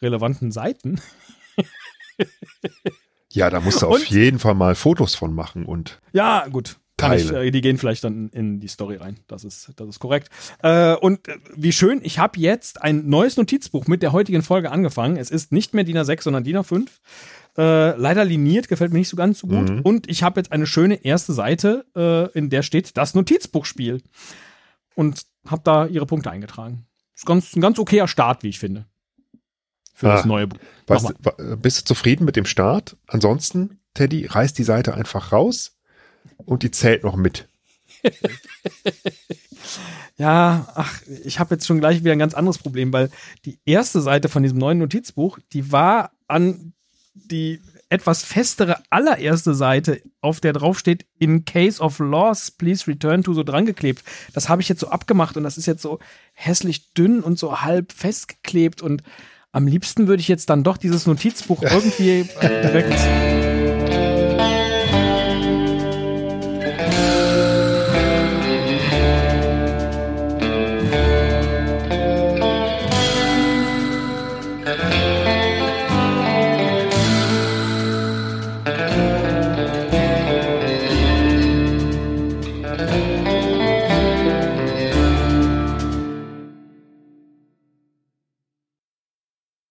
relevanten 0.02 0.50
Seiten. 0.50 1.00
Ja, 3.36 3.50
da 3.50 3.60
musst 3.60 3.82
du 3.82 3.86
auf 3.86 3.94
Und- 3.94 4.08
jeden 4.10 4.38
Fall 4.38 4.54
mal 4.54 4.74
Fotos 4.74 5.14
von 5.14 5.34
machen 5.34 5.64
und 5.64 6.00
Ja, 6.12 6.46
gut. 6.48 6.76
Ich, 7.14 7.30
äh, 7.30 7.50
die 7.50 7.60
gehen 7.60 7.76
vielleicht 7.76 8.04
dann 8.04 8.30
in 8.30 8.58
die 8.58 8.68
Story 8.68 8.96
rein. 8.96 9.18
Das 9.28 9.44
ist, 9.44 9.70
das 9.76 9.86
ist 9.86 9.98
korrekt. 10.00 10.30
Äh, 10.62 10.94
und 10.96 11.28
äh, 11.28 11.36
wie 11.54 11.72
schön, 11.72 12.00
ich 12.02 12.18
habe 12.18 12.40
jetzt 12.40 12.80
ein 12.82 13.06
neues 13.10 13.36
Notizbuch 13.36 13.86
mit 13.86 14.02
der 14.02 14.12
heutigen 14.12 14.42
Folge 14.42 14.70
angefangen. 14.72 15.18
Es 15.18 15.30
ist 15.30 15.52
nicht 15.52 15.74
mehr 15.74 15.84
DIN 15.84 15.98
A6, 15.98 16.22
sondern 16.22 16.42
DIN 16.42 16.56
A5. 16.56 16.86
Äh, 17.58 17.96
leider 17.98 18.24
liniert, 18.24 18.68
gefällt 18.68 18.94
mir 18.94 19.00
nicht 19.00 19.10
so 19.10 19.16
ganz 19.16 19.40
so 19.40 19.46
gut. 19.46 19.68
Mhm. 19.68 19.80
Und 19.82 20.08
ich 20.08 20.22
habe 20.22 20.40
jetzt 20.40 20.52
eine 20.52 20.66
schöne 20.66 21.04
erste 21.04 21.34
Seite, 21.34 21.84
in 22.34 22.48
der 22.48 22.62
steht 22.62 22.96
das 22.96 23.14
Notizbuchspiel. 23.14 24.02
Und 24.94 25.22
habe 25.46 25.60
da 25.64 25.86
ihre 25.86 26.06
Punkte 26.06 26.30
eingetragen. 26.30 26.86
Ist 27.14 27.26
ganz, 27.26 27.54
ein 27.54 27.60
ganz 27.60 27.78
okayer 27.78 28.08
Start, 28.08 28.42
wie 28.42 28.48
ich 28.48 28.58
finde. 28.58 28.86
Für 29.98 30.06
das 30.08 30.24
Ah. 30.24 30.26
neue 30.26 30.46
Buch. 30.46 30.58
weißt, 30.88 31.04
Nochmal. 31.08 31.34
du, 31.38 31.50
wa- 31.52 31.56
bist 31.56 31.80
du 31.80 31.84
zufrieden 31.86 32.24
mit 32.26 32.36
dem 32.36 32.44
Start? 32.44 32.96
Ansonsten, 33.06 33.80
Teddy, 33.94 34.26
reiß 34.26 34.52
die 34.52 34.62
Seite 34.62 34.92
einfach 34.94 35.32
raus 35.32 35.74
und 36.36 36.62
die 36.62 36.70
zählt 36.70 37.02
noch 37.02 37.16
mit. 37.16 37.48
Ja, 40.18 40.68
ach, 40.74 41.02
ich 41.24 41.38
habe 41.40 41.54
jetzt 41.54 41.66
schon 41.66 41.78
gleich 41.80 42.00
wieder 42.00 42.12
ein 42.12 42.18
ganz 42.18 42.32
anderes 42.34 42.56
Problem, 42.58 42.92
weil 42.92 43.10
die 43.44 43.58
erste 43.66 44.00
Seite 44.00 44.28
von 44.30 44.42
diesem 44.42 44.58
neuen 44.58 44.78
Notizbuch, 44.78 45.38
die 45.52 45.72
war 45.72 46.12
an 46.28 46.72
die 47.14 47.60
etwas 47.90 48.22
festere 48.22 48.80
allererste 48.90 49.54
Seite, 49.54 50.00
auf 50.22 50.40
der 50.40 50.52
drauf 50.54 50.78
steht, 50.78 51.04
in 51.18 51.44
case 51.44 51.80
of 51.82 51.98
loss, 51.98 52.50
please 52.50 52.86
return 52.86 53.22
to, 53.24 53.34
so 53.34 53.42
drangeklebt. 53.42 54.02
Das 54.32 54.48
habe 54.48 54.62
ich 54.62 54.68
jetzt 54.68 54.80
so 54.80 54.88
abgemacht 54.88 55.36
und 55.36 55.42
das 55.44 55.58
ist 55.58 55.66
jetzt 55.66 55.82
so 55.82 55.98
hässlich 56.32 56.92
dünn 56.94 57.20
und 57.20 57.38
so 57.38 57.60
halb 57.60 57.92
festgeklebt 57.92 58.80
und 58.82 59.02
am 59.56 59.66
liebsten 59.66 60.06
würde 60.06 60.20
ich 60.20 60.28
jetzt 60.28 60.50
dann 60.50 60.62
doch 60.62 60.76
dieses 60.76 61.06
Notizbuch 61.06 61.62
irgendwie 61.62 62.28
direkt 62.42 62.94